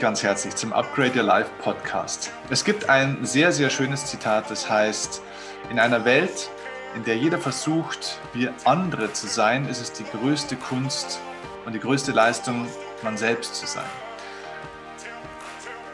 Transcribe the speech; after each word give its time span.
euch 0.00 0.02
ganz 0.02 0.22
herzlich 0.22 0.56
zum 0.56 0.72
Upgrade 0.72 1.18
Your 1.18 1.24
Life 1.24 1.50
Podcast. 1.62 2.32
Es 2.48 2.64
gibt 2.64 2.88
ein 2.88 3.18
sehr, 3.22 3.52
sehr 3.52 3.68
schönes 3.68 4.06
Zitat, 4.06 4.50
das 4.50 4.70
heißt, 4.70 5.20
in 5.68 5.78
einer 5.78 6.06
Welt, 6.06 6.48
in 6.94 7.04
der 7.04 7.18
jeder 7.18 7.38
versucht, 7.38 8.18
wie 8.32 8.48
andere 8.64 9.12
zu 9.12 9.26
sein, 9.26 9.68
ist 9.68 9.78
es 9.82 9.92
die 9.92 10.04
größte 10.04 10.56
Kunst 10.56 11.20
und 11.66 11.74
die 11.74 11.80
größte 11.80 12.12
Leistung, 12.12 12.66
man 13.02 13.18
selbst 13.18 13.56
zu 13.56 13.66
sein. 13.66 13.84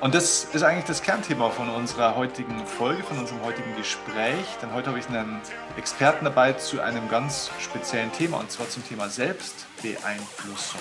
Und 0.00 0.14
das 0.14 0.44
ist 0.52 0.63
eigentlich 0.63 0.85
das 0.85 1.02
Kernthema 1.02 1.50
von 1.50 1.68
unserer 1.68 2.14
heutigen 2.14 2.64
Folge, 2.64 3.02
von 3.02 3.18
unserem 3.18 3.43
heutigen 3.43 3.75
Gespräch. 3.77 4.46
Denn 4.63 4.72
heute 4.72 4.91
habe 4.91 5.00
ich 5.00 5.08
einen 5.08 5.41
Experten 5.77 6.27
dabei 6.27 6.52
zu 6.52 6.80
einem 6.80 7.08
ganz 7.08 7.50
speziellen 7.58 8.13
Thema, 8.13 8.38
und 8.38 8.52
zwar 8.52 8.68
zum 8.68 8.86
Thema 8.86 9.08
Selbstbeeinflussung. 9.08 10.80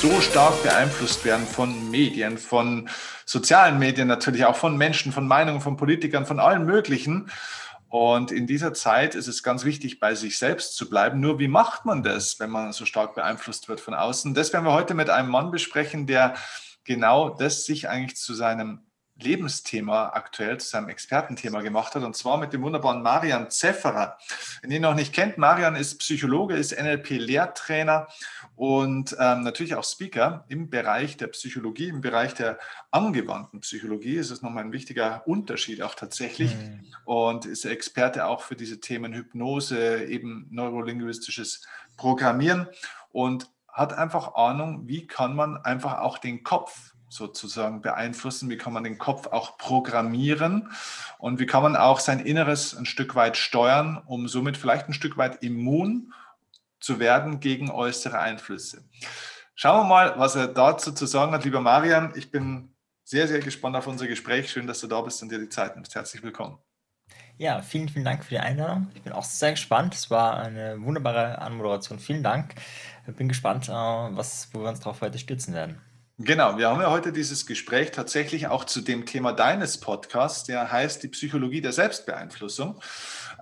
So 0.00 0.20
stark 0.20 0.62
beeinflusst 0.62 1.24
werden 1.24 1.44
von 1.44 1.90
Medien, 1.90 2.38
von 2.38 2.88
sozialen 3.24 3.80
Medien 3.80 4.06
natürlich, 4.06 4.44
auch 4.44 4.54
von 4.54 4.76
Menschen, 4.76 5.10
von 5.10 5.26
Meinungen, 5.26 5.60
von 5.60 5.76
Politikern, 5.76 6.24
von 6.24 6.38
allen 6.38 6.64
möglichen. 6.66 7.30
Und 7.88 8.30
in 8.30 8.46
dieser 8.46 8.74
Zeit 8.74 9.16
ist 9.16 9.26
es 9.26 9.42
ganz 9.42 9.64
wichtig, 9.64 9.98
bei 9.98 10.14
sich 10.14 10.38
selbst 10.38 10.76
zu 10.76 10.88
bleiben. 10.88 11.18
Nur 11.18 11.40
wie 11.40 11.48
macht 11.48 11.84
man 11.84 12.04
das, 12.04 12.38
wenn 12.38 12.50
man 12.50 12.72
so 12.72 12.84
stark 12.84 13.16
beeinflusst 13.16 13.68
wird 13.68 13.80
von 13.80 13.94
außen? 13.94 14.34
Das 14.34 14.52
werden 14.52 14.64
wir 14.64 14.72
heute 14.72 14.94
mit 14.94 15.10
einem 15.10 15.30
Mann 15.30 15.50
besprechen, 15.50 16.06
der 16.06 16.34
genau 16.84 17.30
das 17.30 17.64
sich 17.64 17.88
eigentlich 17.88 18.16
zu 18.16 18.34
seinem 18.34 18.87
Lebensthema 19.20 20.10
aktuell, 20.10 20.58
zu 20.58 20.68
seinem 20.68 20.88
Expertenthema 20.88 21.60
gemacht 21.60 21.94
hat, 21.94 22.02
und 22.04 22.16
zwar 22.16 22.38
mit 22.38 22.52
dem 22.52 22.62
wunderbaren 22.62 23.02
Marian 23.02 23.50
Zefferer. 23.50 24.18
Wenn 24.62 24.70
ihr 24.70 24.76
ihn 24.76 24.82
noch 24.82 24.94
nicht 24.94 25.12
kennt, 25.12 25.38
Marian 25.38 25.74
ist 25.76 25.98
Psychologe, 25.98 26.54
ist 26.54 26.78
NLP-Lehrtrainer 26.78 28.08
und 28.54 29.16
ähm, 29.18 29.42
natürlich 29.42 29.74
auch 29.74 29.84
Speaker 29.84 30.44
im 30.48 30.70
Bereich 30.70 31.16
der 31.16 31.28
Psychologie, 31.28 31.88
im 31.88 32.00
Bereich 32.00 32.34
der 32.34 32.58
angewandten 32.90 33.60
Psychologie. 33.60 34.16
Es 34.16 34.30
ist 34.30 34.42
nochmal 34.42 34.64
ein 34.64 34.72
wichtiger 34.72 35.26
Unterschied 35.26 35.82
auch 35.82 35.94
tatsächlich 35.94 36.54
mhm. 36.54 36.86
und 37.04 37.44
ist 37.44 37.64
Experte 37.64 38.26
auch 38.26 38.42
für 38.42 38.56
diese 38.56 38.80
Themen 38.80 39.12
Hypnose, 39.12 40.04
eben 40.04 40.46
neurolinguistisches 40.50 41.66
Programmieren 41.96 42.68
und 43.10 43.50
hat 43.68 43.92
einfach 43.92 44.34
Ahnung, 44.34 44.88
wie 44.88 45.06
kann 45.06 45.36
man 45.36 45.56
einfach 45.56 45.98
auch 46.00 46.18
den 46.18 46.42
Kopf 46.42 46.94
sozusagen 47.08 47.80
beeinflussen, 47.80 48.50
wie 48.50 48.56
kann 48.56 48.72
man 48.72 48.84
den 48.84 48.98
Kopf 48.98 49.26
auch 49.28 49.58
programmieren 49.58 50.70
und 51.18 51.38
wie 51.38 51.46
kann 51.46 51.62
man 51.62 51.76
auch 51.76 52.00
sein 52.00 52.20
Inneres 52.20 52.76
ein 52.76 52.86
Stück 52.86 53.14
weit 53.14 53.36
steuern, 53.36 54.02
um 54.06 54.28
somit 54.28 54.56
vielleicht 54.56 54.88
ein 54.88 54.92
Stück 54.92 55.16
weit 55.16 55.42
immun 55.42 56.12
zu 56.80 57.00
werden 57.00 57.40
gegen 57.40 57.70
äußere 57.70 58.18
Einflüsse. 58.18 58.84
Schauen 59.54 59.84
wir 59.84 59.88
mal, 59.88 60.18
was 60.18 60.36
er 60.36 60.48
dazu 60.48 60.92
zu 60.92 61.06
sagen 61.06 61.32
hat. 61.32 61.44
Lieber 61.44 61.60
Marian, 61.60 62.12
ich 62.14 62.30
bin 62.30 62.74
sehr, 63.02 63.26
sehr 63.26 63.40
gespannt 63.40 63.74
auf 63.74 63.86
unser 63.86 64.06
Gespräch. 64.06 64.50
Schön, 64.50 64.66
dass 64.66 64.80
du 64.80 64.86
da 64.86 65.00
bist 65.00 65.22
und 65.22 65.32
dir 65.32 65.38
die 65.38 65.48
Zeit 65.48 65.74
nimmst. 65.74 65.94
Herzlich 65.94 66.22
willkommen. 66.22 66.58
Ja, 67.38 67.62
vielen, 67.62 67.88
vielen 67.88 68.04
Dank 68.04 68.24
für 68.24 68.30
die 68.30 68.40
Einladung. 68.40 68.88
Ich 68.94 69.02
bin 69.02 69.12
auch 69.12 69.24
sehr 69.24 69.52
gespannt. 69.52 69.94
Es 69.94 70.10
war 70.10 70.38
eine 70.38 70.80
wunderbare 70.82 71.38
Anmoderation. 71.38 71.98
Vielen 71.98 72.22
Dank. 72.22 72.54
Ich 73.06 73.14
bin 73.14 73.28
gespannt, 73.28 73.68
äh, 73.68 73.72
was, 73.72 74.48
wo 74.52 74.60
wir 74.60 74.68
uns 74.68 74.80
darauf 74.80 75.00
heute 75.00 75.18
stürzen 75.18 75.54
werden. 75.54 75.80
Genau, 76.20 76.58
wir 76.58 76.68
haben 76.68 76.80
ja 76.80 76.90
heute 76.90 77.12
dieses 77.12 77.46
Gespräch 77.46 77.92
tatsächlich 77.92 78.48
auch 78.48 78.64
zu 78.64 78.80
dem 78.80 79.06
Thema 79.06 79.32
deines 79.32 79.78
Podcasts, 79.78 80.42
der 80.42 80.72
heißt 80.72 81.00
die 81.04 81.08
Psychologie 81.08 81.60
der 81.60 81.72
Selbstbeeinflussung. 81.72 82.80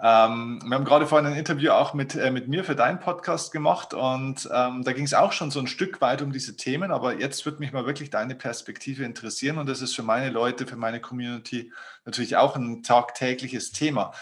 Ähm, 0.03 0.61
wir 0.63 0.75
haben 0.77 0.85
gerade 0.85 1.07
vorhin 1.07 1.27
ein 1.27 1.39
Interview 1.39 1.71
auch 1.71 1.95
mit, 1.95 2.17
äh, 2.17 2.31
mit 2.31 2.49
mir 2.49 2.65
für 2.65 2.77
deinen 2.77 3.01
Podcast 3.01 3.51
gemacht 3.51 3.95
und 3.95 4.47
ähm, 4.53 4.85
da 4.85 4.93
ging 4.93 5.07
es 5.07 5.15
auch 5.15 5.33
schon 5.33 5.51
so 5.51 5.59
ein 5.59 5.69
Stück 5.69 6.03
weit 6.03 6.21
um 6.21 6.33
diese 6.33 6.55
Themen, 6.55 6.91
aber 6.91 7.19
jetzt 7.19 7.47
würde 7.47 7.61
mich 7.61 7.73
mal 7.73 7.87
wirklich 7.87 8.11
deine 8.11 8.35
Perspektive 8.35 9.05
interessieren 9.05 9.57
und 9.57 9.71
das 9.71 9.81
ist 9.81 9.97
für 9.97 10.03
meine 10.03 10.29
Leute, 10.29 10.67
für 10.67 10.77
meine 10.77 11.01
Community 11.01 11.73
natürlich 12.05 12.37
auch 12.37 12.57
ein 12.57 12.83
tagtägliches 12.83 13.73
Thema. 13.73 14.13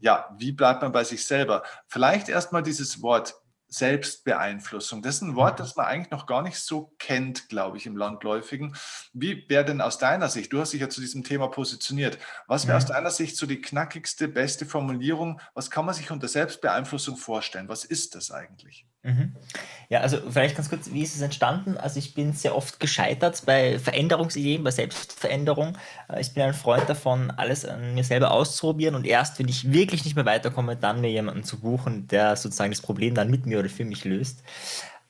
Ja, 0.00 0.34
wie 0.36 0.50
bleibt 0.50 0.82
man 0.82 0.90
bei 0.90 1.04
sich 1.04 1.24
selber? 1.24 1.62
Vielleicht 1.86 2.28
erstmal 2.28 2.64
dieses 2.64 3.02
Wort 3.02 3.36
Selbstbeeinflussung. 3.74 5.02
Das 5.02 5.16
ist 5.16 5.22
ein 5.22 5.36
Wort, 5.36 5.60
das 5.60 5.76
man 5.76 5.86
eigentlich 5.86 6.10
noch 6.10 6.26
gar 6.26 6.42
nicht 6.42 6.58
so 6.58 6.94
kennt, 6.98 7.48
glaube 7.48 7.76
ich, 7.76 7.86
im 7.86 7.96
Landläufigen. 7.96 8.76
Wie 9.12 9.48
wäre 9.48 9.64
denn 9.64 9.80
aus 9.80 9.98
deiner 9.98 10.28
Sicht, 10.28 10.52
du 10.52 10.60
hast 10.60 10.72
dich 10.72 10.80
ja 10.80 10.88
zu 10.88 11.00
diesem 11.00 11.24
Thema 11.24 11.48
positioniert, 11.48 12.18
was 12.46 12.66
wäre 12.66 12.76
aus 12.76 12.84
mhm. 12.84 12.92
deiner 12.92 13.10
Sicht 13.10 13.36
so 13.36 13.46
die 13.46 13.60
knackigste, 13.60 14.28
beste 14.28 14.66
Formulierung? 14.66 15.40
Was 15.54 15.70
kann 15.70 15.86
man 15.86 15.94
sich 15.94 16.10
unter 16.10 16.28
Selbstbeeinflussung 16.28 17.16
vorstellen? 17.16 17.68
Was 17.68 17.84
ist 17.84 18.14
das 18.14 18.30
eigentlich? 18.30 18.86
Mhm. 19.04 19.32
Ja, 19.90 20.00
also 20.00 20.18
vielleicht 20.30 20.56
ganz 20.56 20.70
kurz, 20.70 20.90
wie 20.90 21.02
ist 21.02 21.14
es 21.14 21.20
entstanden? 21.20 21.76
Also 21.76 21.98
ich 21.98 22.14
bin 22.14 22.32
sehr 22.32 22.56
oft 22.56 22.80
gescheitert 22.80 23.42
bei 23.44 23.78
Veränderungsideen, 23.78 24.64
bei 24.64 24.70
Selbstveränderung. 24.70 25.76
Äh, 26.08 26.22
ich 26.22 26.32
bin 26.32 26.42
ein 26.42 26.54
Freund 26.54 26.88
davon, 26.88 27.30
alles 27.30 27.66
an 27.66 27.94
mir 27.94 28.02
selber 28.02 28.30
auszuprobieren 28.30 28.94
und 28.94 29.06
erst, 29.06 29.38
wenn 29.38 29.48
ich 29.48 29.72
wirklich 29.72 30.04
nicht 30.04 30.16
mehr 30.16 30.24
weiterkomme, 30.24 30.76
dann 30.76 31.02
mir 31.02 31.10
jemanden 31.10 31.44
zu 31.44 31.60
buchen, 31.60 32.08
der 32.08 32.36
sozusagen 32.36 32.72
das 32.72 32.80
Problem 32.80 33.14
dann 33.14 33.30
mit 33.30 33.44
mir 33.44 33.58
oder 33.58 33.68
für 33.68 33.84
mich 33.84 34.04
löst. 34.04 34.42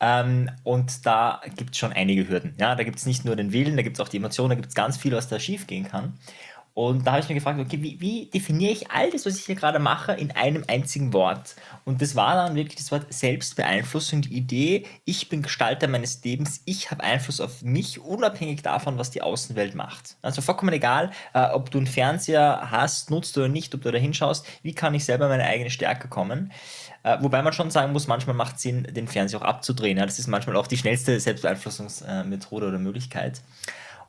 Ähm, 0.00 0.50
und 0.64 1.06
da 1.06 1.40
gibt 1.56 1.70
es 1.70 1.78
schon 1.78 1.92
einige 1.92 2.28
Hürden. 2.28 2.54
Ja, 2.58 2.74
da 2.74 2.82
gibt 2.82 2.98
es 2.98 3.06
nicht 3.06 3.24
nur 3.24 3.36
den 3.36 3.52
Willen, 3.52 3.76
da 3.76 3.82
gibt 3.82 3.96
es 3.96 4.00
auch 4.00 4.08
die 4.08 4.16
Emotionen, 4.16 4.50
da 4.50 4.56
gibt 4.56 4.68
es 4.68 4.74
ganz 4.74 4.96
viel, 4.96 5.12
was 5.12 5.28
da 5.28 5.38
schief 5.38 5.68
gehen 5.68 5.86
kann. 5.88 6.18
Und 6.74 7.06
da 7.06 7.12
habe 7.12 7.20
ich 7.22 7.28
mir 7.28 7.36
gefragt, 7.36 7.60
okay, 7.60 7.80
wie, 7.80 8.00
wie, 8.00 8.26
definiere 8.26 8.72
ich 8.72 8.90
all 8.90 9.08
das, 9.10 9.24
was 9.24 9.38
ich 9.38 9.44
hier 9.44 9.54
gerade 9.54 9.78
mache, 9.78 10.12
in 10.12 10.32
einem 10.32 10.64
einzigen 10.66 11.12
Wort? 11.12 11.54
Und 11.84 12.02
das 12.02 12.16
war 12.16 12.34
dann 12.34 12.56
wirklich 12.56 12.74
das 12.74 12.90
Wort 12.90 13.06
Selbstbeeinflussung, 13.14 14.22
die 14.22 14.34
Idee, 14.34 14.84
ich 15.04 15.28
bin 15.28 15.42
Gestalter 15.42 15.86
meines 15.86 16.24
Lebens, 16.24 16.62
ich 16.64 16.90
habe 16.90 17.04
Einfluss 17.04 17.40
auf 17.40 17.62
mich, 17.62 18.00
unabhängig 18.00 18.62
davon, 18.62 18.98
was 18.98 19.12
die 19.12 19.22
Außenwelt 19.22 19.76
macht. 19.76 20.16
Also 20.20 20.42
vollkommen 20.42 20.72
egal, 20.72 21.12
äh, 21.32 21.46
ob 21.46 21.70
du 21.70 21.78
einen 21.78 21.86
Fernseher 21.86 22.68
hast, 22.72 23.08
nutzt 23.08 23.38
oder 23.38 23.48
nicht, 23.48 23.72
ob 23.76 23.82
du 23.82 23.92
da 23.92 23.98
hinschaust, 23.98 24.44
wie 24.62 24.74
kann 24.74 24.94
ich 24.94 25.04
selber 25.04 25.28
meine 25.28 25.44
eigene 25.44 25.70
Stärke 25.70 26.08
kommen? 26.08 26.50
Äh, 27.04 27.18
wobei 27.20 27.42
man 27.42 27.52
schon 27.52 27.70
sagen 27.70 27.92
muss, 27.92 28.08
manchmal 28.08 28.34
macht 28.34 28.56
es 28.56 28.62
Sinn, 28.62 28.82
den 28.90 29.06
Fernseher 29.06 29.40
auch 29.40 29.44
abzudrehen. 29.44 29.98
Ja? 29.98 30.06
Das 30.06 30.18
ist 30.18 30.26
manchmal 30.26 30.56
auch 30.56 30.66
die 30.66 30.78
schnellste 30.78 31.20
Selbstbeeinflussungsmethode 31.20 32.66
oder 32.66 32.78
Möglichkeit. 32.78 33.42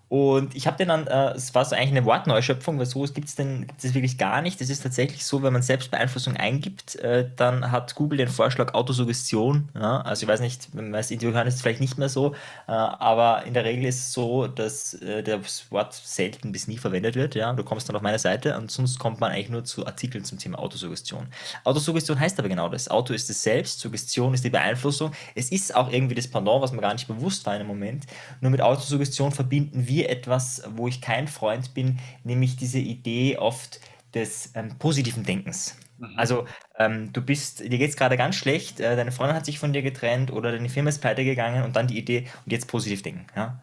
Und 0.08 0.56
ich 0.56 0.68
habe 0.68 0.78
den 0.78 0.90
dann, 0.90 1.08
äh, 1.08 1.32
es 1.32 1.56
war 1.56 1.66
so 1.66 1.76
eigentlich 1.76 1.92
eine 1.92 2.06
Wortneuschöpfung, 2.06 2.78
weil 2.78 2.86
so 2.86 3.02
gibt 3.06 3.28
es 3.28 3.36
denn 3.36 3.66
gibt's 3.68 3.84
wirklich 3.94 4.18
gar 4.18 4.42
nicht. 4.42 4.62
Es 4.62 4.70
ist 4.70 4.84
tatsächlich 4.84 5.26
so, 5.26 5.42
wenn 5.42 5.52
man 5.52 5.64
Selbstbeeinflussung 5.64 6.38
eingibt, 6.38 6.96
äh, 6.98 7.28
dann 7.36 7.72
hat 7.72 7.96
Google 7.96 8.20
den 8.20 8.28
Vorschlag 8.28 8.74
Autosuggestion. 8.76 9.70
Ja? 9.74 10.02
Also 10.02 10.24
ich 10.24 10.30
weiß 10.30 10.42
nicht, 10.42 10.70
wenn 10.74 10.92
man 10.92 11.00
es 11.00 11.10
Interview 11.10 11.34
hören, 11.34 11.48
ist 11.48 11.56
es 11.56 11.62
vielleicht 11.62 11.82
nicht 11.82 11.98
mehr 11.98 12.10
so, 12.10 12.34
äh, 12.68 12.72
aber 12.72 13.46
in 13.46 13.56
der 13.56 13.66
Regel 13.66 13.86
ist 13.86 14.00
es 14.00 14.14
so, 14.14 14.46
dass 14.48 14.94
äh, 14.96 15.24
das 15.24 15.72
Wort 15.72 15.94
selten 15.94 16.52
bis 16.52 16.68
nie 16.68 16.78
verwendet 16.78 17.16
wird. 17.16 17.34
Ja? 17.34 17.52
Du 17.54 17.64
kommst 17.64 17.90
dann 17.90 17.96
auf 17.96 18.04
meine 18.04 18.20
Seite 18.20 18.56
und 18.58 18.70
sonst 18.70 19.00
kommt 19.00 19.20
man 19.20 19.32
eigentlich 19.32 19.50
nur 19.50 19.64
zu 19.64 19.88
Artikeln 19.88 20.24
zum 20.24 20.38
Thema 20.38 20.60
Autosuggestion. 20.60 21.28
Autosuggestion 21.64 22.20
heißt 22.20 22.38
aber 22.38 22.50
genau 22.50 22.70
das. 22.70 22.90
Auto 22.90 23.14
ist 23.14 23.30
es 23.30 23.42
selbst, 23.42 23.80
Suggestion 23.80 24.36
ist 24.36 24.44
die 24.44 24.52
Beeinflussung. 24.52 25.12
Es 25.34 25.52
ist 25.52 25.74
auch 25.74 25.92
irgendwie 25.92 26.16
das 26.16 26.28
Pendant, 26.28 26.62
was 26.62 26.72
man 26.72 26.82
gar 26.82 26.94
nicht 26.94 27.08
bewusst 27.08 27.46
war 27.46 27.56
in 27.56 27.62
einem 27.62 27.70
Moment. 27.70 28.06
Nur 28.40 28.52
mit 28.52 28.62
Autosuggestion 28.62 29.32
verbinden 29.32 29.88
wir 29.88 29.95
wir 29.96 30.10
etwas, 30.10 30.64
wo 30.76 30.88
ich 30.88 31.02
kein 31.02 31.28
Freund 31.28 31.74
bin, 31.74 32.00
nämlich 32.24 32.58
diese 32.58 32.80
Idee 32.80 33.38
oft 33.38 33.80
des 34.14 34.52
ähm, 34.56 34.78
positiven 34.78 35.24
Denkens. 35.24 35.78
Mhm. 35.98 36.14
Also 36.18 36.46
ähm, 36.78 37.14
du 37.14 37.22
bist, 37.22 37.60
dir 37.60 37.78
geht 37.78 37.90
es 37.90 37.98
gerade 37.98 38.18
ganz 38.18 38.36
schlecht, 38.36 38.80
äh, 38.80 38.96
deine 38.96 39.12
Freundin 39.12 39.36
hat 39.36 39.46
sich 39.46 39.60
von 39.60 39.74
dir 39.74 39.82
getrennt 39.82 40.32
oder 40.32 40.52
deine 40.52 40.70
Firma 40.70 40.90
ist 40.90 41.00
pleite 41.00 41.24
gegangen 41.24 41.64
und 41.64 41.76
dann 41.76 41.88
die 41.88 41.98
Idee, 41.98 42.28
und 42.46 42.52
jetzt 42.52 42.68
positiv 42.68 43.02
denken. 43.02 43.28
Ja? 43.36 43.62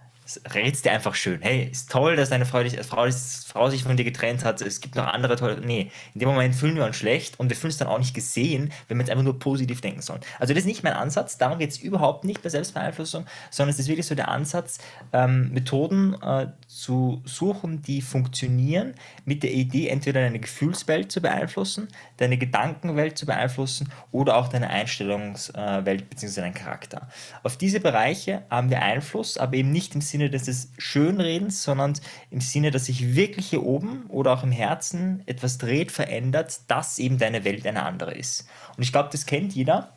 Rätst 0.54 0.84
dir 0.84 0.92
einfach 0.92 1.14
schön. 1.14 1.40
Hey, 1.40 1.68
ist 1.70 1.90
toll, 1.90 2.16
dass 2.16 2.30
deine 2.30 2.46
Frau, 2.46 2.62
dich, 2.62 2.78
Frau, 2.80 3.06
Frau, 3.46 3.70
sich 3.70 3.82
von 3.82 3.96
dir 3.96 4.04
getrennt 4.04 4.44
hat. 4.44 4.60
Es 4.60 4.80
gibt 4.80 4.96
noch 4.96 5.06
andere 5.06 5.36
tolle. 5.36 5.60
Nee, 5.60 5.90
in 6.14 6.20
dem 6.20 6.28
Moment 6.28 6.54
fühlen 6.54 6.76
wir 6.76 6.84
uns 6.84 6.96
schlecht 6.96 7.38
und 7.38 7.48
wir 7.48 7.56
fühlen 7.56 7.70
uns 7.70 7.78
dann 7.78 7.88
auch 7.88 7.98
nicht 7.98 8.14
gesehen, 8.14 8.72
wenn 8.88 8.98
wir 8.98 9.02
jetzt 9.02 9.10
einfach 9.10 9.24
nur 9.24 9.38
positiv 9.38 9.80
denken 9.80 10.02
sollen. 10.02 10.20
Also, 10.38 10.54
das 10.54 10.62
ist 10.62 10.66
nicht 10.66 10.82
mein 10.82 10.94
Ansatz. 10.94 11.38
Darum 11.38 11.58
geht 11.58 11.70
es 11.70 11.78
überhaupt 11.78 12.24
nicht 12.24 12.42
bei 12.42 12.48
Selbstbeeinflussung, 12.48 13.26
sondern 13.50 13.72
es 13.72 13.78
ist 13.78 13.88
wirklich 13.88 14.06
so 14.06 14.14
der 14.14 14.28
Ansatz, 14.28 14.78
ähm, 15.12 15.50
Methoden 15.52 16.14
äh, 16.22 16.48
zu 16.82 17.22
suchen, 17.24 17.80
die 17.80 18.02
funktionieren, 18.02 18.94
mit 19.24 19.44
der 19.44 19.52
Idee, 19.52 19.86
entweder 19.86 20.20
deine 20.20 20.40
Gefühlswelt 20.40 21.12
zu 21.12 21.22
beeinflussen, 21.22 21.86
deine 22.16 22.38
Gedankenwelt 22.38 23.16
zu 23.16 23.24
beeinflussen 23.24 23.88
oder 24.10 24.36
auch 24.36 24.48
deine 24.48 24.68
Einstellungswelt 24.68 26.10
bzw. 26.10 26.40
deinen 26.40 26.54
Charakter. 26.54 27.08
Auf 27.44 27.56
diese 27.56 27.78
Bereiche 27.78 28.42
haben 28.50 28.68
wir 28.68 28.82
Einfluss, 28.82 29.38
aber 29.38 29.54
eben 29.54 29.70
nicht 29.70 29.94
im 29.94 30.00
Sinne 30.00 30.28
des 30.28 30.72
Schönredens, 30.76 31.62
sondern 31.62 31.94
im 32.30 32.40
Sinne, 32.40 32.72
dass 32.72 32.86
sich 32.86 33.14
wirklich 33.14 33.50
hier 33.50 33.62
oben 33.62 34.06
oder 34.08 34.32
auch 34.32 34.42
im 34.42 34.52
Herzen 34.52 35.22
etwas 35.26 35.58
dreht, 35.58 35.92
verändert, 35.92 36.62
dass 36.66 36.98
eben 36.98 37.16
deine 37.16 37.44
Welt 37.44 37.64
eine 37.64 37.84
andere 37.84 38.12
ist. 38.12 38.48
Und 38.76 38.82
ich 38.82 38.90
glaube, 38.90 39.10
das 39.12 39.24
kennt 39.24 39.54
jeder. 39.54 39.96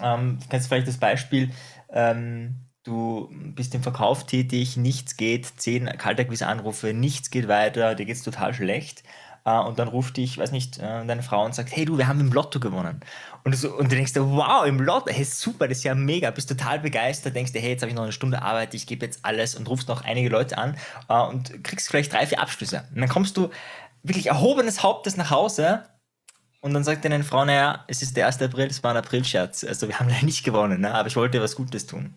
Ähm, 0.00 0.38
du 0.40 0.48
kennst 0.48 0.68
vielleicht 0.68 0.88
das 0.88 0.96
Beispiel, 0.96 1.50
ähm, 1.92 2.63
du 2.84 3.30
bist 3.32 3.74
im 3.74 3.82
Verkauf 3.82 4.26
tätig, 4.26 4.76
nichts 4.76 5.16
geht, 5.16 5.46
zehn 5.56 5.86
Kaltakquise-Anrufe, 5.86 6.92
nichts 6.92 7.30
geht 7.30 7.48
weiter, 7.48 7.94
dir 7.94 8.06
geht 8.06 8.16
es 8.16 8.22
total 8.22 8.54
schlecht. 8.54 9.02
Uh, 9.46 9.60
und 9.60 9.78
dann 9.78 9.88
ruft 9.88 10.16
dich, 10.16 10.38
weiß 10.38 10.52
nicht, 10.52 10.78
uh, 10.78 11.04
deine 11.06 11.22
Frau 11.22 11.44
und 11.44 11.54
sagt, 11.54 11.76
hey 11.76 11.84
du, 11.84 11.98
wir 11.98 12.08
haben 12.08 12.18
im 12.18 12.32
Lotto 12.32 12.60
gewonnen. 12.60 13.00
Und 13.44 13.62
du, 13.62 13.76
und 13.76 13.92
du 13.92 13.96
denkst 13.96 14.14
dir, 14.14 14.26
wow, 14.26 14.64
im 14.64 14.80
Lotto, 14.80 15.12
hey 15.12 15.24
super, 15.24 15.68
das 15.68 15.78
ist 15.78 15.84
ja 15.84 15.94
mega, 15.94 16.30
bist 16.30 16.48
total 16.48 16.78
begeistert, 16.80 17.36
denkst 17.36 17.52
dir, 17.52 17.60
hey, 17.60 17.72
jetzt 17.72 17.82
habe 17.82 17.90
ich 17.90 17.94
noch 17.94 18.04
eine 18.04 18.12
Stunde 18.12 18.40
Arbeit, 18.40 18.72
ich 18.72 18.86
gebe 18.86 19.04
jetzt 19.04 19.22
alles 19.22 19.54
und 19.54 19.68
rufst 19.68 19.88
noch 19.88 20.02
einige 20.02 20.30
Leute 20.30 20.56
an 20.56 20.78
uh, 21.10 21.28
und 21.28 21.62
kriegst 21.62 21.90
vielleicht 21.90 22.14
drei, 22.14 22.26
vier 22.26 22.40
Abschlüsse. 22.40 22.88
Und 22.94 23.02
dann 23.02 23.10
kommst 23.10 23.36
du 23.36 23.50
wirklich 24.02 24.28
erhobenes 24.28 24.82
Hauptes 24.82 25.18
nach 25.18 25.30
Hause 25.30 25.84
und 26.62 26.72
dann 26.72 26.82
sagt 26.82 27.04
deine 27.04 27.22
Frau, 27.22 27.44
naja, 27.44 27.84
es 27.88 28.00
ist 28.00 28.16
der 28.16 28.26
1. 28.26 28.40
April, 28.40 28.68
es 28.68 28.82
war 28.82 28.92
ein 28.92 28.96
Aprilscherz, 28.96 29.62
also 29.64 29.88
wir 29.88 30.00
haben 30.00 30.08
leider 30.08 30.24
nicht 30.24 30.42
gewonnen, 30.42 30.80
ne? 30.80 30.94
aber 30.94 31.08
ich 31.08 31.16
wollte 31.16 31.42
was 31.42 31.54
Gutes 31.54 31.86
tun. 31.86 32.14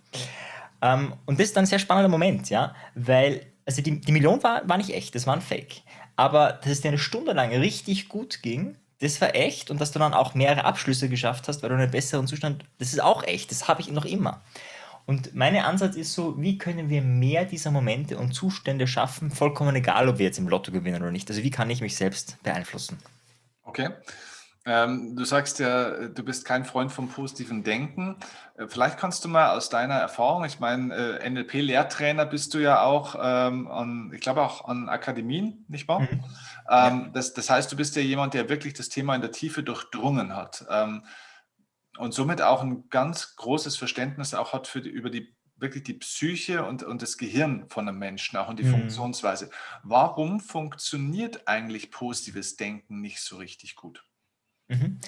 Um, 0.80 1.14
und 1.26 1.40
das 1.40 1.48
ist 1.48 1.56
dann 1.56 1.64
ein 1.64 1.68
sehr 1.68 1.80
spannender 1.80 2.10
Moment, 2.10 2.50
ja, 2.50 2.76
weil, 2.94 3.48
also 3.66 3.82
die, 3.82 4.00
die 4.00 4.12
Million 4.12 4.44
war, 4.44 4.68
war 4.70 4.78
nicht 4.78 4.94
echt, 4.94 5.16
das 5.16 5.26
war 5.26 5.36
ein 5.36 5.42
Fake. 5.42 5.82
Aber 6.16 6.54
dass 6.54 6.72
es 6.72 6.82
dir 6.82 6.90
eine 6.90 7.00
Stunde 7.00 7.34
lang 7.34 7.50
richtig 7.50 8.10
gut 8.10 8.44
ging, 8.44 8.76
das 9.00 9.20
war 9.22 9.36
echt 9.36 9.72
und 9.72 9.80
dass 9.82 9.92
du 9.92 10.00
dann 10.00 10.14
auch 10.14 10.34
mehrere 10.34 10.66
Abschlüsse 10.66 11.10
geschafft 11.10 11.48
hast, 11.48 11.62
weil 11.62 11.70
du 11.70 11.76
einen 11.76 11.92
besseren 11.92 12.28
Zustand, 12.28 12.64
das 12.80 12.94
ist 12.94 13.02
auch 13.02 13.24
echt, 13.24 13.52
das 13.52 13.68
habe 13.68 13.82
ich 13.82 13.92
noch 13.92 14.06
immer. 14.06 14.42
Und 15.06 15.34
mein 15.36 15.56
Ansatz 15.56 15.96
ist 15.96 16.14
so, 16.14 16.40
wie 16.42 16.58
können 16.58 16.90
wir 16.90 17.02
mehr 17.02 17.46
dieser 17.46 17.72
Momente 17.72 18.18
und 18.18 18.34
Zustände 18.34 18.88
schaffen, 18.88 19.32
vollkommen 19.32 19.76
egal, 19.76 20.10
ob 20.10 20.18
wir 20.18 20.26
jetzt 20.26 20.38
im 20.38 20.50
Lotto 20.50 20.72
gewinnen 20.72 21.02
oder 21.02 21.12
nicht. 21.12 21.30
Also 21.30 21.44
wie 21.44 21.50
kann 21.50 21.70
ich 21.70 21.82
mich 21.82 21.96
selbst 21.96 22.38
beeinflussen? 22.44 22.98
Okay. 23.64 23.90
Ähm, 24.68 25.16
du 25.16 25.24
sagst 25.24 25.60
ja, 25.60 26.10
du 26.10 26.24
bist 26.24 26.44
kein 26.44 26.66
Freund 26.66 26.92
vom 26.92 27.08
positiven 27.08 27.64
Denken. 27.64 28.18
Äh, 28.58 28.68
vielleicht 28.68 28.98
kannst 28.98 29.24
du 29.24 29.30
mal 29.30 29.56
aus 29.56 29.70
deiner 29.70 29.94
Erfahrung, 29.94 30.44
ich 30.44 30.60
meine, 30.60 30.94
äh, 30.94 31.30
NLP-Lehrtrainer 31.30 32.26
bist 32.26 32.54
du 32.54 32.58
ja 32.58 32.82
auch, 32.82 33.16
ähm, 33.18 33.70
an, 33.70 34.12
ich 34.14 34.20
glaube 34.20 34.42
auch 34.42 34.68
an 34.68 34.90
Akademien, 34.90 35.64
nicht 35.70 35.88
wahr? 35.88 36.02
Mhm. 36.02 36.10
Ähm, 36.10 36.20
ja. 36.70 37.10
das, 37.14 37.34
das, 37.34 37.50
heißt, 37.50 37.72
du 37.72 37.78
bist 37.78 37.96
ja 37.96 38.02
jemand, 38.02 38.34
der 38.34 38.50
wirklich 38.50 38.74
das 38.74 38.90
Thema 38.90 39.16
in 39.16 39.22
der 39.22 39.32
Tiefe 39.32 39.64
durchdrungen 39.64 40.36
hat 40.36 40.66
ähm, 40.70 41.06
und 41.98 42.14
somit 42.14 42.42
auch 42.42 42.62
ein 42.62 42.90
ganz 42.90 43.38
großes 43.38 43.78
Verständnis 43.78 44.34
auch 44.34 44.52
hat 44.52 44.68
für 44.68 44.82
die, 44.82 44.90
über 44.90 45.10
die 45.10 45.34
wirklich 45.56 45.86
die 45.86 45.94
Psyche 45.94 46.66
und, 46.66 46.84
und 46.84 47.02
das 47.02 47.18
Gehirn 47.18 47.70
von 47.70 47.88
einem 47.88 48.00
Menschen, 48.00 48.36
auch 48.36 48.50
und 48.50 48.60
die 48.60 48.66
mhm. 48.66 48.72
Funktionsweise. 48.72 49.50
Warum 49.84 50.42
funktioniert 50.42 51.48
eigentlich 51.48 51.90
positives 51.90 52.58
Denken 52.58 53.00
nicht 53.00 53.22
so 53.22 53.38
richtig 53.38 53.78
gut? 53.78 54.07
Mhm. 54.68 55.00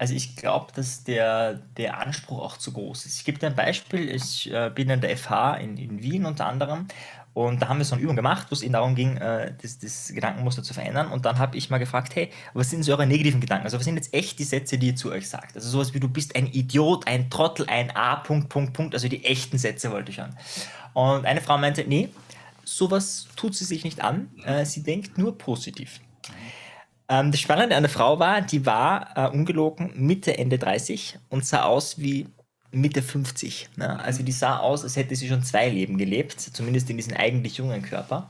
Also 0.00 0.14
ich 0.14 0.36
glaube, 0.36 0.72
dass 0.74 1.02
der, 1.02 1.54
der 1.76 1.98
Anspruch 1.98 2.40
auch 2.40 2.56
zu 2.56 2.72
groß 2.72 3.06
ist. 3.06 3.16
Ich 3.18 3.24
gebe 3.24 3.38
dir 3.38 3.48
ein 3.48 3.56
Beispiel. 3.56 4.08
Ich 4.08 4.48
äh, 4.52 4.70
bin 4.72 4.90
in 4.90 5.00
der 5.00 5.16
FH 5.16 5.56
in, 5.56 5.76
in 5.76 6.02
Wien 6.02 6.24
unter 6.24 6.46
anderem 6.46 6.86
und 7.38 7.62
da 7.62 7.68
haben 7.68 7.78
wir 7.78 7.84
so 7.84 7.94
eine 7.94 8.02
Übung 8.02 8.16
gemacht, 8.16 8.48
wo 8.50 8.54
es 8.54 8.62
eben 8.62 8.72
darum 8.72 8.96
ging, 8.96 9.16
äh, 9.16 9.54
das, 9.62 9.78
das 9.78 10.10
Gedankenmuster 10.12 10.64
zu 10.64 10.74
verändern. 10.74 11.12
Und 11.12 11.24
dann 11.24 11.38
habe 11.38 11.56
ich 11.56 11.70
mal 11.70 11.78
gefragt, 11.78 12.16
hey, 12.16 12.30
was 12.52 12.70
sind 12.70 12.82
so 12.82 12.90
eure 12.90 13.06
negativen 13.06 13.40
Gedanken? 13.40 13.64
Also 13.64 13.78
was 13.78 13.84
sind 13.84 13.94
jetzt 13.94 14.12
echt 14.12 14.40
die 14.40 14.44
Sätze, 14.44 14.76
die 14.76 14.88
ihr 14.88 14.96
zu 14.96 15.12
euch 15.12 15.28
sagt? 15.28 15.54
Also 15.54 15.68
sowas 15.68 15.94
wie 15.94 16.00
du 16.00 16.08
bist 16.08 16.34
ein 16.34 16.48
Idiot, 16.48 17.06
ein 17.06 17.30
Trottel, 17.30 17.66
ein 17.68 17.94
A, 17.94 18.16
Punkt, 18.16 18.48
Punkt, 18.48 18.72
Punkt. 18.72 18.92
Also 18.92 19.06
die 19.06 19.24
echten 19.24 19.56
Sätze 19.56 19.92
wollte 19.92 20.10
ich 20.10 20.18
hören. 20.18 20.36
Und 20.94 21.26
eine 21.26 21.40
Frau 21.40 21.56
meinte, 21.58 21.84
nee, 21.86 22.08
sowas 22.64 23.28
tut 23.36 23.54
sie 23.54 23.66
sich 23.66 23.84
nicht 23.84 24.02
an. 24.02 24.30
Äh, 24.44 24.64
sie 24.64 24.82
denkt 24.82 25.16
nur 25.16 25.38
positiv. 25.38 26.00
Ähm, 27.08 27.30
das 27.30 27.40
Spannende 27.40 27.76
an 27.76 27.82
der 27.82 27.90
Frau 27.90 28.18
war, 28.18 28.42
die 28.42 28.66
war 28.66 29.16
äh, 29.16 29.28
ungelogen 29.28 29.92
Mitte, 29.96 30.36
Ende 30.36 30.58
30 30.58 31.18
und 31.28 31.44
sah 31.44 31.62
aus 31.64 31.98
wie 31.98 32.28
Mitte 32.70 33.02
50. 33.02 33.70
Ne? 33.76 33.98
Also 34.00 34.22
die 34.22 34.32
sah 34.32 34.58
aus, 34.58 34.84
als 34.84 34.96
hätte 34.96 35.16
sie 35.16 35.28
schon 35.28 35.42
zwei 35.42 35.68
Leben 35.68 35.96
gelebt, 35.96 36.40
zumindest 36.40 36.90
in 36.90 36.96
diesem 36.96 37.14
eigentlich 37.14 37.56
jungen 37.56 37.82
Körper. 37.82 38.28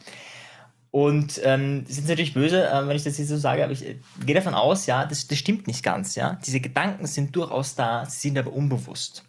Und 0.91 1.41
ähm, 1.45 1.85
das 1.87 1.99
ist 1.99 2.09
natürlich 2.09 2.35
böse, 2.35 2.67
äh, 2.67 2.87
wenn 2.87 2.97
ich 2.97 3.05
das 3.05 3.19
jetzt 3.19 3.29
so 3.29 3.37
sage, 3.37 3.63
aber 3.63 3.73
ich 3.73 3.87
äh, 3.87 3.99
gehe 4.25 4.35
davon 4.35 4.55
aus, 4.55 4.87
ja, 4.87 5.05
das, 5.05 5.27
das 5.27 5.39
stimmt 5.39 5.67
nicht 5.67 5.83
ganz, 5.83 6.15
ja. 6.15 6.39
Diese 6.47 6.61
Gedanken 6.61 7.07
sind 7.07 7.37
durchaus 7.37 7.75
da, 7.75 8.07
sie 8.07 8.29
sind 8.29 8.39
aber 8.39 8.53
unbewusst. 8.53 9.25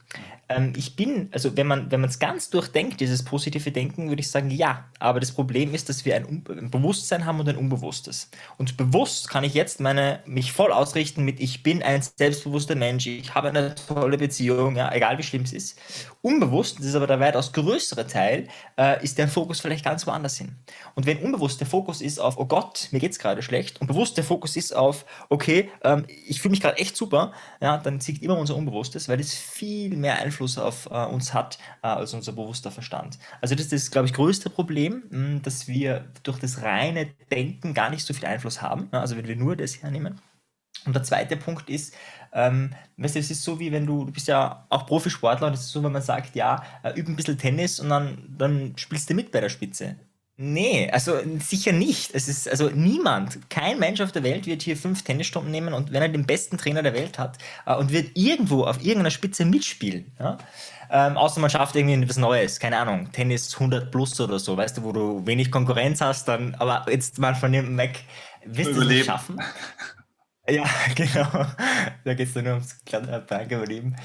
Ähm, 0.49 0.73
ich 0.75 0.95
bin, 0.95 1.29
also 1.31 1.55
wenn 1.55 1.67
man 1.67 2.03
es 2.03 2.19
ganz 2.19 2.49
durchdenkt, 2.49 2.99
dieses 2.99 3.23
positive 3.23 3.71
Denken, 3.71 4.09
würde 4.09 4.19
ich 4.19 4.31
sagen, 4.31 4.49
ja. 4.49 4.85
Aber 4.97 5.19
das 5.19 5.31
Problem 5.31 5.73
ist, 5.73 5.87
dass 5.87 6.03
wir 6.05 6.15
ein, 6.15 6.43
ein, 6.49 6.71
Bewusstsein 6.71 7.25
haben 7.25 7.39
und 7.39 7.47
ein 7.47 7.55
Unbewusstes. 7.55 8.29
Und 8.57 8.75
bewusst 8.75 9.29
kann 9.29 9.43
ich 9.43 9.53
jetzt 9.53 9.79
meine, 9.79 10.21
mich 10.25 10.51
voll 10.51 10.71
ausrichten 10.71 11.23
mit, 11.23 11.39
ich 11.39 11.63
bin 11.63 11.83
ein 11.83 12.01
selbstbewusster 12.01 12.75
Mensch, 12.75 13.05
ich 13.05 13.33
habe 13.35 13.49
eine 13.49 13.75
tolle 13.75 14.17
Beziehung, 14.17 14.75
ja, 14.75 14.91
egal 14.91 15.17
wie 15.19 15.23
schlimm 15.23 15.43
es 15.43 15.53
ist. 15.53 15.79
Unbewusst, 16.21 16.79
das 16.79 16.87
ist 16.87 16.95
aber 16.95 17.07
der 17.07 17.19
weitaus 17.19 17.53
größere 17.53 18.07
Teil, 18.07 18.47
äh, 18.77 19.03
ist 19.03 19.17
der 19.17 19.27
Fokus 19.27 19.61
vielleicht 19.61 19.85
ganz 19.85 20.07
woanders 20.07 20.37
hin. 20.37 20.55
Und 20.95 21.05
wenn 21.05 21.19
unbewusst 21.19 21.59
der 21.59 21.67
Fokus 21.67 22.01
ist 22.01 22.19
auf, 22.19 22.37
oh 22.37 22.45
Gott, 22.45 22.89
mir 22.91 22.99
geht 22.99 23.11
es 23.11 23.19
gerade 23.19 23.41
schlecht, 23.41 23.79
und 23.79 23.87
bewusst 23.87 24.17
der 24.17 24.23
Fokus 24.23 24.55
ist 24.55 24.75
auf, 24.75 25.05
okay, 25.29 25.69
ähm, 25.83 26.05
ich 26.07 26.41
fühle 26.41 26.51
mich 26.51 26.61
gerade 26.61 26.77
echt 26.77 26.97
super, 26.97 27.33
ja, 27.61 27.77
dann 27.77 27.99
siegt 27.99 28.23
immer 28.23 28.37
unser 28.37 28.55
Unbewusstes, 28.55 29.07
weil 29.07 29.17
das 29.17 29.33
viel 29.33 29.98
mehr 29.99 30.19
Einfluss 30.19 30.57
auf 30.57 30.87
äh, 30.91 31.05
uns 31.05 31.33
hat 31.33 31.57
äh, 31.83 31.87
als 31.87 32.13
unser 32.13 32.31
bewusster 32.31 32.71
Verstand. 32.71 33.19
Also 33.41 33.55
das 33.55 33.65
ist 33.65 33.73
das, 33.73 33.91
glaube 33.91 34.07
ich, 34.07 34.13
größte 34.13 34.49
Problem, 34.49 35.03
mh, 35.09 35.17
hm, 35.17 35.41
dass 35.41 35.67
wir 35.67 36.05
durch 36.23 36.39
das 36.39 36.61
reine 36.61 37.07
Denken 37.31 37.73
gar 37.73 37.89
nicht 37.89 38.05
so 38.05 38.13
viel 38.13 38.25
Einfluss 38.25 38.61
haben, 38.61 38.89
ja, 38.93 39.01
also 39.01 39.17
wenn 39.17 39.27
wir 39.27 39.35
nur 39.35 39.55
das 39.55 39.81
hernehmen. 39.81 40.19
Und 40.85 40.95
der 40.95 41.03
zweite 41.03 41.35
Punkt 41.35 41.69
ist, 41.69 41.93
ähm, 42.31 42.73
weißt 42.97 43.15
du, 43.15 43.19
es 43.19 43.31
ist 43.31 43.43
so 43.43 43.59
wie 43.59 43.71
wenn 43.71 43.85
du, 43.85 44.05
du 44.05 44.11
bist 44.11 44.27
ja 44.27 44.65
auch 44.69 44.85
Profisportler 44.85 45.47
und 45.47 45.53
es 45.53 45.61
ist 45.61 45.71
so, 45.71 45.83
wenn 45.83 45.91
man 45.91 46.01
sagt, 46.01 46.35
ja, 46.35 46.63
äh, 46.83 46.97
üb 46.97 47.07
ein 47.07 47.15
bisschen 47.15 47.37
Tennis 47.37 47.79
und 47.79 47.89
dann, 47.89 48.35
dann 48.37 48.73
spielst 48.77 49.09
du 49.09 49.13
mit 49.13 49.31
bei 49.31 49.41
der 49.41 49.49
Spitze. 49.49 49.97
Nee, 50.41 50.89
also 50.89 51.17
sicher 51.39 51.73
nicht. 51.73 52.15
Es 52.15 52.29
ist 52.29 52.47
also 52.47 52.69
niemand, 52.69 53.49
kein 53.49 53.77
Mensch 53.77 53.99
auf 53.99 54.13
der 54.13 54.23
Welt 54.23 54.45
wird 54.45 54.61
hier 54.61 54.77
fünf 54.77 55.03
Tennisstunden 55.03 55.51
nehmen 55.51 55.73
und 55.73 55.91
wenn 55.91 56.01
er 56.01 56.07
den 56.07 56.25
besten 56.25 56.57
Trainer 56.57 56.81
der 56.81 56.93
Welt 56.93 57.19
hat 57.19 57.37
äh, 57.65 57.75
und 57.75 57.91
wird 57.91 58.11
irgendwo 58.13 58.63
auf 58.63 58.77
irgendeiner 58.77 59.11
Spitze 59.11 59.43
mitspielen. 59.43 60.13
Ja? 60.17 60.37
Ähm, 60.89 61.17
außer 61.17 61.41
man 61.41 61.49
schafft 61.49 61.75
irgendwie 61.75 62.01
etwas 62.01 62.15
Neues, 62.15 62.57
keine 62.61 62.77
Ahnung, 62.77 63.11
Tennis 63.11 63.53
100 63.53 63.91
plus 63.91 64.17
oder 64.21 64.39
so, 64.39 64.55
weißt 64.55 64.77
du, 64.77 64.83
wo 64.83 64.93
du 64.93 65.27
wenig 65.27 65.51
Konkurrenz 65.51 65.99
hast, 65.99 66.29
dann, 66.29 66.55
aber 66.55 66.85
jetzt 66.89 67.19
mal 67.19 67.35
von 67.35 67.51
dem 67.51 67.77
weg, 67.77 68.05
wirst 68.45 68.77
du 68.77 68.81
es 68.81 68.87
nicht 68.87 69.05
schaffen. 69.07 69.41
Ja, 70.49 70.65
genau. 70.95 71.45
Da 72.03 72.13
geht 72.13 72.27
es 72.27 72.33
dann 72.33 72.45
nur 72.45 72.53
ums 72.53 72.77
Überleben. 73.49 73.95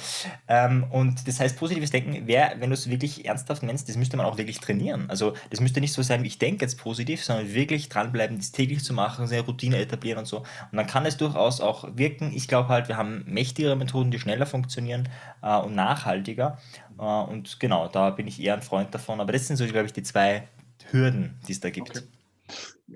Ähm, 0.49 0.85
und 0.91 1.27
das 1.27 1.41
heißt, 1.41 1.59
positives 1.59 1.91
Denken 1.91 2.27
wäre, 2.27 2.57
wenn 2.59 2.71
du 2.71 2.75
es 2.75 2.89
wirklich 2.89 3.25
ernsthaft 3.27 3.63
nennst, 3.63 3.89
das 3.89 3.97
müsste 3.97 4.17
man 4.17 4.27
auch 4.27 4.37
wirklich 4.37 4.59
trainieren. 4.61 5.09
Also 5.09 5.35
das 5.51 5.61
müsste 5.61 5.81
nicht 5.81 5.93
so 5.93 6.03
sein, 6.03 6.25
ich 6.25 6.39
denke 6.39 6.65
jetzt 6.65 6.79
positiv, 6.79 7.25
sondern 7.25 7.53
wirklich 7.55 7.89
dranbleiben, 7.89 8.37
das 8.37 8.53
täglich 8.53 8.83
zu 8.85 8.93
machen, 8.93 9.27
seine 9.27 9.43
Routine 9.43 9.79
etablieren 9.79 10.19
und 10.19 10.27
so. 10.27 10.39
Und 10.39 10.47
dann 10.73 10.87
kann 10.87 11.07
es 11.07 11.17
durchaus 11.17 11.61
auch 11.61 11.89
wirken. 11.97 12.33
Ich 12.35 12.49
glaube 12.49 12.69
halt, 12.69 12.89
wir 12.89 12.97
haben 12.97 13.25
mächtigere 13.27 13.77
Methoden, 13.77 14.11
die 14.11 14.19
schneller 14.19 14.47
funktionieren 14.47 15.09
äh, 15.43 15.57
und 15.57 15.75
nachhaltiger. 15.75 16.59
Äh, 16.99 17.03
und 17.03 17.59
genau, 17.61 17.89
da 17.89 18.11
bin 18.11 18.27
ich 18.27 18.43
eher 18.43 18.55
ein 18.55 18.63
Freund 18.63 18.95
davon. 18.95 19.21
Aber 19.21 19.33
das 19.33 19.47
sind 19.47 19.57
so, 19.57 19.67
glaube 19.67 19.87
ich, 19.87 19.93
die 19.93 20.03
zwei 20.03 20.49
Hürden, 20.91 21.39
die 21.49 21.53
es 21.53 21.61
da 21.61 21.71
gibt. 21.71 21.91
Okay. 21.91 22.03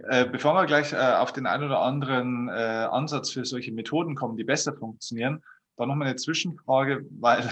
Äh, 0.08 0.26
bevor 0.26 0.54
wir 0.54 0.66
gleich 0.66 0.92
äh, 0.92 0.96
auf 0.96 1.32
den 1.32 1.46
einen 1.46 1.64
oder 1.64 1.80
anderen 1.80 2.48
äh, 2.48 2.52
Ansatz 2.52 3.30
für 3.30 3.44
solche 3.44 3.72
Methoden 3.72 4.14
kommen, 4.14 4.36
die 4.36 4.44
besser 4.44 4.74
funktionieren, 4.74 5.42
da 5.76 5.86
nochmal 5.86 6.08
eine 6.08 6.16
Zwischenfrage, 6.16 7.06
weil 7.18 7.42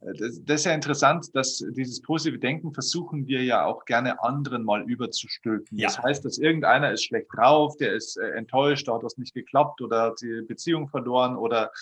das, 0.00 0.40
das, 0.44 0.60
ist 0.60 0.66
ja 0.66 0.72
interessant, 0.72 1.34
dass 1.34 1.64
dieses 1.70 2.02
positive 2.02 2.38
Denken 2.38 2.72
versuchen 2.72 3.26
wir 3.26 3.42
ja 3.42 3.64
auch 3.64 3.84
gerne 3.84 4.22
anderen 4.22 4.64
mal 4.64 4.82
überzustülpen. 4.82 5.78
Ja. 5.78 5.86
Das 5.86 5.98
heißt, 5.98 6.24
dass 6.24 6.38
irgendeiner 6.38 6.92
ist 6.92 7.04
schlecht 7.04 7.28
drauf, 7.34 7.76
der 7.78 7.94
ist 7.94 8.16
enttäuscht, 8.16 8.86
da 8.86 8.94
hat 8.94 9.02
was 9.02 9.16
nicht 9.16 9.34
geklappt 9.34 9.80
oder 9.80 10.02
hat 10.02 10.20
die 10.20 10.42
Beziehung 10.46 10.88
verloren 10.88 11.36
oder 11.36 11.72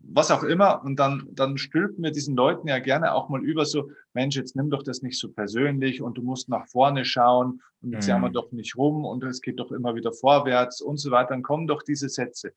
was 0.00 0.30
auch 0.30 0.42
immer. 0.42 0.82
Und 0.84 0.96
dann, 0.96 1.28
dann 1.32 1.58
stülpen 1.58 2.02
wir 2.02 2.10
diesen 2.10 2.36
Leuten 2.36 2.68
ja 2.68 2.78
gerne 2.78 3.14
auch 3.14 3.28
mal 3.28 3.44
über 3.44 3.64
so, 3.64 3.90
Mensch, 4.12 4.36
jetzt 4.36 4.56
nimm 4.56 4.70
doch 4.70 4.82
das 4.82 5.02
nicht 5.02 5.18
so 5.18 5.30
persönlich 5.30 6.02
und 6.02 6.18
du 6.18 6.22
musst 6.22 6.48
nach 6.48 6.66
vorne 6.66 7.04
schauen 7.04 7.62
und 7.82 7.92
jetzt 7.92 8.06
mhm. 8.06 8.10
jammer 8.10 8.30
doch 8.30 8.50
nicht 8.52 8.76
rum 8.76 9.04
und 9.04 9.22
es 9.24 9.40
geht 9.40 9.60
doch 9.60 9.72
immer 9.72 9.94
wieder 9.94 10.12
vorwärts 10.12 10.80
und 10.80 10.98
so 10.98 11.10
weiter. 11.10 11.30
Dann 11.30 11.42
kommen 11.42 11.66
doch 11.66 11.82
diese 11.82 12.08
Sätze. 12.08 12.52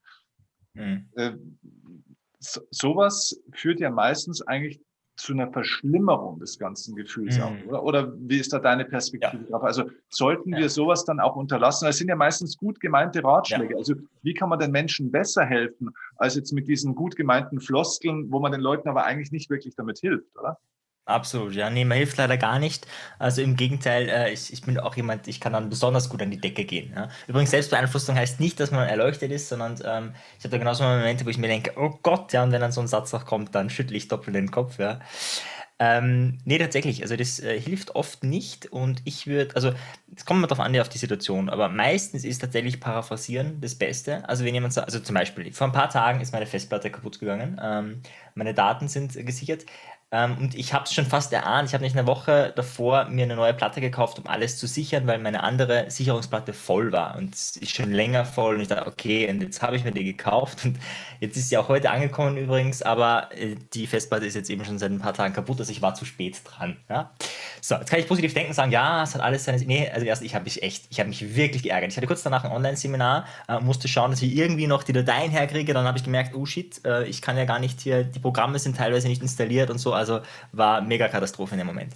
Mhm. 0.74 1.08
Äh, 1.14 1.32
so, 2.38 2.60
sowas 2.70 3.40
führt 3.52 3.80
ja 3.80 3.90
meistens 3.90 4.42
eigentlich 4.42 4.80
zu 5.16 5.32
einer 5.32 5.50
Verschlimmerung 5.50 6.40
des 6.40 6.58
ganzen 6.58 6.96
Gefühls 6.96 7.38
mhm. 7.38 7.42
auch, 7.44 7.66
oder? 7.66 7.82
Oder 7.84 8.12
wie 8.18 8.38
ist 8.38 8.52
da 8.52 8.58
deine 8.58 8.84
Perspektive 8.84 9.42
ja. 9.44 9.50
drauf? 9.50 9.62
Also 9.62 9.84
sollten 10.08 10.50
ja. 10.50 10.58
wir 10.58 10.68
sowas 10.68 11.04
dann 11.04 11.20
auch 11.20 11.36
unterlassen? 11.36 11.86
Das 11.86 11.98
sind 11.98 12.08
ja 12.08 12.16
meistens 12.16 12.56
gut 12.56 12.80
gemeinte 12.80 13.22
Ratschläge. 13.22 13.74
Ja. 13.74 13.78
Also 13.78 13.94
wie 14.22 14.34
kann 14.34 14.48
man 14.48 14.58
den 14.58 14.72
Menschen 14.72 15.10
besser 15.12 15.44
helfen, 15.44 15.90
als 16.16 16.34
jetzt 16.34 16.52
mit 16.52 16.66
diesen 16.66 16.94
gut 16.94 17.16
gemeinten 17.16 17.60
Floskeln, 17.60 18.30
wo 18.32 18.40
man 18.40 18.52
den 18.52 18.60
Leuten 18.60 18.88
aber 18.88 19.04
eigentlich 19.04 19.30
nicht 19.30 19.50
wirklich 19.50 19.76
damit 19.76 19.98
hilft, 19.98 20.36
oder? 20.36 20.58
Absolut, 21.06 21.54
ja. 21.54 21.68
Nee, 21.68 21.84
mir 21.84 21.96
hilft 21.96 22.16
leider 22.16 22.38
gar 22.38 22.58
nicht. 22.58 22.86
Also 23.18 23.42
im 23.42 23.56
Gegenteil, 23.56 24.08
äh, 24.08 24.32
ich, 24.32 24.50
ich 24.54 24.62
bin 24.62 24.78
auch 24.80 24.96
jemand, 24.96 25.28
ich 25.28 25.38
kann 25.38 25.52
dann 25.52 25.68
besonders 25.68 26.08
gut 26.08 26.22
an 26.22 26.30
die 26.30 26.40
Decke 26.40 26.64
gehen. 26.64 26.94
Ja. 26.96 27.08
Übrigens, 27.26 27.50
Selbstbeeinflussung 27.50 28.16
heißt 28.16 28.40
nicht, 28.40 28.58
dass 28.58 28.70
man 28.70 28.88
erleuchtet 28.88 29.30
ist, 29.30 29.50
sondern 29.50 29.74
ähm, 29.84 30.14
ich 30.38 30.44
habe 30.44 30.52
da 30.52 30.58
genauso 30.58 30.82
Momente, 30.84 31.26
wo 31.26 31.28
ich 31.28 31.36
mir 31.36 31.48
denke, 31.48 31.72
oh 31.76 31.98
Gott, 32.02 32.32
ja, 32.32 32.42
und 32.42 32.52
wenn 32.52 32.60
dann 32.62 32.72
so 32.72 32.80
ein 32.80 32.86
Satz 32.88 33.12
noch 33.12 33.26
kommt, 33.26 33.54
dann 33.54 33.68
schüttle 33.68 33.94
ich 33.98 34.08
doppelt 34.08 34.34
den 34.34 34.50
Kopf, 34.50 34.78
ja. 34.78 35.00
Ähm, 35.80 36.38
nee, 36.44 36.58
tatsächlich. 36.58 37.02
Also 37.02 37.16
das 37.16 37.40
äh, 37.40 37.60
hilft 37.60 37.96
oft 37.96 38.22
nicht 38.22 38.66
und 38.72 39.02
ich 39.04 39.26
würde, 39.26 39.56
also 39.56 39.72
es 40.14 40.24
kommt 40.24 40.38
immer 40.38 40.46
darauf 40.46 40.64
an, 40.64 40.78
auf 40.78 40.88
die 40.88 40.98
Situation, 40.98 41.50
aber 41.50 41.68
meistens 41.68 42.24
ist 42.24 42.38
tatsächlich 42.38 42.80
Paraphrasieren 42.80 43.60
das 43.60 43.74
Beste. 43.74 44.26
Also 44.28 44.44
wenn 44.44 44.54
jemand 44.54 44.72
sagt, 44.72 44.86
also 44.86 45.00
zum 45.00 45.14
Beispiel, 45.14 45.52
vor 45.52 45.66
ein 45.66 45.72
paar 45.72 45.90
Tagen 45.90 46.20
ist 46.20 46.32
meine 46.32 46.46
Festplatte 46.46 46.90
kaputt 46.90 47.18
gegangen, 47.18 47.60
ähm, 47.62 48.02
meine 48.34 48.54
Daten 48.54 48.86
sind 48.88 49.14
gesichert. 49.26 49.66
Ähm, 50.10 50.36
und 50.38 50.54
ich 50.54 50.72
habe 50.72 50.84
es 50.84 50.92
schon 50.92 51.06
fast 51.06 51.32
erahnt. 51.32 51.68
Ich 51.68 51.74
habe 51.74 51.82
nicht 51.82 51.96
eine 51.96 52.06
Woche 52.06 52.52
davor 52.54 53.06
mir 53.06 53.24
eine 53.24 53.36
neue 53.36 53.54
Platte 53.54 53.80
gekauft, 53.80 54.18
um 54.18 54.26
alles 54.26 54.58
zu 54.58 54.66
sichern, 54.66 55.06
weil 55.06 55.18
meine 55.18 55.42
andere 55.42 55.90
Sicherungsplatte 55.90 56.52
voll 56.52 56.92
war 56.92 57.16
und 57.16 57.34
ist 57.34 57.74
schon 57.74 57.92
länger 57.92 58.24
voll. 58.24 58.56
Und 58.56 58.60
ich 58.60 58.68
dachte, 58.68 58.86
okay, 58.86 59.28
und 59.28 59.40
jetzt 59.42 59.62
habe 59.62 59.76
ich 59.76 59.84
mir 59.84 59.92
die 59.92 60.04
gekauft 60.04 60.64
und 60.64 60.78
jetzt 61.20 61.36
ist 61.36 61.48
sie 61.48 61.56
auch 61.56 61.68
heute 61.68 61.90
angekommen 61.90 62.36
übrigens, 62.36 62.82
aber 62.82 63.30
äh, 63.32 63.56
die 63.72 63.86
Festplatte 63.86 64.26
ist 64.26 64.34
jetzt 64.34 64.50
eben 64.50 64.64
schon 64.64 64.78
seit 64.78 64.90
ein 64.90 65.00
paar 65.00 65.14
Tagen 65.14 65.34
kaputt, 65.34 65.58
also 65.58 65.72
ich 65.72 65.82
war 65.82 65.94
zu 65.94 66.04
spät 66.04 66.40
dran. 66.44 66.76
Ja? 66.88 67.10
So, 67.60 67.76
jetzt 67.76 67.88
kann 67.90 67.98
ich 67.98 68.06
positiv 68.06 68.34
denken 68.34 68.50
und 68.50 68.54
sagen, 68.54 68.70
ja, 68.70 69.02
es 69.02 69.14
hat 69.14 69.22
alles 69.22 69.44
seine. 69.44 69.58
Nee, 69.64 69.88
also 69.88 70.04
erst, 70.04 70.22
ich 70.22 70.34
habe 70.34 70.44
mich 70.44 70.62
echt, 70.62 70.84
ich 70.90 71.00
habe 71.00 71.08
mich 71.08 71.34
wirklich 71.34 71.62
geärgert. 71.62 71.90
Ich 71.90 71.96
hatte 71.96 72.06
kurz 72.06 72.22
danach 72.22 72.44
ein 72.44 72.52
Online-Seminar, 72.52 73.24
äh, 73.48 73.58
musste 73.60 73.88
schauen, 73.88 74.10
dass 74.10 74.20
ich 74.20 74.36
irgendwie 74.36 74.66
noch 74.66 74.82
die 74.82 74.92
Dateien 74.92 75.30
herkriege. 75.30 75.72
Dann 75.72 75.86
habe 75.86 75.96
ich 75.96 76.04
gemerkt, 76.04 76.34
oh 76.34 76.44
shit, 76.44 76.84
äh, 76.84 77.04
ich 77.06 77.22
kann 77.22 77.38
ja 77.38 77.46
gar 77.46 77.58
nicht 77.58 77.80
hier, 77.80 78.04
die 78.04 78.18
Programme 78.18 78.58
sind 78.58 78.76
teilweise 78.76 79.08
nicht 79.08 79.22
installiert 79.22 79.70
und 79.70 79.78
so. 79.78 79.93
Also 79.94 80.20
war 80.52 80.80
mega 80.80 81.08
Katastrophe 81.08 81.54
in 81.54 81.58
dem 81.58 81.66
Moment. 81.66 81.92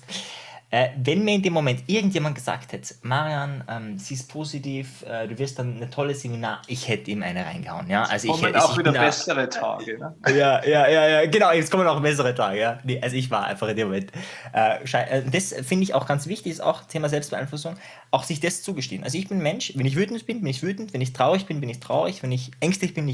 Äh, 0.70 0.90
wenn 1.02 1.24
mir 1.24 1.36
in 1.36 1.42
dem 1.42 1.54
Moment 1.54 1.84
irgendjemand 1.86 2.34
gesagt 2.34 2.72
hätte, 2.72 2.94
Marian, 3.00 3.64
ähm, 3.70 3.98
sie 3.98 4.12
ist 4.12 4.30
positiv, 4.30 5.02
äh, 5.02 5.26
du 5.26 5.38
wirst 5.38 5.58
dann 5.58 5.76
eine 5.76 5.88
tolle 5.88 6.14
Seminar, 6.14 6.60
ich 6.66 6.88
hätte 6.88 7.10
ihm 7.10 7.22
eine 7.22 7.46
reingehauen. 7.46 7.88
Ja? 7.88 8.02
Also 8.02 8.34
ich 8.34 8.42
hätte 8.42 8.62
auch 8.62 8.76
wieder 8.76 8.92
bessere 8.92 9.48
Tage. 9.48 9.98
Ne? 9.98 10.14
Ja, 10.26 10.62
ja, 10.66 10.86
ja, 10.86 11.08
ja, 11.08 11.26
genau, 11.26 11.52
jetzt 11.52 11.70
kommen 11.70 11.86
auch 11.86 12.02
bessere 12.02 12.34
Tage. 12.34 12.60
Ja? 12.60 12.78
Nee, 12.84 13.00
also 13.00 13.16
ich 13.16 13.30
war 13.30 13.46
einfach 13.46 13.66
in 13.68 13.76
dem 13.76 13.88
Moment. 13.88 14.12
Äh, 14.52 14.84
äh 14.84 15.22
das 15.30 15.54
finde 15.54 15.84
ich 15.84 15.94
auch 15.94 16.06
ganz 16.06 16.26
wichtig, 16.26 16.52
ist 16.52 16.60
auch 16.60 16.82
Thema 16.82 17.08
Selbstbeeinflussung, 17.08 17.76
auch 18.10 18.24
sich 18.24 18.40
das 18.40 18.62
zugestehen. 18.62 19.04
Also 19.04 19.16
ich 19.16 19.26
bin 19.26 19.38
Mensch, 19.38 19.72
wenn 19.74 19.86
ich 19.86 19.96
wütend 19.96 20.26
bin, 20.26 20.42
bin 20.42 20.50
ich 20.50 20.62
wütend, 20.62 20.92
wenn 20.92 21.00
ich 21.00 21.14
traurig 21.14 21.46
bin, 21.46 21.60
bin 21.60 21.70
ich 21.70 21.80
traurig, 21.80 22.22
wenn 22.22 22.32
ich 22.32 22.50
ängstlich 22.60 22.92
bin, 22.92 23.06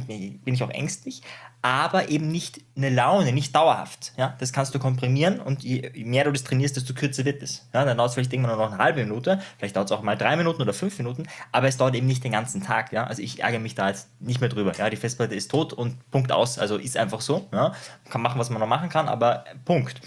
bin 0.44 0.54
ich 0.54 0.62
auch 0.64 0.70
ängstlich, 0.70 1.22
aber 1.64 2.10
eben 2.10 2.28
nicht 2.28 2.60
eine 2.76 2.90
Laune, 2.90 3.32
nicht 3.32 3.56
dauerhaft. 3.56 4.12
Ja? 4.18 4.36
Das 4.38 4.52
kannst 4.52 4.74
du 4.74 4.78
komprimieren 4.78 5.40
und 5.40 5.64
je 5.64 5.90
mehr 6.04 6.24
du 6.24 6.32
das 6.32 6.44
trainierst, 6.44 6.76
desto 6.76 6.92
kürzer 6.92 7.24
wird 7.24 7.42
es. 7.42 7.66
Ja? 7.72 7.86
Dann 7.86 7.96
dauert 7.96 8.10
es 8.10 8.14
vielleicht 8.14 8.34
irgendwann 8.34 8.58
noch 8.58 8.72
eine 8.72 8.84
halbe 8.84 9.02
Minute, 9.02 9.40
vielleicht 9.56 9.74
dauert 9.74 9.90
es 9.90 9.92
auch 9.96 10.02
mal 10.02 10.14
drei 10.14 10.36
Minuten 10.36 10.60
oder 10.60 10.74
fünf 10.74 10.98
Minuten, 10.98 11.26
aber 11.52 11.66
es 11.66 11.78
dauert 11.78 11.94
eben 11.94 12.06
nicht 12.06 12.22
den 12.22 12.32
ganzen 12.32 12.62
Tag. 12.62 12.92
Ja? 12.92 13.04
Also 13.04 13.22
ich 13.22 13.42
ärgere 13.42 13.60
mich 13.60 13.74
da 13.74 13.88
jetzt 13.88 14.08
nicht 14.20 14.42
mehr 14.42 14.50
drüber. 14.50 14.72
Ja? 14.76 14.90
Die 14.90 14.98
Festplatte 14.98 15.34
ist 15.34 15.50
tot 15.50 15.72
und 15.72 16.10
Punkt 16.10 16.32
aus. 16.32 16.58
Also 16.58 16.76
ist 16.76 16.98
einfach 16.98 17.22
so. 17.22 17.48
Ja? 17.50 17.72
Kann 18.10 18.20
machen, 18.20 18.38
was 18.38 18.50
man 18.50 18.60
noch 18.60 18.68
machen 18.68 18.90
kann, 18.90 19.08
aber 19.08 19.46
Punkt. 19.64 20.02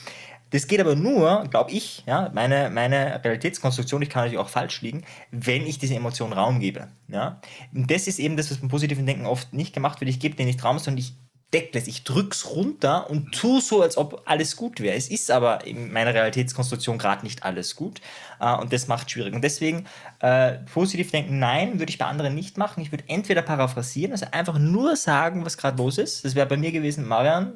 Das 0.51 0.67
geht 0.67 0.79
aber 0.79 0.95
nur, 0.95 1.45
glaube 1.49 1.71
ich, 1.71 2.03
ja, 2.05 2.31
meine, 2.33 2.69
meine 2.69 3.21
Realitätskonstruktion, 3.23 4.01
ich 4.03 4.09
kann 4.09 4.21
natürlich 4.23 4.39
auch 4.39 4.47
falsch 4.47 4.81
liegen, 4.81 5.03
wenn 5.31 5.65
ich 5.67 5.77
diese 5.77 5.95
Emotion 5.95 6.31
Raum 6.31 6.59
gebe. 6.59 6.87
Ja? 7.09 7.41
Und 7.73 7.91
das 7.91 8.07
ist 8.07 8.19
eben 8.19 8.37
das, 8.37 8.49
was 8.49 8.59
beim 8.59 8.69
positiven 8.69 9.05
Denken 9.05 9.25
oft 9.25 9.51
nicht 9.53 9.73
gemacht 9.73 9.99
wird. 9.99 10.09
Ich 10.09 10.19
gebe 10.19 10.35
dir 10.35 10.45
nicht 10.45 10.63
Raum, 10.63 10.79
sondern 10.79 10.99
ich 10.99 11.15
decke 11.53 11.77
es, 11.77 11.87
ich 11.87 12.03
drück's 12.03 12.47
runter 12.47 13.09
und 13.09 13.31
tue 13.31 13.61
so, 13.61 13.81
als 13.81 13.97
ob 13.97 14.23
alles 14.25 14.57
gut 14.57 14.81
wäre. 14.81 14.95
Es 14.95 15.07
ist 15.07 15.31
aber 15.31 15.65
in 15.65 15.93
meiner 15.93 16.13
Realitätskonstruktion 16.13 16.97
gerade 16.97 17.23
nicht 17.23 17.43
alles 17.43 17.75
gut 17.75 18.01
äh, 18.39 18.53
und 18.53 18.73
das 18.73 18.87
macht 18.87 19.09
schwierig. 19.09 19.33
Und 19.33 19.43
deswegen 19.43 19.85
äh, 20.19 20.53
positiv 20.73 21.11
denken, 21.11 21.39
nein, 21.39 21.79
würde 21.79 21.89
ich 21.89 21.97
bei 21.97 22.05
anderen 22.05 22.35
nicht 22.35 22.57
machen. 22.57 22.81
Ich 22.81 22.91
würde 22.91 23.05
entweder 23.07 23.41
paraphrasieren, 23.41 24.11
also 24.11 24.25
einfach 24.31 24.59
nur 24.59 24.97
sagen, 24.97 25.45
was 25.45 25.57
gerade 25.57 25.77
los 25.77 25.97
ist. 25.97 26.25
Das 26.25 26.35
wäre 26.35 26.47
bei 26.47 26.57
mir 26.57 26.73
gewesen, 26.73 27.07
Marian, 27.07 27.53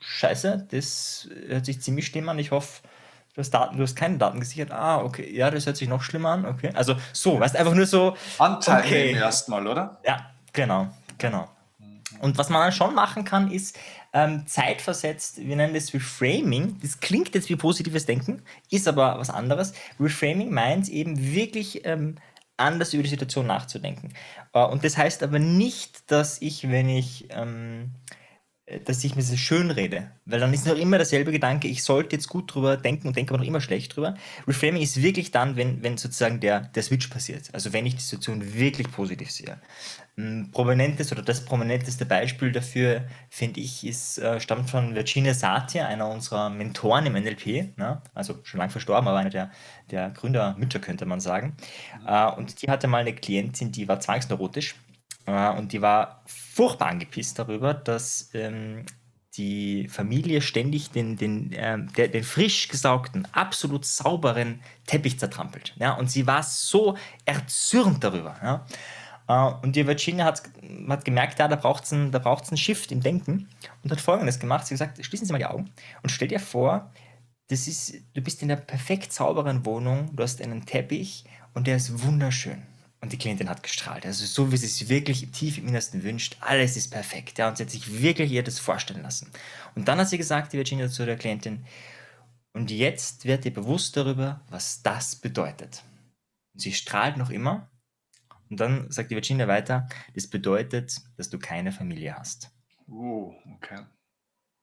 scheiße, 0.00 0.68
das 0.70 1.28
hört 1.46 1.66
sich 1.66 1.82
ziemlich 1.82 2.06
schlimm 2.06 2.28
an. 2.30 2.38
Ich 2.38 2.50
hoffe, 2.50 2.80
du 3.34 3.40
hast 3.40 3.50
Daten, 3.50 3.76
du 3.76 3.82
hast 3.82 3.94
keine 3.94 4.16
Daten 4.16 4.40
gesichert. 4.40 4.70
Ah, 4.70 5.02
okay, 5.02 5.30
ja, 5.34 5.50
das 5.50 5.66
hört 5.66 5.76
sich 5.76 5.88
noch 5.88 6.02
schlimmer 6.02 6.30
an. 6.30 6.46
Okay, 6.46 6.70
also 6.72 6.96
so, 7.12 7.38
weißt 7.40 7.56
einfach 7.56 7.74
nur 7.74 7.86
so. 7.86 8.16
Anteil 8.38 8.80
okay. 8.80 9.12
erstmal, 9.12 9.66
oder? 9.66 10.00
Ja, 10.06 10.30
genau, 10.52 10.88
genau. 11.18 11.53
Und 12.20 12.38
was 12.38 12.48
man 12.48 12.62
dann 12.62 12.72
schon 12.72 12.94
machen 12.94 13.24
kann, 13.24 13.50
ist 13.50 13.78
ähm, 14.12 14.46
zeitversetzt, 14.46 15.38
wir 15.38 15.56
nennen 15.56 15.74
das 15.74 15.92
Reframing. 15.92 16.78
Das 16.80 17.00
klingt 17.00 17.34
jetzt 17.34 17.48
wie 17.48 17.56
positives 17.56 18.06
Denken, 18.06 18.42
ist 18.70 18.88
aber 18.88 19.18
was 19.18 19.30
anderes. 19.30 19.72
Reframing 19.98 20.50
meint 20.52 20.88
eben 20.88 21.34
wirklich 21.34 21.84
ähm, 21.84 22.16
anders 22.56 22.94
über 22.94 23.02
die 23.02 23.08
Situation 23.08 23.46
nachzudenken. 23.46 24.12
Äh, 24.52 24.64
und 24.64 24.84
das 24.84 24.96
heißt 24.96 25.22
aber 25.22 25.38
nicht, 25.38 26.10
dass 26.10 26.40
ich, 26.40 26.70
wenn 26.70 26.88
ich 26.88 27.26
ähm, 27.30 27.90
äh, 28.10 28.23
dass 28.86 29.04
ich 29.04 29.14
mir 29.14 29.22
das 29.22 29.38
schön 29.38 29.70
rede. 29.70 30.10
Weil 30.24 30.40
dann 30.40 30.54
ist 30.54 30.66
noch 30.66 30.76
immer 30.76 30.96
derselbe 30.96 31.32
Gedanke, 31.32 31.68
ich 31.68 31.84
sollte 31.84 32.16
jetzt 32.16 32.28
gut 32.28 32.54
drüber 32.54 32.78
denken 32.78 33.08
und 33.08 33.16
denke 33.16 33.34
aber 33.34 33.42
noch 33.42 33.46
immer 33.46 33.60
schlecht 33.60 33.94
drüber. 33.94 34.14
Reframing 34.48 34.80
ist 34.80 35.02
wirklich 35.02 35.30
dann, 35.30 35.56
wenn, 35.56 35.82
wenn 35.82 35.98
sozusagen 35.98 36.40
der, 36.40 36.60
der 36.60 36.82
Switch 36.82 37.08
passiert. 37.08 37.50
Also 37.52 37.74
wenn 37.74 37.84
ich 37.84 37.96
die 37.96 38.02
Situation 38.02 38.54
wirklich 38.54 38.90
positiv 38.90 39.30
sehe. 39.30 39.58
Ein 40.16 40.50
prominentes 40.50 41.12
oder 41.12 41.20
das 41.20 41.44
prominenteste 41.44 42.06
Beispiel 42.06 42.52
dafür, 42.52 43.02
finde 43.28 43.60
ich, 43.60 43.84
ist, 43.86 44.16
äh, 44.18 44.40
stammt 44.40 44.70
von 44.70 44.94
Virginia 44.94 45.34
Satir, 45.34 45.86
einer 45.86 46.08
unserer 46.08 46.48
Mentoren 46.48 47.04
im 47.04 47.12
NLP. 47.12 47.76
Ne? 47.76 48.00
Also 48.14 48.38
schon 48.44 48.58
lange 48.58 48.70
verstorben, 48.70 49.08
aber 49.08 49.18
einer 49.18 49.30
der, 49.30 49.50
der 49.90 50.08
Gründermütter, 50.10 50.78
könnte 50.78 51.04
man 51.04 51.20
sagen. 51.20 51.54
Äh, 52.06 52.30
und 52.30 52.62
die 52.62 52.70
hatte 52.70 52.86
mal 52.86 52.98
eine 52.98 53.14
Klientin, 53.14 53.72
die 53.72 53.88
war 53.88 54.00
zwangsneurotisch 54.00 54.72
äh, 54.72 54.93
und 55.26 55.72
die 55.72 55.80
war 55.82 56.22
furchtbar 56.26 56.88
angepisst 56.88 57.38
darüber, 57.38 57.74
dass 57.74 58.30
ähm, 58.34 58.84
die 59.36 59.88
Familie 59.88 60.40
ständig 60.40 60.90
den, 60.90 61.16
den, 61.16 61.52
äh, 61.52 61.78
der, 61.96 62.08
den 62.08 62.24
frisch 62.24 62.68
gesaugten, 62.68 63.26
absolut 63.32 63.84
sauberen 63.84 64.60
Teppich 64.86 65.18
zertrampelt. 65.18 65.74
Ja? 65.78 65.94
Und 65.94 66.10
sie 66.10 66.26
war 66.26 66.42
so 66.42 66.96
erzürnt 67.24 68.04
darüber. 68.04 68.36
Ja? 68.42 68.66
Uh, 69.26 69.54
und 69.62 69.74
die 69.74 69.86
Virginia 69.86 70.26
hat, 70.26 70.42
hat 70.88 71.04
gemerkt, 71.06 71.38
ja, 71.38 71.48
da 71.48 71.56
braucht 71.56 71.84
es 71.84 71.94
einen, 71.94 72.14
einen 72.14 72.56
Shift 72.58 72.92
im 72.92 73.00
Denken 73.00 73.48
und 73.82 73.90
hat 73.90 73.98
folgendes 73.98 74.38
gemacht. 74.38 74.66
Sie 74.66 74.74
hat 74.74 74.94
gesagt, 74.94 75.06
schließen 75.06 75.26
Sie 75.26 75.32
mal 75.32 75.38
die 75.38 75.46
Augen 75.46 75.70
und 76.02 76.10
stell 76.10 76.28
dir 76.28 76.40
vor, 76.40 76.92
das 77.48 77.66
ist, 77.66 77.94
du 78.12 78.20
bist 78.20 78.42
in 78.42 78.48
der 78.48 78.56
perfekt 78.56 79.14
sauberen 79.14 79.64
Wohnung, 79.64 80.14
du 80.14 80.22
hast 80.22 80.42
einen 80.42 80.66
Teppich 80.66 81.24
und 81.54 81.66
der 81.66 81.76
ist 81.76 82.04
wunderschön. 82.04 82.62
Und 83.04 83.12
die 83.12 83.18
Klientin 83.18 83.50
hat 83.50 83.62
gestrahlt. 83.62 84.06
Also 84.06 84.24
so 84.24 84.50
wie 84.50 84.56
sie 84.56 84.64
es 84.64 84.88
wirklich 84.88 85.30
tief 85.30 85.58
im 85.58 85.68
Innersten 85.68 86.04
wünscht, 86.04 86.38
alles 86.40 86.74
ist 86.74 86.88
perfekt. 86.88 87.36
Ja, 87.36 87.50
und 87.50 87.58
sie 87.58 87.64
hat 87.64 87.70
sich 87.70 88.00
wirklich 88.00 88.32
ihr 88.32 88.42
das 88.42 88.58
vorstellen 88.58 89.02
lassen. 89.02 89.30
Und 89.74 89.88
dann 89.88 89.98
hat 89.98 90.08
sie 90.08 90.16
gesagt, 90.16 90.54
die 90.54 90.56
Virginia 90.56 90.88
zu 90.88 91.04
der 91.04 91.18
Klientin, 91.18 91.66
und 92.54 92.70
jetzt 92.70 93.26
wird 93.26 93.44
dir 93.44 93.52
bewusst 93.52 93.98
darüber, 93.98 94.40
was 94.48 94.82
das 94.82 95.16
bedeutet. 95.16 95.82
Und 96.54 96.60
sie 96.62 96.72
strahlt 96.72 97.18
noch 97.18 97.28
immer. 97.28 97.70
Und 98.48 98.58
dann 98.58 98.90
sagt 98.90 99.10
die 99.10 99.16
Virginia 99.16 99.48
weiter, 99.48 99.86
das 100.14 100.26
bedeutet, 100.26 100.96
dass 101.18 101.28
du 101.28 101.38
keine 101.38 101.72
Familie 101.72 102.16
hast. 102.16 102.52
Oh, 102.88 103.34
okay 103.56 103.84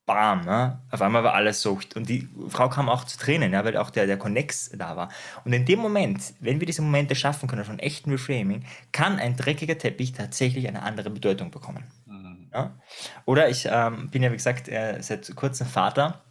bam, 0.06 0.44
ne? 0.44 0.80
auf 0.90 1.00
einmal 1.00 1.22
war 1.22 1.34
alles 1.34 1.62
so. 1.62 1.78
Und 1.94 2.08
die 2.08 2.28
Frau 2.48 2.68
kam 2.68 2.88
auch 2.88 3.04
zu 3.04 3.18
Tränen, 3.18 3.52
ja, 3.52 3.64
weil 3.64 3.76
auch 3.76 3.90
der, 3.90 4.06
der 4.06 4.18
Connex 4.18 4.70
da 4.74 4.96
war. 4.96 5.08
Und 5.44 5.52
in 5.52 5.64
dem 5.64 5.78
Moment, 5.78 6.34
wenn 6.40 6.60
wir 6.60 6.66
diese 6.66 6.82
Momente 6.82 7.14
schaffen 7.14 7.48
können 7.48 7.64
von 7.64 7.78
echten 7.78 8.10
Reframing, 8.10 8.64
kann 8.90 9.18
ein 9.18 9.36
dreckiger 9.36 9.78
Teppich 9.78 10.12
tatsächlich 10.12 10.66
eine 10.66 10.82
andere 10.82 11.10
Bedeutung 11.10 11.50
bekommen. 11.50 11.84
Mhm. 12.06 12.48
Ja? 12.52 12.72
Oder 13.26 13.48
ich 13.48 13.68
ähm, 13.70 14.10
bin 14.10 14.22
ja, 14.22 14.30
wie 14.30 14.36
gesagt, 14.36 14.68
äh, 14.68 14.98
seit 15.00 15.34
kurzem 15.36 15.66
Vater. 15.66 16.22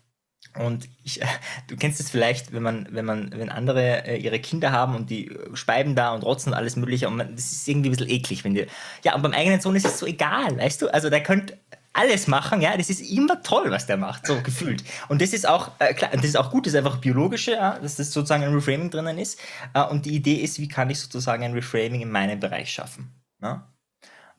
Und 0.59 0.89
ich, 1.03 1.21
äh, 1.21 1.25
du 1.67 1.77
kennst 1.77 2.01
es 2.01 2.09
vielleicht, 2.09 2.51
wenn 2.51 2.63
man, 2.63 2.87
wenn 2.91 3.05
man, 3.05 3.31
wenn 3.31 3.49
andere 3.49 4.05
äh, 4.05 4.17
ihre 4.17 4.39
Kinder 4.39 4.73
haben 4.73 4.95
und 4.95 5.09
die 5.09 5.31
speiben 5.53 5.95
da 5.95 6.13
und 6.13 6.23
rotzen 6.23 6.51
und 6.51 6.57
alles 6.57 6.75
Mögliche 6.75 7.07
und 7.07 7.15
man, 7.15 7.35
das 7.35 7.53
ist 7.53 7.67
irgendwie 7.67 7.89
ein 7.89 7.91
bisschen 7.93 8.09
eklig, 8.09 8.43
wenn 8.43 8.55
die, 8.55 8.67
ja, 9.03 9.15
und 9.15 9.21
beim 9.21 9.33
eigenen 9.33 9.61
Sohn 9.61 9.75
ist 9.75 9.85
es 9.85 9.99
so 9.99 10.05
egal, 10.05 10.57
weißt 10.57 10.81
du? 10.81 10.93
Also 10.93 11.09
der 11.09 11.23
könnte 11.23 11.57
alles 11.93 12.27
machen, 12.27 12.61
ja, 12.61 12.77
das 12.77 12.89
ist 12.89 13.01
immer 13.01 13.41
toll, 13.43 13.69
was 13.69 13.85
der 13.85 13.97
macht, 13.97 14.25
so 14.25 14.41
gefühlt. 14.41 14.83
Und 15.09 15.21
das 15.21 15.33
ist 15.33 15.47
auch, 15.47 15.71
äh, 15.79 15.93
klar, 15.93 16.11
das 16.13 16.23
ist 16.23 16.37
auch 16.37 16.49
gut, 16.49 16.65
das 16.65 16.73
ist 16.73 16.77
einfach 16.77 16.97
biologische, 16.97 17.51
ja, 17.51 17.77
dass 17.79 17.97
das 17.97 18.11
sozusagen 18.11 18.43
ein 18.43 18.53
Reframing 18.53 18.89
drinnen 18.89 19.17
ist. 19.17 19.39
Äh, 19.73 19.83
und 19.83 20.05
die 20.05 20.15
Idee 20.15 20.35
ist, 20.35 20.59
wie 20.59 20.67
kann 20.67 20.89
ich 20.89 20.99
sozusagen 20.99 21.43
ein 21.43 21.53
Reframing 21.53 22.01
in 22.01 22.11
meinem 22.11 22.39
Bereich 22.39 22.71
schaffen. 22.71 23.13
Ja? 23.41 23.67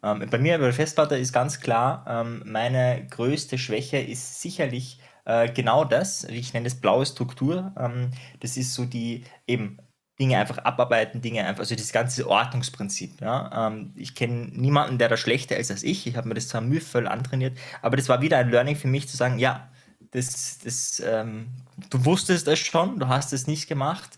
Ähm, 0.03 0.27
bei 0.31 0.39
mir 0.39 0.59
bei 0.59 0.65
der 0.65 0.73
Festplatte 0.73 1.17
ist 1.17 1.33
ganz 1.33 1.61
klar, 1.61 2.05
ähm, 2.09 2.43
meine 2.47 3.07
größte 3.11 3.59
Schwäche 3.59 3.99
ist 3.99 4.41
sicherlich 4.41 4.99
äh, 5.25 5.53
genau 5.53 5.85
das, 5.85 6.25
ich 6.25 6.53
nenne 6.53 6.65
das 6.65 6.81
blaue 6.81 7.07
Struktur. 7.07 7.73
Ähm, 7.79 8.11
das 8.41 8.57
ist 8.57 8.75
so 8.75 8.85
die 8.85 9.25
eben 9.47 9.79
Dinge 10.23 10.38
einfach 10.38 10.59
abarbeiten, 10.59 11.21
Dinge 11.21 11.45
einfach, 11.45 11.62
also 11.62 11.75
das 11.75 11.91
ganze 11.91 12.29
Ordnungsprinzip. 12.29 13.21
Ja? 13.21 13.67
Ähm, 13.67 13.93
ich 13.97 14.14
kenne 14.14 14.50
niemanden, 14.52 14.99
der 14.99 15.09
da 15.09 15.17
schlechter 15.17 15.57
ist 15.57 15.73
als 15.73 15.83
ich. 15.83 16.07
Ich 16.07 16.17
habe 16.17 16.29
mir 16.29 16.35
das 16.35 16.47
zwar 16.47 16.61
mühevoll 16.61 17.09
antrainiert, 17.09 17.59
aber 17.83 17.97
das 17.97 18.09
war 18.09 18.23
wieder 18.23 18.38
ein 18.38 18.49
Learning 18.49 18.76
für 18.76 18.87
mich 18.87 19.09
zu 19.09 19.17
sagen, 19.17 19.41
ja, 19.41 19.69
das, 20.12 20.61
das, 20.62 21.02
ähm, 21.05 21.49
du 21.91 22.05
wusstest 22.05 22.47
es 22.47 22.61
schon, 22.61 23.00
du 23.00 23.09
hast 23.09 23.33
es 23.33 23.49
nicht 23.49 23.67
gemacht 23.67 24.11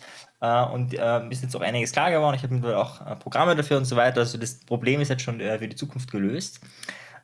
äh, 0.42 0.62
und 0.64 0.92
äh, 0.92 1.26
ist 1.30 1.42
jetzt 1.42 1.56
auch 1.56 1.62
einiges 1.62 1.92
klar 1.92 2.10
geworden. 2.10 2.36
Ich 2.36 2.42
habe 2.42 2.52
mittlerweile 2.52 2.82
auch 2.82 3.00
äh, 3.00 3.16
Programme 3.16 3.56
dafür 3.56 3.78
und 3.78 3.86
so 3.86 3.96
weiter. 3.96 4.20
Also 4.20 4.36
das 4.36 4.56
Problem 4.56 5.00
ist 5.00 5.08
jetzt 5.08 5.22
schon 5.22 5.40
äh, 5.40 5.58
für 5.58 5.68
die 5.68 5.76
Zukunft 5.76 6.10
gelöst. 6.10 6.60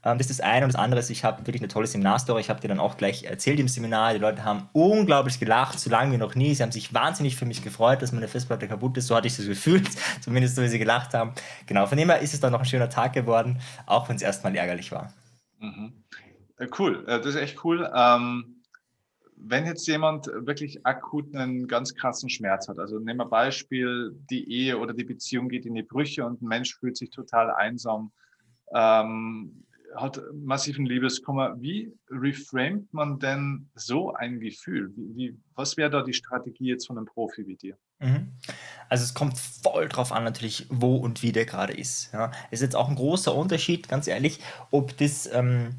Ähm, 0.02 0.18
das 0.18 0.30
ist 0.30 0.40
das 0.40 0.46
eine 0.46 0.64
und 0.64 0.72
das 0.72 0.80
andere 0.80 1.00
ist, 1.00 1.10
ich 1.10 1.24
habe 1.24 1.46
wirklich 1.46 1.60
eine 1.60 1.68
tolle 1.68 1.86
Seminarstory. 1.86 2.40
Ich 2.40 2.50
habe 2.50 2.60
dir 2.60 2.68
dann 2.68 2.80
auch 2.80 2.96
gleich 2.96 3.24
erzählt 3.24 3.60
im 3.60 3.68
Seminar. 3.68 4.14
Die 4.14 4.18
Leute 4.18 4.44
haben 4.44 4.68
unglaublich 4.72 5.38
gelacht, 5.38 5.78
so 5.78 5.90
lange 5.90 6.12
wie 6.12 6.16
noch 6.16 6.34
nie. 6.34 6.54
Sie 6.54 6.62
haben 6.62 6.72
sich 6.72 6.94
wahnsinnig 6.94 7.36
für 7.36 7.46
mich 7.46 7.62
gefreut, 7.62 8.02
dass 8.02 8.12
meine 8.12 8.28
Festplatte 8.28 8.66
kaputt 8.68 8.96
ist. 8.96 9.08
So 9.08 9.16
hatte 9.16 9.26
ich 9.26 9.36
das 9.36 9.46
gefühlt, 9.46 9.88
zumindest 10.20 10.56
so 10.56 10.62
wie 10.62 10.68
sie 10.68 10.78
gelacht 10.78 11.14
haben. 11.14 11.32
Genau, 11.66 11.86
von 11.86 11.98
dem 11.98 12.08
her 12.08 12.20
ist 12.20 12.34
es 12.34 12.40
dann 12.40 12.52
noch 12.52 12.60
ein 12.60 12.66
schöner 12.66 12.88
Tag 12.88 13.12
geworden, 13.12 13.60
auch 13.86 14.08
wenn 14.08 14.16
es 14.16 14.22
erstmal 14.22 14.56
ärgerlich 14.56 14.90
war. 14.92 15.12
Mhm. 15.58 15.92
Äh, 16.56 16.68
cool, 16.78 17.04
äh, 17.06 17.18
das 17.18 17.26
ist 17.26 17.36
echt 17.36 17.64
cool. 17.64 17.90
Ähm 17.94 18.56
wenn 19.42 19.66
jetzt 19.66 19.86
jemand 19.86 20.26
wirklich 20.26 20.84
akut 20.84 21.34
einen 21.34 21.66
ganz 21.66 21.94
krassen 21.94 22.28
Schmerz 22.28 22.68
hat, 22.68 22.78
also 22.78 22.98
nehmen 22.98 23.20
wir 23.20 23.26
Beispiel, 23.26 24.14
die 24.30 24.50
Ehe 24.50 24.78
oder 24.78 24.92
die 24.92 25.04
Beziehung 25.04 25.48
geht 25.48 25.64
in 25.66 25.74
die 25.74 25.82
Brüche 25.82 26.24
und 26.24 26.42
ein 26.42 26.46
Mensch 26.46 26.76
fühlt 26.76 26.96
sich 26.96 27.10
total 27.10 27.50
einsam, 27.50 28.12
ähm, 28.74 29.64
hat 29.96 30.20
massiven 30.32 30.86
Liebeskummer. 30.86 31.56
Wie 31.60 31.92
reframet 32.10 32.92
man 32.92 33.18
denn 33.18 33.68
so 33.74 34.12
ein 34.14 34.40
Gefühl? 34.40 34.92
Wie, 34.96 35.16
wie, 35.16 35.38
was 35.54 35.76
wäre 35.76 35.90
da 35.90 36.02
die 36.02 36.12
Strategie 36.12 36.68
jetzt 36.68 36.86
von 36.86 36.96
einem 36.96 37.06
Profi 37.06 37.46
wie 37.46 37.56
dir? 37.56 37.76
Mhm. 37.98 38.32
Also 38.88 39.04
es 39.04 39.14
kommt 39.14 39.38
voll 39.38 39.88
drauf 39.88 40.12
an 40.12 40.24
natürlich, 40.24 40.66
wo 40.68 40.96
und 40.96 41.22
wie 41.22 41.32
der 41.32 41.44
gerade 41.44 41.72
ist. 41.72 42.12
Ja. 42.12 42.30
Ist 42.50 42.62
jetzt 42.62 42.76
auch 42.76 42.88
ein 42.88 42.96
großer 42.96 43.34
Unterschied, 43.34 43.88
ganz 43.88 44.06
ehrlich, 44.06 44.40
ob 44.70 44.96
das 44.96 45.28
ähm, 45.32 45.76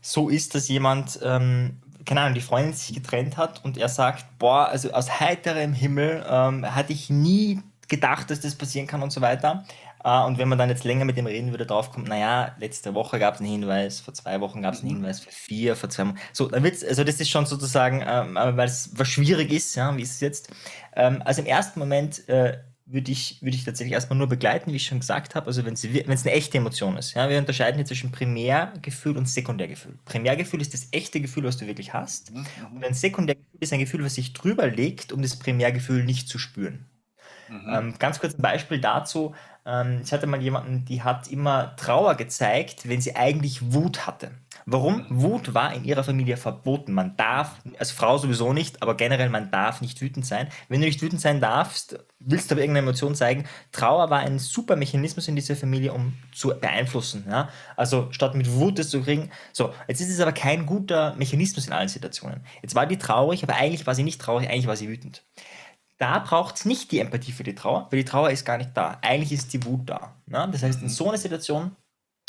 so 0.00 0.28
ist, 0.28 0.54
dass 0.54 0.68
jemand 0.68 1.18
ähm, 1.22 1.76
keine 2.06 2.20
Ahnung, 2.20 2.34
die 2.34 2.40
Freundin 2.40 2.72
sich 2.72 2.94
getrennt 2.94 3.36
hat 3.36 3.64
und 3.64 3.76
er 3.76 3.88
sagt, 3.88 4.38
boah, 4.38 4.68
also 4.68 4.92
aus 4.92 5.18
heiterem 5.20 5.72
Himmel 5.72 6.24
ähm, 6.28 6.74
hatte 6.74 6.92
ich 6.92 7.10
nie 7.10 7.60
gedacht, 7.88 8.30
dass 8.30 8.40
das 8.40 8.54
passieren 8.54 8.86
kann 8.86 9.02
und 9.02 9.10
so 9.10 9.20
weiter. 9.20 9.64
Äh, 10.06 10.24
und 10.24 10.38
wenn 10.38 10.48
man 10.48 10.56
dann 10.56 10.68
jetzt 10.68 10.84
länger 10.84 11.04
mit 11.04 11.16
dem 11.16 11.26
reden 11.26 11.50
würde, 11.50 11.66
drauf 11.66 11.90
kommt, 11.90 12.08
naja, 12.08 12.54
letzte 12.60 12.94
Woche 12.94 13.18
gab 13.18 13.34
es 13.34 13.40
einen 13.40 13.50
Hinweis, 13.50 13.98
vor 13.98 14.14
zwei 14.14 14.40
Wochen 14.40 14.62
gab 14.62 14.74
es 14.74 14.80
einen 14.80 14.90
mhm. 14.90 14.96
Hinweis, 14.98 15.20
vor 15.20 15.32
vier, 15.32 15.74
vor 15.74 15.90
zwei 15.90 16.06
Wochen. 16.06 16.18
So, 16.32 16.46
dann 16.46 16.62
wird's, 16.62 16.84
also 16.84 17.02
das 17.02 17.20
ist 17.20 17.28
schon 17.28 17.44
sozusagen, 17.44 18.04
ähm, 18.06 18.36
weil 18.36 18.68
es 18.68 18.90
was 18.94 19.08
schwierig 19.08 19.50
ist, 19.52 19.74
ja, 19.74 19.94
wie 19.96 20.02
ist 20.02 20.12
es 20.12 20.20
jetzt? 20.20 20.50
Ähm, 20.94 21.22
also 21.24 21.42
im 21.42 21.48
ersten 21.48 21.80
Moment 21.80 22.28
äh, 22.28 22.58
würde 22.88 23.10
ich, 23.10 23.42
würde 23.42 23.56
ich 23.56 23.64
tatsächlich 23.64 23.94
erstmal 23.94 24.16
nur 24.16 24.28
begleiten, 24.28 24.70
wie 24.70 24.76
ich 24.76 24.86
schon 24.86 25.00
gesagt 25.00 25.34
habe. 25.34 25.48
Also 25.48 25.64
wenn 25.64 25.74
es 25.74 25.84
eine 25.84 26.32
echte 26.32 26.58
Emotion 26.58 26.96
ist. 26.96 27.14
Ja, 27.14 27.28
wir 27.28 27.38
unterscheiden 27.38 27.74
hier 27.74 27.84
zwischen 27.84 28.12
Primärgefühl 28.12 29.16
und 29.16 29.28
Sekundärgefühl. 29.28 29.98
Primärgefühl 30.04 30.60
ist 30.60 30.72
das 30.72 30.86
echte 30.92 31.20
Gefühl, 31.20 31.42
was 31.42 31.56
du 31.56 31.66
wirklich 31.66 31.94
hast. 31.94 32.32
Mhm. 32.32 32.46
Und 32.76 32.84
ein 32.84 32.94
Sekundärgefühl 32.94 33.58
ist 33.58 33.72
ein 33.72 33.80
Gefühl, 33.80 34.04
was 34.04 34.14
sich 34.14 34.34
drüber 34.34 34.68
legt, 34.68 35.10
um 35.10 35.20
das 35.20 35.36
Primärgefühl 35.36 36.04
nicht 36.04 36.28
zu 36.28 36.38
spüren. 36.38 36.86
Mhm. 37.48 37.68
Ähm, 37.72 37.94
ganz 37.98 38.20
kurz 38.20 38.34
ein 38.34 38.42
Beispiel 38.42 38.80
dazu. 38.80 39.34
Ähm, 39.66 40.00
ich 40.04 40.12
hatte 40.12 40.26
mal 40.26 40.40
jemanden, 40.40 40.84
die 40.84 41.02
hat 41.02 41.28
immer 41.28 41.74
Trauer 41.76 42.14
gezeigt, 42.14 42.88
wenn 42.88 43.00
sie 43.00 43.16
eigentlich 43.16 43.72
Wut 43.74 44.06
hatte. 44.06 44.30
Warum? 44.64 45.06
Wut 45.10 45.54
war 45.54 45.74
in 45.74 45.84
ihrer 45.84 46.02
Familie 46.02 46.36
verboten. 46.36 46.92
Man 46.92 47.16
darf, 47.16 47.56
als 47.78 47.90
Frau 47.90 48.18
sowieso 48.18 48.52
nicht, 48.52 48.82
aber 48.82 48.96
generell, 48.96 49.28
man 49.28 49.50
darf 49.50 49.80
nicht 49.80 50.00
wütend 50.00 50.26
sein. 50.26 50.48
Wenn 50.68 50.80
du 50.80 50.86
nicht 50.86 51.02
wütend 51.02 51.20
sein 51.20 51.40
darfst, 51.40 51.98
willst 52.18 52.50
du 52.50 52.54
aber 52.54 52.62
irgendeine 52.62 52.86
Emotion 52.86 53.14
zeigen. 53.14 53.44
Trauer 53.70 54.10
war 54.10 54.20
ein 54.20 54.38
super 54.38 54.76
Mechanismus 54.76 55.28
in 55.28 55.36
dieser 55.36 55.56
Familie, 55.56 55.92
um 55.92 56.14
zu 56.32 56.48
beeinflussen. 56.48 57.24
Ja? 57.28 57.48
Also 57.76 58.08
statt 58.10 58.34
mit 58.34 58.50
Wut 58.52 58.78
das 58.78 58.88
zu 58.88 59.02
kriegen. 59.02 59.30
So, 59.52 59.72
jetzt 59.88 60.00
ist 60.00 60.10
es 60.10 60.20
aber 60.20 60.32
kein 60.32 60.66
guter 60.66 61.14
Mechanismus 61.16 61.66
in 61.66 61.72
allen 61.72 61.88
Situationen. 61.88 62.40
Jetzt 62.62 62.74
war 62.74 62.86
die 62.86 62.98
traurig, 62.98 63.42
aber 63.42 63.54
eigentlich 63.54 63.86
war 63.86 63.94
sie 63.94 64.02
nicht 64.02 64.20
traurig, 64.20 64.48
eigentlich 64.48 64.66
war 64.66 64.76
sie 64.76 64.88
wütend. 64.88 65.22
Da 65.98 66.18
braucht 66.18 66.56
es 66.56 66.64
nicht 66.64 66.92
die 66.92 67.00
Empathie 67.00 67.32
für 67.32 67.42
die 67.42 67.54
Trauer, 67.54 67.88
weil 67.90 68.00
die 68.00 68.04
Trauer 68.04 68.30
ist 68.30 68.44
gar 68.44 68.58
nicht 68.58 68.70
da. 68.74 68.98
Eigentlich 69.02 69.32
ist 69.32 69.52
die 69.52 69.64
Wut 69.64 69.88
da. 69.88 70.14
Ne? 70.26 70.48
Das 70.52 70.62
heißt, 70.62 70.82
in 70.82 70.88
so 70.88 71.08
einer 71.08 71.18
Situation 71.18 71.74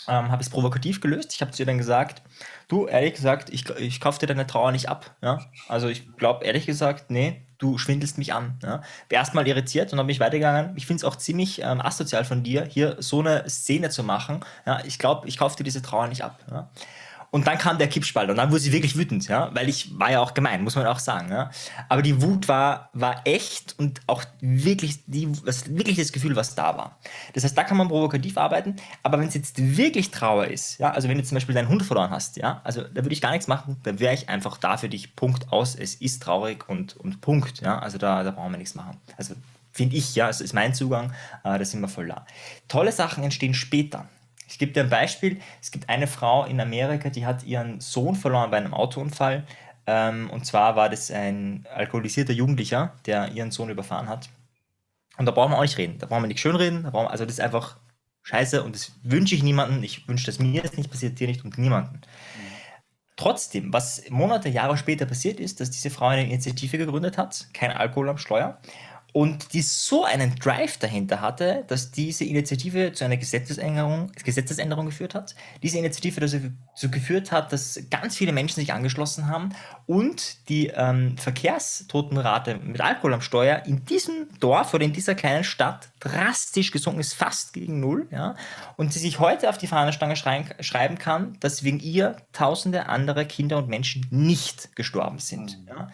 ähm, 0.07 0.31
habe 0.31 0.41
ich 0.41 0.47
es 0.47 0.53
provokativ 0.53 1.01
gelöst. 1.01 1.33
Ich 1.33 1.41
habe 1.41 1.51
zu 1.51 1.63
ihr 1.63 1.65
dann 1.65 1.77
gesagt, 1.77 2.21
du, 2.67 2.87
ehrlich 2.87 3.13
gesagt, 3.13 3.49
ich, 3.49 3.69
ich 3.71 3.99
kaufe 3.99 4.19
dir 4.19 4.27
deine 4.27 4.47
Trauer 4.47 4.71
nicht 4.71 4.89
ab. 4.89 5.15
Ja? 5.21 5.39
Also 5.67 5.87
ich 5.87 6.15
glaube, 6.15 6.45
ehrlich 6.45 6.65
gesagt, 6.65 7.11
nee, 7.11 7.45
du 7.57 7.77
schwindelst 7.77 8.17
mich 8.17 8.33
an. 8.33 8.57
Ja? 8.63 8.81
Erstmal 9.09 9.47
irritiert 9.47 9.91
und 9.91 9.97
dann 9.97 10.07
bin 10.07 10.13
ich 10.13 10.19
weitergegangen. 10.19 10.77
Ich 10.77 10.85
finde 10.85 11.01
es 11.01 11.03
auch 11.03 11.17
ziemlich 11.17 11.61
ähm, 11.61 11.81
asozial 11.81 12.23
von 12.23 12.43
dir, 12.43 12.63
hier 12.63 12.95
so 12.99 13.19
eine 13.19 13.49
Szene 13.49 13.89
zu 13.89 14.03
machen. 14.03 14.41
Ja? 14.65 14.83
Ich 14.85 14.97
glaube, 14.97 15.27
ich 15.27 15.37
kaufe 15.37 15.57
dir 15.57 15.63
diese 15.63 15.81
Trauer 15.81 16.07
nicht 16.07 16.23
ab. 16.23 16.39
Ja? 16.49 16.69
Und 17.29 17.45
dann 17.45 17.57
kam 17.57 17.77
der 17.77 17.87
Kippspalt 17.87 18.29
und 18.29 18.37
dann 18.37 18.51
wurde 18.51 18.61
sie 18.61 18.71
wirklich 18.71 18.97
wütend, 18.97 19.27
ja, 19.27 19.53
weil 19.53 19.67
ich 19.67 19.97
war 19.99 20.11
ja 20.11 20.21
auch 20.21 20.33
gemein, 20.33 20.63
muss 20.63 20.75
man 20.75 20.85
auch 20.87 20.99
sagen, 20.99 21.29
ja. 21.29 21.51
Aber 21.89 22.01
die 22.01 22.21
Wut 22.21 22.47
war, 22.47 22.89
war 22.93 23.21
echt 23.25 23.75
und 23.77 24.01
auch 24.07 24.23
wirklich, 24.39 25.03
die, 25.05 25.29
was, 25.45 25.75
wirklich 25.75 25.97
das 25.97 26.11
Gefühl, 26.11 26.35
was 26.35 26.55
da 26.55 26.77
war. 26.77 26.97
Das 27.33 27.43
heißt, 27.43 27.57
da 27.57 27.63
kann 27.63 27.77
man 27.77 27.89
provokativ 27.89 28.37
arbeiten, 28.37 28.77
aber 29.03 29.19
wenn 29.19 29.27
es 29.27 29.33
jetzt 29.33 29.57
wirklich 29.77 30.11
Trauer 30.11 30.47
ist, 30.47 30.79
ja, 30.79 30.91
also 30.91 31.09
wenn 31.09 31.17
du 31.17 31.23
zum 31.23 31.35
Beispiel 31.35 31.53
deinen 31.53 31.69
Hund 31.69 31.83
verloren 31.83 32.11
hast, 32.11 32.37
ja, 32.37 32.61
also 32.63 32.81
da 32.81 33.03
würde 33.03 33.13
ich 33.13 33.21
gar 33.21 33.31
nichts 33.31 33.47
machen, 33.47 33.77
da 33.83 33.99
wäre 33.99 34.13
ich 34.13 34.29
einfach 34.29 34.57
da 34.57 34.77
für 34.77 34.89
dich, 34.89 35.15
Punkt 35.15 35.51
aus, 35.51 35.75
es 35.75 35.95
ist 35.95 36.23
traurig 36.23 36.69
und, 36.69 36.95
und 36.95 37.21
Punkt, 37.21 37.61
ja, 37.61 37.79
also 37.79 37.97
da, 37.97 38.23
da 38.23 38.31
brauchen 38.31 38.51
wir 38.51 38.57
nichts 38.57 38.75
machen. 38.75 38.97
Also 39.17 39.35
finde 39.77 39.95
ich, 39.95 40.15
ja, 40.15 40.27
das 40.27 40.41
ist 40.41 40.53
mein 40.53 40.73
Zugang, 40.73 41.13
äh, 41.43 41.57
da 41.57 41.63
sind 41.63 41.81
wir 41.81 41.87
voll 41.87 42.07
da. 42.07 42.25
Tolle 42.67 42.91
Sachen 42.91 43.23
entstehen 43.23 43.53
später. 43.53 44.07
Ich 44.47 44.59
gebe 44.59 44.71
dir 44.71 44.83
ein 44.83 44.89
Beispiel. 44.89 45.39
Es 45.61 45.71
gibt 45.71 45.89
eine 45.89 46.07
Frau 46.07 46.45
in 46.45 46.59
Amerika, 46.59 47.09
die 47.09 47.25
hat 47.25 47.43
ihren 47.43 47.79
Sohn 47.79 48.15
verloren 48.15 48.49
bei 48.51 48.57
einem 48.57 48.73
Autounfall. 48.73 49.45
Ähm, 49.85 50.29
und 50.29 50.45
zwar 50.45 50.75
war 50.75 50.89
das 50.89 51.11
ein 51.11 51.65
alkoholisierter 51.73 52.33
Jugendlicher, 52.33 52.93
der 53.05 53.31
ihren 53.31 53.51
Sohn 53.51 53.69
überfahren 53.69 54.09
hat. 54.09 54.29
Und 55.17 55.25
da 55.25 55.31
brauchen 55.31 55.51
wir 55.51 55.57
auch 55.57 55.63
nicht 55.63 55.77
reden. 55.77 55.97
Da 55.99 56.05
brauchen 56.05 56.23
wir 56.23 56.27
nicht 56.27 56.39
schönreden. 56.39 56.83
Da 56.83 56.93
wir, 56.93 57.09
also 57.09 57.25
das 57.25 57.35
ist 57.35 57.41
einfach 57.41 57.77
scheiße 58.23 58.63
und 58.63 58.75
das 58.75 58.91
wünsche 59.03 59.35
ich 59.35 59.43
niemandem. 59.43 59.83
Ich 59.83 60.07
wünsche, 60.07 60.25
dass 60.25 60.39
mir 60.39 60.61
das 60.61 60.77
nicht 60.77 60.91
passiert, 60.91 61.19
dir 61.19 61.27
nicht 61.27 61.43
und 61.43 61.57
niemanden. 61.57 62.01
Trotzdem, 63.15 63.73
was 63.73 64.07
Monate, 64.09 64.47
Jahre 64.47 64.77
später 64.77 65.07
passiert 65.07 65.39
ist, 65.39 65.59
dass 65.59 65.71
diese 65.71 65.89
Frau 65.89 66.07
eine 66.07 66.25
Initiative 66.25 66.77
gegründet 66.77 67.17
hat, 67.17 67.47
kein 67.51 67.71
Alkohol 67.71 68.09
am 68.09 68.19
Steuer, 68.19 68.59
und 69.13 69.53
die 69.53 69.61
so 69.61 70.03
einen 70.03 70.35
Drive 70.35 70.77
dahinter 70.77 71.21
hatte, 71.21 71.63
dass 71.67 71.91
diese 71.91 72.23
Initiative 72.23 72.91
zu 72.93 73.05
einer 73.05 73.17
Gesetzesänderung, 73.17 74.11
Gesetzesänderung 74.23 74.85
geführt 74.85 75.15
hat. 75.15 75.35
Diese 75.63 75.77
Initiative 75.77 76.21
dazu 76.21 76.91
geführt 76.91 77.31
hat, 77.31 77.51
dass 77.51 77.79
ganz 77.89 78.15
viele 78.15 78.31
Menschen 78.31 78.59
sich 78.59 78.73
angeschlossen 78.73 79.27
haben 79.27 79.49
und 79.87 80.49
die 80.49 80.67
ähm, 80.67 81.17
Verkehrstotenrate 81.17 82.57
mit 82.57 82.81
Alkohol 82.81 83.13
am 83.13 83.21
Steuer 83.21 83.63
in 83.65 83.85
diesem 83.85 84.27
Dorf 84.41 84.73
oder 84.73 84.83
in 84.83 84.91
dieser 84.91 85.15
kleinen 85.15 85.45
Stadt 85.45 85.87
drastisch 86.01 86.71
gesunken 86.71 86.99
ist, 86.99 87.13
fast 87.13 87.53
gegen 87.53 87.79
Null. 87.79 88.05
Ja? 88.11 88.35
Und 88.75 88.91
sie 88.91 88.99
sich 88.99 89.19
heute 89.19 89.49
auf 89.49 89.57
die 89.57 89.65
Fahnenstange 89.65 90.17
schreiben 90.17 90.97
kann, 90.97 91.37
dass 91.39 91.63
wegen 91.63 91.79
ihr 91.79 92.17
tausende 92.33 92.87
andere 92.87 93.25
Kinder 93.25 93.57
und 93.57 93.69
Menschen 93.69 94.05
nicht 94.11 94.75
gestorben 94.75 95.19
sind. 95.19 95.57
Mhm. 95.61 95.67
Ja? 95.69 95.89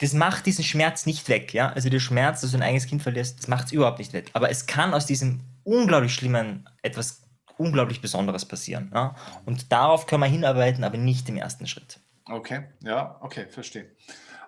Das 0.00 0.14
macht 0.14 0.46
diesen 0.46 0.64
Schmerz 0.64 1.04
nicht 1.04 1.28
weg. 1.28 1.52
Ja? 1.52 1.68
Also 1.68 1.90
der 1.90 2.00
Schmerz, 2.00 2.40
dass 2.40 2.52
du 2.52 2.56
ein 2.56 2.62
eigenes 2.62 2.86
Kind 2.86 3.02
verlierst, 3.02 3.40
das 3.40 3.48
macht 3.48 3.66
es 3.66 3.72
überhaupt 3.72 3.98
nicht 3.98 4.14
weg. 4.14 4.30
Aber 4.32 4.50
es 4.50 4.64
kann 4.64 4.94
aus 4.94 5.04
diesem 5.04 5.40
unglaublich 5.64 6.14
Schlimmen 6.14 6.66
etwas 6.80 7.20
unglaublich 7.58 8.00
Besonderes 8.00 8.46
passieren. 8.46 8.90
Ja? 8.94 9.14
Und 9.44 9.70
darauf 9.70 10.06
können 10.06 10.22
wir 10.22 10.28
hinarbeiten, 10.28 10.82
aber 10.82 10.96
nicht 10.96 11.28
im 11.28 11.36
ersten 11.36 11.66
Schritt. 11.66 12.00
Okay, 12.26 12.64
ja, 12.82 13.18
okay, 13.20 13.46
verstehe. 13.48 13.90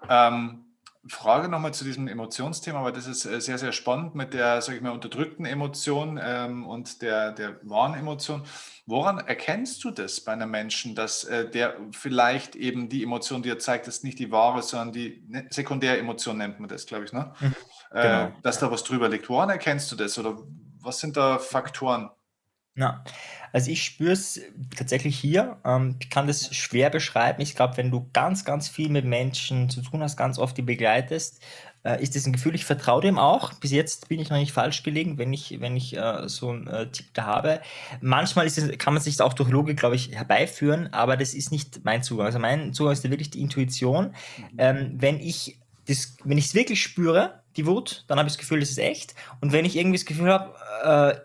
Ähm, 0.08 0.66
Frage 1.08 1.48
nochmal 1.48 1.72
zu 1.72 1.84
diesem 1.84 2.08
Emotionsthema, 2.08 2.82
weil 2.82 2.92
das 2.92 3.06
ist 3.06 3.26
äh, 3.26 3.40
sehr, 3.40 3.58
sehr 3.58 3.72
spannend 3.72 4.14
mit 4.14 4.34
der, 4.34 4.60
sage 4.60 4.78
ich 4.78 4.82
mal, 4.82 4.90
unterdrückten 4.90 5.46
Emotion 5.46 6.18
ähm, 6.22 6.66
und 6.66 7.02
der, 7.02 7.32
der 7.32 7.60
wahren 7.62 7.94
Emotion. 7.94 8.42
Woran 8.86 9.18
erkennst 9.18 9.82
du 9.84 9.90
das 9.90 10.20
bei 10.20 10.32
einem 10.32 10.50
Menschen, 10.50 10.94
dass 10.94 11.24
äh, 11.24 11.48
der 11.48 11.76
vielleicht 11.92 12.56
eben 12.56 12.88
die 12.88 13.02
Emotion, 13.02 13.42
die 13.42 13.50
er 13.50 13.58
zeigt, 13.58 13.88
ist 13.88 14.04
nicht 14.04 14.18
die 14.18 14.30
wahre, 14.32 14.62
sondern 14.62 14.92
die 14.92 15.24
ne, 15.28 15.46
Sekundäremotion 15.50 16.38
nennt 16.38 16.60
man 16.60 16.68
das, 16.68 16.86
glaube 16.86 17.04
ich, 17.04 17.12
ne? 17.12 17.32
Mhm, 17.40 17.54
äh, 17.92 18.02
genau. 18.02 18.24
äh, 18.24 18.32
dass 18.42 18.58
da 18.58 18.70
was 18.70 18.84
drüber 18.84 19.08
liegt. 19.08 19.28
Woran 19.28 19.50
erkennst 19.50 19.90
du 19.92 19.96
das 19.96 20.18
oder 20.18 20.38
was 20.80 20.98
sind 20.98 21.16
da 21.16 21.38
Faktoren? 21.38 22.10
Ja, 22.76 23.02
also 23.52 23.70
ich 23.70 23.82
spüre 23.84 24.12
es 24.12 24.40
tatsächlich 24.76 25.18
hier. 25.18 25.56
Ähm, 25.64 25.96
ich 25.98 26.10
kann 26.10 26.26
das 26.26 26.54
schwer 26.54 26.90
beschreiben. 26.90 27.40
Ich 27.40 27.56
glaube, 27.56 27.78
wenn 27.78 27.90
du 27.90 28.08
ganz, 28.12 28.44
ganz 28.44 28.68
viel 28.68 28.90
mit 28.90 29.06
Menschen 29.06 29.70
zu 29.70 29.80
tun 29.80 30.02
hast, 30.02 30.16
ganz 30.18 30.38
oft 30.38 30.56
die 30.58 30.62
begleitest, 30.62 31.42
äh, 31.84 32.02
ist 32.02 32.14
das 32.14 32.26
ein 32.26 32.34
Gefühl, 32.34 32.54
ich 32.54 32.66
vertraue 32.66 33.00
dem 33.00 33.18
auch. 33.18 33.54
Bis 33.54 33.70
jetzt 33.70 34.10
bin 34.10 34.20
ich 34.20 34.28
noch 34.28 34.36
nicht 34.36 34.52
falsch 34.52 34.82
gelegen, 34.82 35.16
wenn 35.16 35.32
ich, 35.32 35.58
wenn 35.60 35.74
ich 35.74 35.96
äh, 35.96 36.28
so 36.28 36.50
einen 36.50 36.66
äh, 36.66 36.90
Tipp 36.90 37.06
da 37.14 37.24
habe. 37.24 37.60
Manchmal 38.02 38.44
ist 38.44 38.58
es, 38.58 38.76
kann 38.76 38.92
man 38.92 39.02
sich 39.02 39.18
auch 39.22 39.32
durch 39.32 39.48
Logik, 39.48 39.78
glaube 39.78 39.96
ich, 39.96 40.12
herbeiführen, 40.12 40.92
aber 40.92 41.16
das 41.16 41.32
ist 41.32 41.50
nicht 41.50 41.82
mein 41.84 42.02
Zugang. 42.02 42.26
Also 42.26 42.38
mein 42.38 42.74
Zugang 42.74 42.92
ist 42.92 43.08
wirklich 43.08 43.30
die 43.30 43.40
Intuition. 43.40 44.08
Mhm. 44.36 44.58
Ähm, 44.58 44.94
wenn 44.96 45.18
ich 45.18 45.58
das, 45.88 46.16
wenn 46.24 46.36
ich 46.36 46.46
es 46.46 46.54
wirklich 46.54 46.82
spüre, 46.82 47.40
die 47.56 47.66
Wut, 47.66 48.04
dann 48.08 48.18
habe 48.18 48.28
ich 48.28 48.34
das 48.34 48.38
Gefühl, 48.38 48.60
das 48.60 48.70
ist 48.70 48.78
echt. 48.78 49.14
Und 49.40 49.52
wenn 49.52 49.64
ich 49.64 49.76
irgendwie 49.76 49.96
das 49.96 50.04
Gefühl 50.04 50.30
habe, 50.30 50.52
äh, 50.82 51.20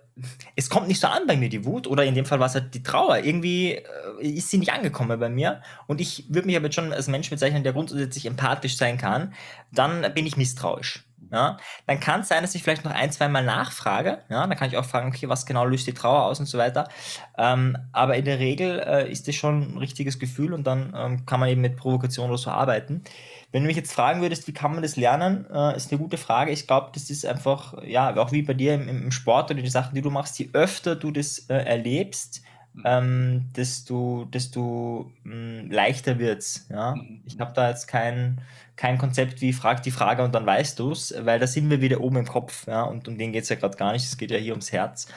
es 0.55 0.69
kommt 0.69 0.87
nicht 0.87 0.99
so 0.99 1.07
an 1.07 1.27
bei 1.27 1.37
mir, 1.37 1.49
die 1.49 1.65
Wut, 1.65 1.87
oder 1.87 2.03
in 2.03 2.15
dem 2.15 2.25
Fall 2.25 2.39
war 2.39 2.47
es 2.47 2.55
halt 2.55 2.73
die 2.73 2.83
Trauer. 2.83 3.19
Irgendwie 3.19 3.73
äh, 3.73 3.83
ist 4.21 4.49
sie 4.49 4.57
nicht 4.57 4.73
angekommen 4.73 5.19
bei 5.19 5.29
mir. 5.29 5.61
Und 5.87 6.01
ich 6.01 6.25
würde 6.29 6.47
mich 6.47 6.55
aber 6.55 6.65
jetzt 6.65 6.75
schon 6.75 6.93
als 6.93 7.07
Mensch 7.07 7.29
bezeichnen, 7.29 7.63
der 7.63 7.73
grundsätzlich 7.73 8.25
empathisch 8.25 8.77
sein 8.77 8.97
kann. 8.97 9.33
Dann 9.71 10.13
bin 10.13 10.25
ich 10.25 10.37
misstrauisch. 10.37 11.03
Ja, 11.31 11.57
dann 11.87 11.99
kann 11.99 12.21
es 12.21 12.27
sein, 12.27 12.41
dass 12.41 12.55
ich 12.55 12.63
vielleicht 12.63 12.83
noch 12.83 12.91
ein, 12.91 13.11
zwei 13.11 13.27
Mal 13.27 13.43
nachfrage. 13.43 14.19
Ja, 14.29 14.47
dann 14.47 14.57
kann 14.57 14.69
ich 14.69 14.77
auch 14.77 14.85
fragen, 14.85 15.09
okay, 15.09 15.29
was 15.29 15.45
genau 15.45 15.65
löst 15.65 15.87
die 15.87 15.93
Trauer 15.93 16.25
aus 16.25 16.39
und 16.39 16.45
so 16.45 16.57
weiter. 16.57 16.89
Ähm, 17.37 17.77
aber 17.91 18.15
in 18.15 18.25
der 18.25 18.39
Regel 18.39 18.79
äh, 18.79 19.11
ist 19.11 19.27
das 19.27 19.35
schon 19.35 19.73
ein 19.73 19.77
richtiges 19.77 20.19
Gefühl 20.19 20.53
und 20.53 20.65
dann 20.65 20.93
ähm, 20.95 21.25
kann 21.25 21.39
man 21.39 21.49
eben 21.49 21.61
mit 21.61 21.77
Provokation 21.77 22.29
oder 22.29 22.37
so 22.37 22.49
arbeiten. 22.49 23.03
Wenn 23.51 23.63
du 23.63 23.67
mich 23.67 23.77
jetzt 23.77 23.93
fragen 23.93 24.21
würdest, 24.21 24.47
wie 24.47 24.53
kann 24.53 24.71
man 24.71 24.81
das 24.81 24.95
lernen, 24.95 25.45
äh, 25.51 25.75
ist 25.75 25.91
eine 25.91 25.99
gute 25.99 26.17
Frage. 26.17 26.51
Ich 26.51 26.67
glaube, 26.67 26.89
das 26.93 27.09
ist 27.09 27.25
einfach, 27.25 27.81
ja, 27.83 28.15
auch 28.17 28.31
wie 28.31 28.41
bei 28.41 28.53
dir 28.53 28.73
im, 28.75 28.87
im 28.87 29.11
Sport 29.11 29.51
oder 29.51 29.61
die 29.61 29.69
Sachen, 29.69 29.95
die 29.95 30.01
du 30.01 30.09
machst, 30.09 30.39
je 30.39 30.49
öfter 30.53 30.95
du 30.95 31.11
das 31.11 31.39
äh, 31.49 31.55
erlebst. 31.55 32.41
Ähm, 32.85 33.49
desto, 33.55 34.25
desto 34.25 35.11
mh, 35.23 35.33
hm, 35.33 35.71
leichter 35.71 36.19
wird's. 36.19 36.67
Ja? 36.69 36.95
Mhm. 36.95 37.21
Ich 37.25 37.39
habe 37.39 37.53
da 37.53 37.69
jetzt 37.69 37.87
kein, 37.87 38.41
kein 38.75 38.97
Konzept 38.97 39.41
wie 39.41 39.53
frag 39.53 39.83
die 39.83 39.91
Frage 39.91 40.23
und 40.23 40.33
dann 40.33 40.45
weißt 40.45 40.79
du 40.79 40.91
es, 40.91 41.13
weil 41.19 41.39
da 41.39 41.47
sind 41.47 41.69
wir 41.69 41.81
wieder 41.81 42.01
oben 42.01 42.17
im 42.17 42.27
Kopf. 42.27 42.67
Ja? 42.67 42.83
Und 42.83 43.07
um 43.07 43.17
den 43.17 43.31
geht 43.31 43.43
es 43.43 43.49
ja 43.49 43.55
gerade 43.55 43.77
gar 43.77 43.93
nicht. 43.93 44.05
Es 44.05 44.17
geht 44.17 44.31
ja 44.31 44.37
hier 44.37 44.53
ums 44.53 44.71
Herz. 44.71 45.07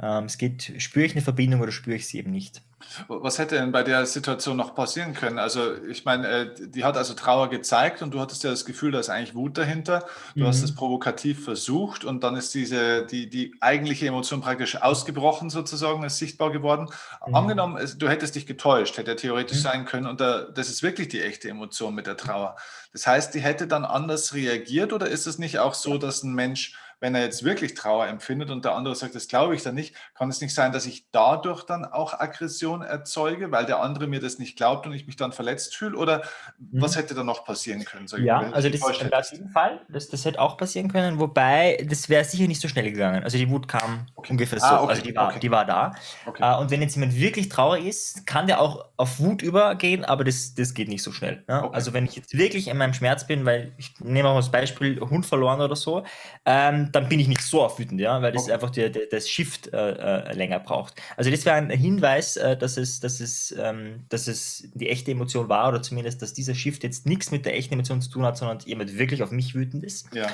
Ähm, 0.00 0.24
es 0.24 0.38
geht, 0.38 0.74
spüre 0.78 1.06
ich 1.06 1.12
eine 1.12 1.22
Verbindung 1.22 1.60
oder 1.60 1.72
spüre 1.72 1.96
ich 1.96 2.06
sie 2.06 2.18
eben 2.18 2.30
nicht. 2.30 2.62
Was 3.08 3.38
hätte 3.38 3.56
denn 3.56 3.72
bei 3.72 3.82
der 3.82 4.06
Situation 4.06 4.56
noch 4.56 4.74
passieren 4.74 5.14
können? 5.14 5.38
Also 5.38 5.74
ich 5.88 6.04
meine, 6.04 6.28
äh, 6.28 6.54
die 6.58 6.84
hat 6.84 6.96
also 6.96 7.14
Trauer 7.14 7.50
gezeigt 7.50 8.02
und 8.02 8.12
du 8.12 8.20
hattest 8.20 8.44
ja 8.44 8.50
das 8.50 8.64
Gefühl, 8.64 8.92
da 8.92 9.00
ist 9.00 9.10
eigentlich 9.10 9.34
Wut 9.34 9.58
dahinter. 9.58 10.06
Du 10.34 10.42
mhm. 10.42 10.46
hast 10.46 10.62
es 10.62 10.74
provokativ 10.74 11.44
versucht 11.44 12.04
und 12.04 12.24
dann 12.24 12.36
ist 12.36 12.54
diese, 12.54 13.06
die, 13.06 13.28
die 13.28 13.54
eigentliche 13.60 14.06
Emotion 14.06 14.40
praktisch 14.40 14.80
ausgebrochen 14.80 15.50
sozusagen, 15.50 16.04
ist 16.04 16.18
sichtbar 16.18 16.50
geworden. 16.50 16.88
Mhm. 17.26 17.34
Angenommen, 17.34 17.78
du 17.98 18.08
hättest 18.08 18.34
dich 18.34 18.46
getäuscht, 18.46 18.96
hätte 18.98 19.16
theoretisch 19.16 19.58
mhm. 19.58 19.62
sein 19.62 19.84
können 19.84 20.06
und 20.06 20.20
das 20.20 20.68
ist 20.68 20.82
wirklich 20.82 21.08
die 21.08 21.22
echte 21.22 21.48
Emotion 21.48 21.94
mit 21.94 22.06
der 22.06 22.16
Trauer. 22.16 22.56
Das 22.92 23.06
heißt, 23.06 23.34
die 23.34 23.40
hätte 23.40 23.66
dann 23.66 23.84
anders 23.84 24.34
reagiert 24.34 24.92
oder 24.92 25.06
ist 25.06 25.26
es 25.26 25.38
nicht 25.38 25.58
auch 25.58 25.74
so, 25.74 25.98
dass 25.98 26.22
ein 26.22 26.34
Mensch 26.34 26.74
wenn 27.02 27.16
er 27.16 27.22
jetzt 27.22 27.42
wirklich 27.42 27.74
Trauer 27.74 28.06
empfindet 28.06 28.50
und 28.50 28.64
der 28.64 28.76
andere 28.76 28.94
sagt, 28.94 29.16
das 29.16 29.26
glaube 29.26 29.56
ich 29.56 29.62
dann 29.64 29.74
nicht, 29.74 29.96
kann 30.14 30.28
es 30.28 30.40
nicht 30.40 30.54
sein, 30.54 30.70
dass 30.70 30.86
ich 30.86 31.10
dadurch 31.10 31.64
dann 31.64 31.84
auch 31.84 32.18
Aggression 32.18 32.82
erzeuge, 32.82 33.50
weil 33.50 33.66
der 33.66 33.80
andere 33.80 34.06
mir 34.06 34.20
das 34.20 34.38
nicht 34.38 34.56
glaubt 34.56 34.86
und 34.86 34.92
ich 34.92 35.08
mich 35.08 35.16
dann 35.16 35.32
verletzt 35.32 35.74
fühle? 35.74 35.96
Oder 35.96 36.22
mhm. 36.58 36.80
was 36.80 36.96
hätte 36.96 37.14
da 37.14 37.24
noch 37.24 37.44
passieren 37.44 37.84
können? 37.84 38.06
ja, 38.18 38.52
also 38.52 38.68
das 38.68 38.82
auf 38.82 39.32
jeden 39.32 39.48
Fall, 39.50 39.80
das, 39.88 40.08
das 40.10 40.24
hätte 40.24 40.40
auch 40.40 40.56
passieren 40.56 40.92
können, 40.92 41.18
wobei 41.18 41.84
das 41.90 42.08
wäre 42.08 42.22
sicher 42.22 42.46
nicht 42.46 42.60
so 42.60 42.68
schnell 42.68 42.84
gegangen. 42.84 43.24
Also 43.24 43.36
die 43.36 43.50
Wut 43.50 43.66
kam 43.66 44.06
okay. 44.14 44.30
ungefähr 44.30 44.62
ah, 44.62 44.68
so, 44.68 44.74
okay. 44.76 44.90
also 44.90 45.02
die 45.02 45.16
war, 45.16 45.28
okay. 45.30 45.40
die 45.40 45.50
war 45.50 45.64
da. 45.64 45.94
Okay. 46.24 46.40
Uh, 46.40 46.60
und 46.60 46.70
wenn 46.70 46.82
jetzt 46.82 46.94
jemand 46.94 47.16
wirklich 47.16 47.48
traurig 47.48 47.84
ist, 47.84 48.28
kann 48.28 48.46
der 48.46 48.60
auch 48.60 48.84
auf 48.96 49.18
Wut 49.18 49.42
übergehen, 49.42 50.04
aber 50.04 50.22
das, 50.22 50.54
das 50.54 50.72
geht 50.72 50.86
nicht 50.86 51.02
so 51.02 51.10
schnell. 51.10 51.42
Ne? 51.48 51.68
Also 51.72 51.92
wenn 51.94 52.04
ich 52.04 52.14
jetzt 52.14 52.38
wirklich 52.38 52.68
in 52.68 52.76
meinem 52.76 52.94
Schmerz 52.94 53.26
bin, 53.26 53.44
weil 53.44 53.72
ich 53.76 53.98
nehme 53.98 54.28
auch 54.28 54.36
als 54.36 54.52
Beispiel 54.52 55.00
Hund 55.00 55.26
verloren 55.26 55.60
oder 55.60 55.74
so, 55.74 56.04
ähm, 56.44 56.91
dann 56.92 57.08
bin 57.08 57.18
ich 57.20 57.28
nicht 57.28 57.42
so 57.42 57.62
auf 57.62 57.78
wütend, 57.78 58.00
ja, 58.00 58.20
weil 58.22 58.32
das 58.32 58.44
okay. 58.44 58.52
einfach 58.52 58.70
der, 58.70 58.90
der, 58.90 59.06
das 59.06 59.28
Shift 59.28 59.72
äh, 59.72 60.30
äh, 60.30 60.32
länger 60.34 60.60
braucht. 60.60 60.94
Also 61.16 61.30
das 61.30 61.44
wäre 61.44 61.56
ein 61.56 61.70
Hinweis, 61.70 62.36
äh, 62.36 62.56
dass, 62.56 62.76
es, 62.76 63.00
dass, 63.00 63.20
es, 63.20 63.54
ähm, 63.58 64.04
dass 64.08 64.28
es 64.28 64.68
die 64.74 64.88
echte 64.88 65.10
Emotion 65.10 65.48
war 65.48 65.68
oder 65.68 65.82
zumindest, 65.82 66.22
dass 66.22 66.32
dieser 66.32 66.54
Shift 66.54 66.82
jetzt 66.84 67.06
nichts 67.06 67.30
mit 67.30 67.46
der 67.46 67.56
echten 67.56 67.74
Emotion 67.74 68.00
zu 68.00 68.10
tun 68.10 68.24
hat, 68.24 68.36
sondern 68.36 68.58
jemand 68.60 68.96
wirklich 68.96 69.22
auf 69.22 69.30
mich 69.30 69.54
wütend 69.54 69.84
ist. 69.84 70.14
Ja. 70.14 70.28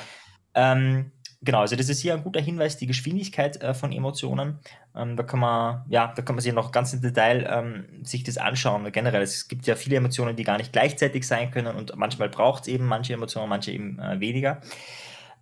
Ähm, 0.55 1.12
genau, 1.40 1.61
also 1.61 1.77
das 1.77 1.88
ist 1.88 2.01
hier 2.01 2.14
ein 2.14 2.25
guter 2.25 2.40
Hinweis, 2.40 2.77
die 2.77 2.87
Geschwindigkeit 2.87 3.62
äh, 3.62 3.75
von 3.75 3.92
Emotionen. 3.92 4.59
Ähm, 4.97 5.16
da 5.16 5.23
kann 5.23 5.40
man, 5.40 5.85
ja, 5.88 6.12
da 6.14 6.23
kann 6.23 6.35
man 6.35 6.42
sich 6.42 6.53
noch 6.53 6.73
ganz 6.73 6.92
im 6.92 7.01
Detail 7.01 7.47
ähm, 7.49 8.05
sich 8.05 8.25
das 8.25 8.38
anschauen. 8.38 8.90
Generell, 8.90 9.23
es 9.23 9.49
gibt 9.49 9.66
ja 9.66 9.77
viele 9.77 9.97
Emotionen, 9.97 10.35
die 10.35 10.44
gar 10.44 10.59
nicht 10.59 10.73
gleichzeitig 10.73 11.27
sein 11.27 11.51
können 11.51 11.77
und 11.77 11.94
manchmal 11.97 12.29
braucht 12.29 12.62
es 12.62 12.68
eben 12.68 12.87
manche 12.87 13.12
Emotionen, 13.12 13.49
manche 13.49 13.71
eben 13.73 13.99
äh, 13.99 14.18
weniger. 14.18 14.61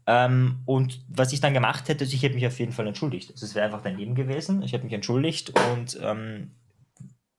Ähm, 0.07 0.61
und 0.67 1.05
was 1.09 1.33
ich 1.33 1.41
dann 1.41 1.55
gemacht 1.55 1.89
hätte, 1.89 2.05
ich 2.05 2.23
hätte 2.23 2.35
mich 2.35 2.47
auf 2.47 2.59
jeden 2.59 2.73
Fall 2.73 2.87
entschuldigt. 2.87 3.31
Also 3.33 3.47
es 3.47 3.55
wäre 3.55 3.67
einfach 3.67 3.83
daneben 3.83 4.15
gewesen. 4.15 4.63
Ich 4.63 4.73
habe 4.73 4.85
mich 4.85 4.93
entschuldigt 4.93 5.53
und 5.71 5.99
ähm, 6.03 6.53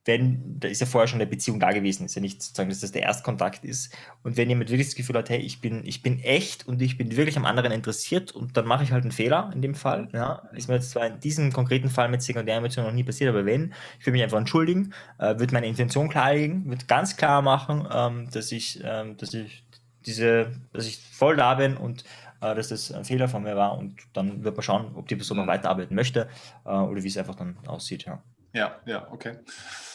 wenn, 0.08 0.60
da 0.60 0.70
ist 0.70 0.80
ja 0.80 0.88
vorher 0.88 1.08
schon 1.08 1.20
eine 1.20 1.30
Beziehung 1.30 1.60
da 1.60 1.72
gewesen, 1.72 2.06
ist 2.06 2.16
ja 2.16 2.22
nicht 2.22 2.42
sozusagen, 2.42 2.70
dass 2.70 2.80
das 2.80 2.94
der 2.94 3.04
Erstkontakt 3.04 3.66
ist. 3.66 3.94
Und 4.24 4.38
wenn 4.38 4.50
jemand 4.50 4.70
wirklich 4.70 4.88
das 4.88 4.96
Gefühl 4.96 5.18
hat, 5.18 5.30
hey, 5.30 5.40
ich 5.40 5.60
bin, 5.60 5.86
ich 5.86 6.02
bin 6.02 6.20
echt 6.20 6.66
und 6.66 6.82
ich 6.82 6.98
bin 6.98 7.16
wirklich 7.16 7.38
am 7.38 7.46
anderen 7.46 7.72
interessiert 7.72 8.32
und 8.32 8.56
dann 8.56 8.66
mache 8.66 8.84
ich 8.84 8.92
halt 8.92 9.04
einen 9.04 9.12
Fehler 9.12 9.52
in 9.54 9.62
dem 9.62 9.76
Fall. 9.76 10.08
Ja, 10.14 10.44
ist 10.54 10.70
mir 10.70 10.76
jetzt 10.76 10.92
zwar 10.92 11.08
in 11.08 11.20
diesem 11.20 11.52
konkreten 11.52 11.90
Fall 11.90 12.10
mit 12.10 12.22
Sekundäremotionen 12.22 12.90
noch 12.90 12.96
nie 12.96 13.04
passiert, 13.04 13.30
aber 13.30 13.46
wenn, 13.46 13.74
ich 14.00 14.06
würde 14.06 14.14
mich 14.14 14.24
einfach 14.24 14.40
entschuldigen, 14.40 14.94
äh, 15.20 15.38
würde 15.38 15.54
meine 15.54 15.68
Intention 15.68 16.10
klarlegen, 16.10 16.66
würde 16.66 16.86
ganz 16.86 17.18
klar 17.18 17.42
machen, 17.42 17.86
ähm, 17.92 18.30
dass 18.32 18.52
ich, 18.52 18.80
ähm, 18.84 19.18
dass 19.18 19.34
ich 19.34 19.66
diese, 20.06 20.54
dass 20.72 20.88
ich 20.88 21.00
voll 21.00 21.36
da 21.36 21.56
bin 21.56 21.76
und 21.76 22.06
dass 22.40 22.70
das 22.70 22.92
ein 22.92 23.06
Fehler 23.06 23.28
von 23.28 23.44
mir 23.44 23.56
war 23.56 23.78
und 23.78 23.96
dann 24.14 24.44
wird 24.44 24.56
man 24.56 24.64
schauen, 24.64 24.96
ob 24.96 25.08
die 25.08 25.16
Person 25.16 25.38
noch 25.38 25.48
weiterarbeiten 25.48 25.96
möchte 25.96 26.28
äh, 26.66 26.70
oder 26.70 27.04
wie 27.04 27.08
es 27.08 27.18
einfach 27.18 27.36
dann 27.36 27.58
aussieht. 27.68 28.06
Ja, 28.06 28.22
ja, 28.58 28.76
ja 28.86 29.08
okay. 29.12 29.38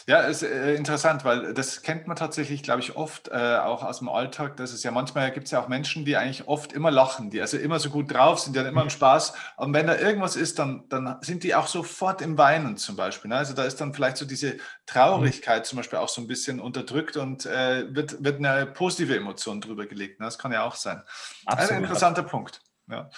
Ja, 0.05 0.19
ist 0.19 0.43
äh, 0.43 0.75
interessant, 0.75 1.23
weil 1.23 1.53
das 1.53 1.81
kennt 1.81 2.07
man 2.07 2.17
tatsächlich, 2.17 2.61
glaube 2.61 2.81
ich, 2.81 2.97
oft 2.97 3.29
äh, 3.29 3.57
auch 3.57 3.83
aus 3.83 3.99
dem 3.99 4.09
Alltag. 4.09 4.57
Das 4.57 4.73
ist 4.73 4.83
ja 4.83 4.91
manchmal 4.91 5.31
gibt 5.31 5.45
es 5.45 5.51
ja 5.51 5.61
auch 5.61 5.69
Menschen, 5.69 6.03
die 6.03 6.17
eigentlich 6.17 6.47
oft 6.47 6.73
immer 6.73 6.91
lachen, 6.91 7.29
die 7.29 7.39
also 7.39 7.57
immer 7.57 7.79
so 7.79 7.89
gut 7.89 8.13
drauf 8.13 8.39
sind, 8.39 8.53
die 8.53 8.59
haben 8.59 8.67
immer 8.67 8.81
einen 8.81 8.89
Spaß. 8.89 9.33
Und 9.55 9.73
wenn 9.73 9.87
da 9.87 9.97
irgendwas 9.97 10.35
ist, 10.35 10.59
dann, 10.59 10.89
dann 10.89 11.17
sind 11.21 11.43
die 11.43 11.55
auch 11.55 11.67
sofort 11.67 12.21
im 12.21 12.37
Weinen 12.37 12.75
zum 12.75 12.97
Beispiel. 12.97 13.29
Ne? 13.29 13.37
Also 13.37 13.53
da 13.53 13.63
ist 13.63 13.79
dann 13.79 13.93
vielleicht 13.93 14.17
so 14.17 14.25
diese 14.25 14.57
Traurigkeit 14.85 15.65
zum 15.65 15.77
Beispiel 15.77 15.99
auch 15.99 16.09
so 16.09 16.19
ein 16.19 16.27
bisschen 16.27 16.59
unterdrückt 16.59 17.15
und 17.15 17.45
äh, 17.45 17.85
wird, 17.95 18.21
wird 18.21 18.39
eine 18.43 18.65
positive 18.65 19.15
Emotion 19.15 19.61
drüber 19.61 19.85
gelegt. 19.85 20.19
Ne? 20.19 20.25
Das 20.25 20.37
kann 20.37 20.51
ja 20.51 20.63
auch 20.63 20.75
sein. 20.75 21.01
Absolut. 21.45 21.71
Ein 21.71 21.83
interessanter 21.83 22.23
Punkt. 22.23 22.61
Ja. 22.89 23.09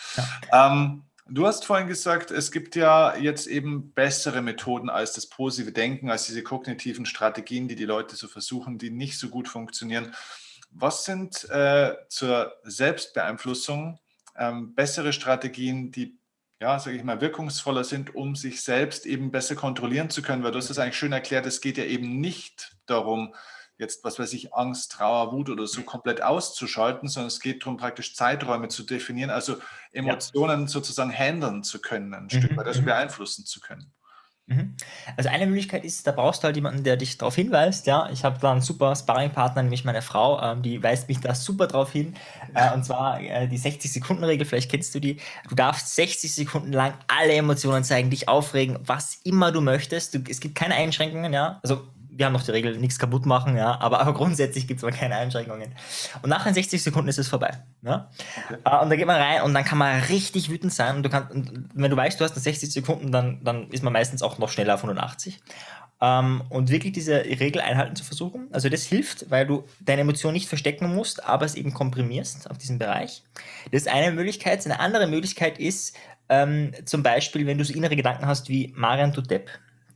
ja. 0.51 0.71
Ähm, 0.71 1.05
Du 1.28 1.48
hast 1.48 1.66
vorhin 1.66 1.88
gesagt, 1.88 2.30
es 2.30 2.52
gibt 2.52 2.76
ja 2.76 3.16
jetzt 3.16 3.48
eben 3.48 3.92
bessere 3.94 4.44
Methoden 4.44 4.92
als 4.92 5.14
das 5.14 5.26
positive 5.26 5.72
Denken, 5.72 6.12
als 6.12 6.28
diese 6.28 6.44
kognitiven 6.44 7.08
Strategien, 7.08 7.68
die 7.68 7.76
die 7.76 7.86
Leute 7.86 8.16
so 8.16 8.28
versuchen, 8.28 8.78
die 8.78 8.92
nicht 8.92 9.18
so 9.18 9.30
gut 9.30 9.48
funktionieren. 9.48 10.14
Was 10.70 11.04
sind 11.04 11.50
äh, 11.50 11.96
zur 12.10 12.54
Selbstbeeinflussung 12.64 14.00
ähm, 14.38 14.76
bessere 14.76 15.14
Strategien, 15.14 15.92
die 15.92 16.20
ja, 16.62 16.80
sage 16.80 16.96
ich 16.96 17.04
mal, 17.04 17.22
wirkungsvoller 17.22 17.84
sind, 17.84 18.14
um 18.14 18.36
sich 18.36 18.62
selbst 18.62 19.08
eben 19.08 19.32
besser 19.32 19.56
kontrollieren 19.56 20.12
zu 20.12 20.22
können? 20.22 20.44
Weil 20.44 20.52
du 20.52 20.60
hast 20.60 20.70
das 20.70 20.78
eigentlich 20.78 20.98
schön 20.98 21.12
erklärt, 21.12 21.48
es 21.48 21.60
geht 21.60 21.78
ja 21.80 21.86
eben 21.86 22.20
nicht 22.22 22.78
darum, 22.86 23.34
jetzt, 23.78 24.04
was 24.04 24.20
weiß 24.20 24.34
ich, 24.34 24.54
Angst, 24.54 24.92
Trauer, 24.92 25.32
Wut 25.32 25.50
oder 25.50 25.68
so 25.68 25.82
komplett 25.82 26.22
auszuschalten, 26.22 27.10
sondern 27.10 27.28
es 27.28 27.40
geht 27.40 27.62
darum, 27.64 27.78
praktisch 27.78 28.16
Zeiträume 28.16 28.68
zu 28.70 28.84
definieren, 28.84 29.30
also 29.30 29.58
Emotionen 29.92 30.62
ja. 30.62 30.68
sozusagen 30.68 31.12
handeln 31.12 31.64
zu 31.64 31.80
können, 31.80 32.14
ein 32.14 32.24
mhm. 32.24 32.30
Stück 32.30 32.58
weit, 32.58 32.68
also 32.68 32.82
mhm. 32.82 32.86
beeinflussen 32.86 33.46
zu 33.46 33.60
können. 33.60 33.92
Mhm. 34.48 34.76
Also 35.18 35.30
eine 35.30 35.48
Möglichkeit 35.48 35.84
ist, 35.84 36.06
da 36.06 36.12
brauchst 36.12 36.44
du 36.44 36.46
halt 36.46 36.56
jemanden, 36.56 36.84
der 36.84 36.98
dich 36.98 37.18
darauf 37.18 37.34
hinweist. 37.34 37.88
Ja, 37.88 38.10
ich 38.12 38.24
habe 38.24 38.38
da 38.40 38.52
einen 38.52 38.62
super 38.62 38.96
Sparringpartner, 38.96 39.64
nämlich 39.64 39.86
meine 39.86 40.04
Frau, 40.04 40.40
ähm, 40.40 40.62
die 40.62 40.84
weist 40.84 41.08
mich 41.08 41.20
da 41.20 41.34
super 41.34 41.66
drauf 41.66 41.92
hin. 41.92 42.14
Äh, 42.54 42.72
und 42.74 42.86
zwar 42.86 43.20
äh, 43.20 43.48
die 43.48 43.58
60-Sekunden-Regel, 43.58 44.46
vielleicht 44.46 44.70
kennst 44.70 44.94
du 44.94 45.00
die. 45.00 45.20
Du 45.50 45.56
darfst 45.56 45.96
60 45.96 46.34
Sekunden 46.34 46.74
lang 46.74 46.94
alle 47.08 47.34
Emotionen 47.34 47.84
zeigen, 47.84 48.12
dich 48.12 48.30
aufregen, 48.30 48.78
was 48.84 49.16
immer 49.24 49.52
du 49.52 49.62
möchtest. 49.62 50.14
Du, 50.14 50.20
es 50.30 50.40
gibt 50.40 50.54
keine 50.54 50.76
Einschränkungen, 50.76 51.34
ja. 51.34 51.60
Also 51.64 51.88
wir 52.17 52.25
haben 52.25 52.34
noch 52.34 52.43
die 52.43 52.51
Regel, 52.51 52.78
nichts 52.78 52.97
kaputt 52.97 53.25
machen, 53.25 53.58
ja, 53.58 53.80
aber, 53.80 53.99
aber 53.99 54.13
grundsätzlich 54.13 54.67
gibt 54.67 54.80
es 54.80 54.84
mal 54.84 54.91
keine 54.91 55.15
Einschränkungen. 55.15 55.73
Und 56.21 56.30
nach 56.30 56.43
den 56.43 56.54
60 56.54 56.82
Sekunden 56.82 57.10
ist 57.10 57.19
es 57.19 57.28
vorbei. 57.28 57.51
Ja? 57.82 58.10
Okay. 58.45 58.58
Uh, 58.65 58.84
und 58.84 58.89
da 58.89 58.95
geht 58.95 59.06
man 59.06 59.19
rein 59.19 59.41
und 59.41 59.54
dann 59.54 59.65
kann 59.65 59.78
man 59.78 59.99
richtig 60.04 60.49
wütend 60.49 60.73
sein. 60.73 60.97
Und 60.97 61.04
du 61.04 61.10
kannst, 61.10 61.32
und 61.34 61.69
wenn 61.73 61.91
du 61.91 61.97
weißt, 61.97 62.19
du 62.19 62.23
hast 62.23 62.36
60 62.36 62.71
Sekunden, 62.71 63.12
dann, 63.12 63.43
dann 63.43 63.69
ist 63.69 63.84
man 63.84 63.91
meistens 63.91 64.21
auch 64.21 64.38
noch 64.38 64.49
schneller 64.49 64.75
auf 64.75 64.84
180. 64.84 65.39
Um, 66.01 66.41
und 66.49 66.69
wirklich 66.71 66.91
diese 66.91 67.23
Regel 67.23 67.62
einhalten 67.62 67.95
zu 67.95 68.04
versuchen. 68.04 68.49
Also 68.51 68.67
das 68.67 68.84
hilft, 68.84 69.32
weil 69.32 69.47
du 69.47 69.63
deine 69.80 70.01
Emotion 70.01 70.34
nicht 70.34 70.49
verstecken 70.49 70.93
musst, 70.93 71.23
aber 71.23 71.45
es 71.45 71.56
eben 71.56 71.73
komprimierst 71.73 72.49
auf 72.51 72.58
diesem 72.58 72.80
Bereich. 72.80 73.23
Das 73.71 73.84
ist 73.84 73.88
eine 73.88 74.12
Möglichkeit. 74.12 74.65
Eine 74.65 74.82
andere 74.82 75.08
Möglichkeit 75.08 75.58
ist 75.58 75.95
ähm, 76.28 76.71
zum 76.84 77.01
Beispiel, 77.01 77.47
wenn 77.47 77.58
du 77.58 77.63
so 77.63 77.73
innere 77.73 77.95
Gedanken 77.95 78.25
hast 78.25 78.49
wie 78.49 78.73
Marian 78.75 79.13
du 79.13 79.21
Depp 79.21 79.49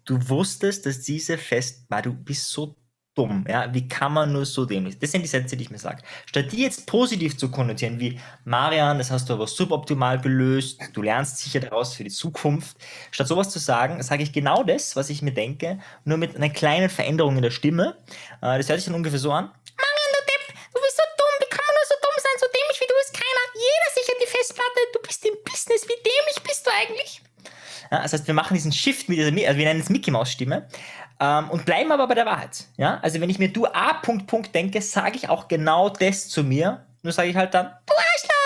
du 0.10 0.30
wusstest, 0.30 0.86
dass 0.86 1.02
diese 1.02 1.38
Fest 1.38 1.86
war, 1.90 2.02
du 2.02 2.14
bist 2.14 2.50
so 2.50 2.76
dumm, 3.16 3.46
ja, 3.48 3.72
wie 3.74 3.88
kann 3.88 4.14
man 4.14 4.32
nur 4.32 4.46
so 4.46 4.66
dämlich? 4.66 4.98
Das 4.98 5.12
sind 5.12 5.22
die 5.22 5.28
Sätze, 5.28 5.58
die 5.58 5.64
ich 5.64 5.70
mir 5.70 5.78
sage. 5.78 6.02
Statt 6.26 6.52
die 6.52 6.64
jetzt 6.64 6.88
positiv 6.88 7.38
zu 7.38 7.52
konnotieren, 7.52 8.00
wie 8.00 8.20
Marian, 8.46 8.98
das 8.98 9.12
hast 9.12 9.30
du 9.30 9.34
aber 9.34 9.46
suboptimal 9.46 10.20
gelöst, 10.20 10.80
du 10.94 11.02
lernst 11.02 11.38
sicher 11.38 11.60
daraus 11.60 11.94
für 11.94 12.04
die 12.04 12.10
Zukunft, 12.10 12.78
statt 13.12 13.28
sowas 13.28 13.50
zu 13.50 13.60
sagen, 13.60 14.02
sage 14.04 14.24
ich 14.24 14.32
genau 14.32 14.64
das, 14.64 14.96
was 14.96 15.10
ich 15.10 15.22
mir 15.22 15.34
denke, 15.34 15.80
nur 16.06 16.18
mit 16.18 16.36
einer 16.36 16.50
kleinen 16.50 16.90
Veränderung 16.90 17.36
in 17.36 17.44
der 17.44 17.52
Stimme. 17.52 17.98
Äh, 18.42 18.58
das 18.58 18.70
hört 18.70 18.80
sich 18.80 18.86
dann 18.86 18.96
ungefähr 18.96 19.20
so 19.20 19.32
an. 19.32 19.46
Marian, 19.46 20.12
du 20.16 20.22
Depp, 20.26 20.56
du 20.74 20.82
bist 20.82 20.98
so 20.98 21.04
dumm, 21.18 21.36
wie 21.40 21.50
kann 21.50 21.66
man 21.68 21.76
nur 21.76 21.88
so 21.92 21.96
dumm 22.02 22.18
sein, 22.18 22.38
so 22.40 22.48
dämlich 22.48 22.80
wie 22.80 22.88
du 22.88 22.96
ist 23.04 23.14
keiner. 23.14 23.44
Jeder 23.54 23.90
sichert 24.00 24.20
die 24.24 24.32
Festplatte, 24.32 24.80
du 24.94 25.00
bist 25.06 25.26
im 25.26 25.36
Business, 25.44 25.84
wie 25.86 26.02
dämlich 26.02 26.40
bist 26.42 26.66
du 26.66 26.72
eigentlich? 26.72 27.22
Ja, 27.92 28.04
das 28.04 28.14
heißt, 28.14 28.28
wir 28.28 28.34
machen 28.34 28.54
diesen 28.54 28.72
Shift 28.72 29.10
mit 29.10 29.18
dieser, 29.18 29.30
also 29.48 29.58
wir 29.58 29.66
nennen 29.66 29.80
es 29.80 29.90
Mickey 29.90 30.12
Maus 30.12 30.32
Stimme 30.32 30.68
ähm, 31.20 31.50
und 31.50 31.66
bleiben 31.66 31.92
aber 31.92 32.08
bei 32.08 32.16
der 32.16 32.26
Wahrheit. 32.26 32.66
Ja, 32.78 33.00
also 33.02 33.20
wenn 33.20 33.30
ich 33.30 33.40
mir 33.40 33.50
du 33.50 33.66
A 33.66 33.94
Punkt 33.94 34.28
Punkt 34.28 34.54
denke, 34.54 34.82
sage 34.82 35.18
ich 35.18 35.30
auch 35.30 35.48
genau 35.48 35.90
das 35.90 36.30
zu 36.30 36.44
mir. 36.44 36.86
Nur 37.02 37.14
sage 37.14 37.30
ich 37.30 37.36
halt 37.36 37.54
dann 37.54 37.68
du 37.86 37.94
Arschloch. 37.94 38.40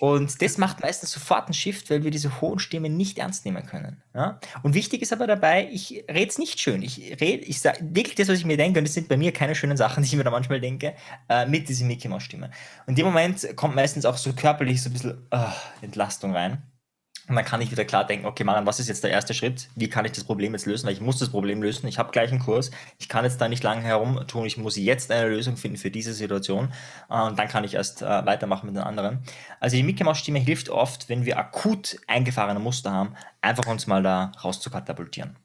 Und 0.00 0.40
das 0.40 0.56
macht 0.56 0.80
meistens 0.80 1.10
sofort 1.10 1.44
einen 1.44 1.54
Shift, 1.54 1.90
weil 1.90 2.04
wir 2.04 2.10
diese 2.10 2.40
hohen 2.40 2.58
Stimmen 2.58 2.96
nicht 2.96 3.18
ernst 3.18 3.44
nehmen 3.44 3.66
können. 3.66 4.02
Ja? 4.14 4.40
Und 4.62 4.72
wichtig 4.74 5.02
ist 5.02 5.12
aber 5.12 5.26
dabei, 5.26 5.68
ich 5.70 6.04
rede 6.08 6.28
es 6.28 6.38
nicht 6.38 6.58
schön. 6.58 6.80
Ich 6.80 6.98
rede, 7.20 7.44
ich 7.44 7.60
sage 7.60 7.80
wirklich 7.82 8.14
das, 8.14 8.28
was 8.28 8.38
ich 8.38 8.46
mir 8.46 8.56
denke, 8.56 8.78
und 8.78 8.86
das 8.86 8.94
sind 8.94 9.08
bei 9.08 9.18
mir 9.18 9.32
keine 9.32 9.54
schönen 9.54 9.76
Sachen, 9.76 10.02
die 10.02 10.08
ich 10.08 10.16
mir 10.16 10.24
da 10.24 10.30
manchmal 10.30 10.60
denke, 10.60 10.94
äh, 11.28 11.44
mit 11.44 11.68
dieser 11.68 11.84
Mickey 11.84 12.08
Mouse 12.08 12.22
Stimme. 12.22 12.46
Und 12.86 12.92
in 12.92 12.94
dem 12.96 13.06
Moment 13.06 13.46
kommt 13.56 13.74
meistens 13.74 14.06
auch 14.06 14.16
so 14.16 14.32
körperlich 14.32 14.82
so 14.82 14.88
ein 14.88 14.92
bisschen 14.94 15.28
uh, 15.34 15.52
Entlastung 15.82 16.34
rein. 16.34 16.62
Und 17.30 17.36
dann 17.36 17.44
kann 17.44 17.60
ich 17.60 17.70
wieder 17.70 17.84
klar 17.84 18.04
denken, 18.04 18.26
okay, 18.26 18.42
Marian, 18.42 18.66
was 18.66 18.80
ist 18.80 18.88
jetzt 18.88 19.04
der 19.04 19.12
erste 19.12 19.34
Schritt? 19.34 19.68
Wie 19.76 19.88
kann 19.88 20.04
ich 20.04 20.10
das 20.10 20.24
Problem 20.24 20.52
jetzt 20.52 20.66
lösen? 20.66 20.86
Weil 20.86 20.94
ich 20.94 21.00
muss 21.00 21.20
das 21.20 21.28
Problem 21.28 21.62
lösen. 21.62 21.86
Ich 21.86 21.96
habe 21.96 22.10
gleich 22.10 22.32
einen 22.32 22.40
Kurs. 22.40 22.72
Ich 22.98 23.08
kann 23.08 23.24
jetzt 23.24 23.40
da 23.40 23.48
nicht 23.48 23.62
lange 23.62 23.82
herumtun. 23.82 24.46
Ich 24.46 24.58
muss 24.58 24.76
jetzt 24.76 25.12
eine 25.12 25.28
Lösung 25.28 25.56
finden 25.56 25.76
für 25.76 25.92
diese 25.92 26.12
Situation. 26.12 26.72
Äh, 27.08 27.22
und 27.22 27.38
dann 27.38 27.46
kann 27.46 27.62
ich 27.62 27.74
erst 27.74 28.02
äh, 28.02 28.26
weitermachen 28.26 28.66
mit 28.66 28.74
den 28.74 28.82
anderen. 28.82 29.20
Also 29.60 29.76
die 29.76 29.84
Mickey 29.84 30.02
Mouse 30.02 30.18
Stimme 30.18 30.40
hilft 30.40 30.70
oft, 30.70 31.08
wenn 31.08 31.24
wir 31.24 31.38
akut 31.38 31.98
eingefahrene 32.08 32.58
Muster 32.58 32.90
haben, 32.90 33.14
einfach 33.40 33.66
uns 33.68 33.86
mal 33.86 34.02
da 34.02 34.32
raus 34.42 34.60
zu 34.60 34.68
katapultieren. 34.68 35.36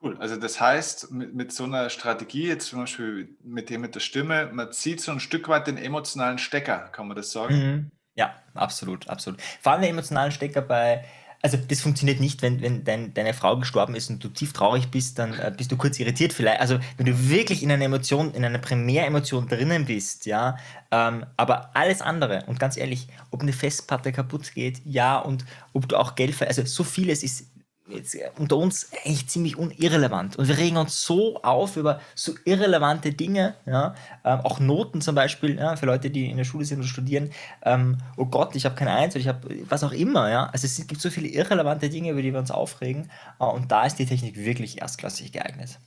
Cool. 0.00 0.16
Also 0.18 0.36
das 0.36 0.60
heißt, 0.60 1.10
mit, 1.10 1.34
mit 1.34 1.52
so 1.52 1.64
einer 1.64 1.90
Strategie, 1.90 2.46
jetzt 2.46 2.68
zum 2.68 2.78
Beispiel 2.78 3.36
mit 3.42 3.70
dem 3.70 3.80
mit 3.80 3.96
der 3.96 4.00
Stimme, 4.00 4.50
man 4.52 4.70
zieht 4.70 5.00
so 5.00 5.10
ein 5.10 5.18
Stück 5.18 5.48
weit 5.48 5.66
den 5.66 5.78
emotionalen 5.78 6.38
Stecker, 6.38 6.90
kann 6.92 7.08
man 7.08 7.16
das 7.16 7.32
sagen? 7.32 7.54
Mhm. 7.56 7.90
Ja, 8.16 8.34
absolut, 8.54 9.08
absolut. 9.08 9.40
Vor 9.60 9.72
allem 9.72 9.82
der 9.82 9.90
emotionalen 9.90 10.32
Stecker 10.32 10.62
bei, 10.62 11.04
also 11.42 11.58
das 11.58 11.82
funktioniert 11.82 12.18
nicht, 12.18 12.40
wenn, 12.42 12.62
wenn 12.62 12.82
dein, 12.82 13.12
deine 13.12 13.34
Frau 13.34 13.58
gestorben 13.58 13.94
ist 13.94 14.08
und 14.08 14.24
du 14.24 14.28
tief 14.28 14.54
traurig 14.54 14.90
bist, 14.90 15.18
dann 15.18 15.38
äh, 15.38 15.52
bist 15.54 15.70
du 15.70 15.76
kurz 15.76 15.98
irritiert 16.00 16.32
vielleicht. 16.32 16.60
Also 16.60 16.78
wenn 16.96 17.06
du 17.06 17.28
wirklich 17.28 17.62
in 17.62 17.70
einer 17.70 17.84
Emotion, 17.84 18.32
in 18.32 18.44
einer 18.44 18.58
Primäremotion 18.58 19.48
drinnen 19.48 19.84
bist, 19.84 20.24
ja, 20.24 20.56
ähm, 20.90 21.26
aber 21.36 21.76
alles 21.76 22.00
andere, 22.00 22.44
und 22.46 22.58
ganz 22.58 22.78
ehrlich, 22.78 23.06
ob 23.30 23.42
eine 23.42 23.52
Festplatte 23.52 24.12
kaputt 24.12 24.54
geht, 24.54 24.80
ja, 24.86 25.18
und 25.18 25.44
ob 25.74 25.88
du 25.88 25.96
auch 25.96 26.14
Geld 26.14 26.40
also 26.42 26.64
so 26.64 26.84
vieles 26.84 27.22
ist 27.22 27.44
jetzt 27.88 28.14
äh, 28.14 28.30
unter 28.38 28.56
uns 28.56 28.90
eigentlich 29.04 29.28
ziemlich 29.28 29.56
unirrelevant. 29.56 30.36
Und 30.36 30.48
wir 30.48 30.58
regen 30.58 30.76
uns 30.76 31.02
so 31.02 31.42
auf 31.42 31.76
über 31.76 32.00
so 32.14 32.34
irrelevante 32.44 33.12
Dinge, 33.12 33.54
ja, 33.66 33.94
ähm, 34.24 34.40
auch 34.40 34.60
Noten 34.60 35.00
zum 35.00 35.14
Beispiel, 35.14 35.56
ja, 35.56 35.76
für 35.76 35.86
Leute, 35.86 36.10
die 36.10 36.30
in 36.30 36.36
der 36.36 36.44
Schule 36.44 36.64
sind 36.64 36.80
und 36.80 36.86
studieren. 36.86 37.30
Ähm, 37.62 37.98
oh 38.16 38.26
Gott, 38.26 38.56
ich 38.56 38.64
habe 38.64 38.74
keine 38.74 38.92
Eins 38.92 39.14
oder 39.14 39.20
ich 39.20 39.28
habe 39.28 39.48
was 39.68 39.84
auch 39.84 39.92
immer, 39.92 40.30
ja. 40.30 40.46
Also 40.46 40.66
es 40.66 40.86
gibt 40.86 41.00
so 41.00 41.10
viele 41.10 41.28
irrelevante 41.28 41.88
Dinge, 41.88 42.10
über 42.10 42.22
die 42.22 42.32
wir 42.32 42.40
uns 42.40 42.50
aufregen. 42.50 43.10
Äh, 43.40 43.44
und 43.44 43.70
da 43.70 43.86
ist 43.86 43.96
die 43.96 44.06
Technik 44.06 44.36
wirklich 44.36 44.80
erstklassig 44.80 45.32
geeignet. 45.32 45.78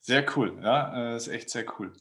Sehr 0.00 0.24
cool, 0.36 0.56
ja, 0.62 1.14
äh, 1.14 1.16
ist 1.16 1.26
echt 1.26 1.50
sehr 1.50 1.64
cool. 1.78 1.92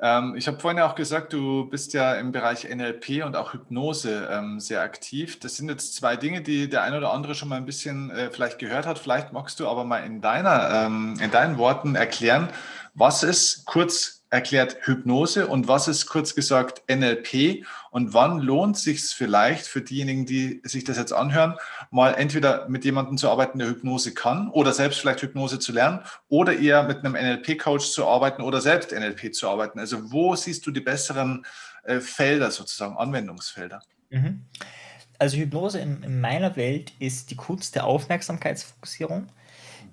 Ähm, 0.00 0.34
ich 0.36 0.46
habe 0.46 0.58
vorhin 0.58 0.78
ja 0.78 0.88
auch 0.88 0.94
gesagt, 0.94 1.32
du 1.32 1.66
bist 1.66 1.94
ja 1.94 2.14
im 2.14 2.32
Bereich 2.32 2.68
NLP 2.68 3.24
und 3.24 3.34
auch 3.34 3.54
Hypnose 3.54 4.28
ähm, 4.30 4.60
sehr 4.60 4.82
aktiv. 4.82 5.40
Das 5.40 5.56
sind 5.56 5.68
jetzt 5.68 5.94
zwei 5.96 6.16
Dinge, 6.16 6.42
die 6.42 6.68
der 6.68 6.82
eine 6.82 6.98
oder 6.98 7.12
andere 7.12 7.34
schon 7.34 7.48
mal 7.48 7.56
ein 7.56 7.64
bisschen 7.64 8.10
äh, 8.10 8.30
vielleicht 8.30 8.58
gehört 8.58 8.86
hat. 8.86 8.98
Vielleicht 8.98 9.32
magst 9.32 9.58
du 9.58 9.68
aber 9.68 9.84
mal 9.84 9.98
in 9.98 10.20
deiner, 10.20 10.86
ähm, 10.86 11.18
in 11.20 11.30
deinen 11.30 11.56
Worten 11.56 11.94
erklären, 11.94 12.48
was 12.94 13.22
ist 13.22 13.64
kurz 13.66 14.15
erklärt 14.30 14.76
Hypnose 14.82 15.46
und 15.46 15.68
was 15.68 15.86
ist 15.86 16.06
kurz 16.06 16.34
gesagt 16.34 16.82
NLP 16.90 17.64
und 17.90 18.12
wann 18.12 18.40
lohnt 18.40 18.76
sich 18.76 18.98
es 18.98 19.12
vielleicht 19.12 19.66
für 19.66 19.82
diejenigen, 19.82 20.26
die 20.26 20.60
sich 20.64 20.84
das 20.84 20.96
jetzt 20.96 21.12
anhören, 21.12 21.54
mal 21.90 22.12
entweder 22.14 22.68
mit 22.68 22.84
jemandem 22.84 23.18
zu 23.18 23.30
arbeiten, 23.30 23.58
der 23.58 23.68
Hypnose 23.68 24.14
kann 24.14 24.50
oder 24.50 24.72
selbst 24.72 25.00
vielleicht 25.00 25.22
Hypnose 25.22 25.58
zu 25.58 25.72
lernen 25.72 26.00
oder 26.28 26.58
eher 26.58 26.82
mit 26.82 26.98
einem 26.98 27.12
NLP-Coach 27.12 27.90
zu 27.90 28.06
arbeiten 28.06 28.42
oder 28.42 28.60
selbst 28.60 28.92
NLP 28.92 29.32
zu 29.32 29.48
arbeiten. 29.48 29.78
Also 29.78 30.10
wo 30.10 30.34
siehst 30.34 30.66
du 30.66 30.72
die 30.72 30.80
besseren 30.80 31.46
äh, 31.84 32.00
Felder 32.00 32.50
sozusagen, 32.50 32.96
Anwendungsfelder? 32.96 33.80
Mhm. 34.10 34.44
Also 35.18 35.36
Hypnose 35.36 35.78
in, 35.78 36.02
in 36.02 36.20
meiner 36.20 36.56
Welt 36.56 36.92
ist 36.98 37.30
die 37.30 37.36
Kunst 37.36 37.74
der 37.74 37.86
Aufmerksamkeitsfokussierung. 37.86 39.28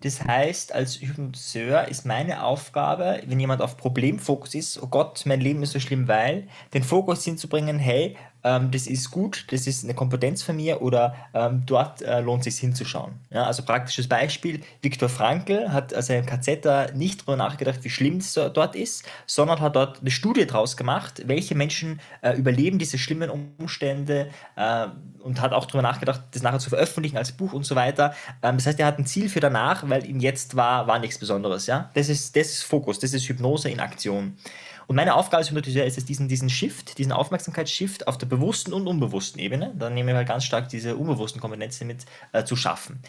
Das 0.03 0.21
heißt, 0.21 0.73
als 0.73 0.99
Hypnotiseur 0.99 1.87
ist 1.87 2.05
meine 2.05 2.43
Aufgabe, 2.43 3.21
wenn 3.25 3.39
jemand 3.39 3.61
auf 3.61 3.77
Problemfokus 3.77 4.53
ist, 4.53 4.83
oh 4.83 4.87
Gott, 4.87 5.25
mein 5.25 5.39
Leben 5.39 5.63
ist 5.63 5.71
so 5.71 5.79
schlimm, 5.79 6.09
weil, 6.09 6.49
den 6.73 6.83
Fokus 6.83 7.23
hinzubringen, 7.23 7.79
hey, 7.79 8.17
ähm, 8.43 8.71
das 8.71 8.87
ist 8.87 9.11
gut, 9.11 9.45
das 9.51 9.67
ist 9.67 9.83
eine 9.83 9.93
Kompetenz 9.93 10.43
von 10.43 10.55
mir 10.55 10.81
oder 10.81 11.15
ähm, 11.33 11.63
dort 11.65 12.01
äh, 12.01 12.19
lohnt 12.19 12.45
es 12.45 12.55
sich 12.55 12.61
hinzuschauen. 12.61 13.13
Ja, 13.29 13.45
also 13.45 13.63
praktisches 13.63 14.07
Beispiel, 14.07 14.61
Viktor 14.81 15.09
Frankl 15.09 15.69
hat 15.69 15.93
als 15.93 16.09
ein 16.09 16.25
KZ 16.25 16.95
nicht 16.95 17.21
darüber 17.21 17.37
nachgedacht, 17.37 17.83
wie 17.83 17.89
schlimm 17.89 18.17
es 18.17 18.33
dort 18.33 18.75
ist, 18.75 19.05
sondern 19.25 19.59
hat 19.59 19.75
dort 19.75 20.01
eine 20.01 20.11
Studie 20.11 20.45
draus 20.45 20.77
gemacht, 20.77 21.23
welche 21.25 21.55
Menschen 21.55 21.99
äh, 22.21 22.33
überleben 22.37 22.79
diese 22.79 22.97
schlimmen 22.97 23.29
Umstände 23.29 24.29
äh, 24.55 24.87
und 25.23 25.41
hat 25.41 25.53
auch 25.53 25.65
darüber 25.65 25.81
nachgedacht, 25.81 26.21
das 26.31 26.41
nachher 26.41 26.59
zu 26.59 26.69
veröffentlichen 26.69 27.17
als 27.17 27.31
Buch 27.31 27.53
und 27.53 27.65
so 27.65 27.75
weiter. 27.75 28.13
Ähm, 28.41 28.57
das 28.57 28.67
heißt, 28.67 28.79
er 28.79 28.87
hat 28.87 28.99
ein 28.99 29.05
Ziel 29.05 29.29
für 29.29 29.39
danach, 29.39 29.87
weil 29.89 30.05
ihm 30.05 30.19
jetzt 30.19 30.55
war, 30.55 30.87
war 30.87 30.99
nichts 30.99 31.17
Besonderes. 31.17 31.65
Ja? 31.67 31.89
Das, 31.93 32.09
ist, 32.09 32.35
das 32.35 32.47
ist 32.47 32.63
Fokus, 32.63 32.99
das 32.99 33.13
ist 33.13 33.27
Hypnose 33.27 33.69
in 33.69 33.79
Aktion. 33.79 34.37
Und 34.87 34.95
meine 34.95 35.15
Aufgabe 35.15 35.37
als 35.37 35.49
Hypnotiseur 35.49 35.85
ist 35.85 35.97
es, 35.97 36.05
diesen, 36.05 36.27
diesen 36.27 36.49
Shift, 36.49 36.97
diesen 36.97 37.11
Aufmerksamkeitsshift 37.11 38.07
auf 38.07 38.17
der 38.17 38.27
bewussten 38.27 38.73
und 38.73 38.87
unbewussten 38.87 39.39
Ebene, 39.39 39.73
da 39.77 39.89
nehmen 39.89 40.09
wir 40.09 40.15
halt 40.15 40.27
ganz 40.27 40.43
stark 40.43 40.69
diese 40.69 40.95
unbewussten 40.95 41.41
Kompetenzen 41.41 41.87
mit, 41.87 42.05
äh, 42.31 42.43
zu 42.43 42.55
schaffen. 42.55 43.01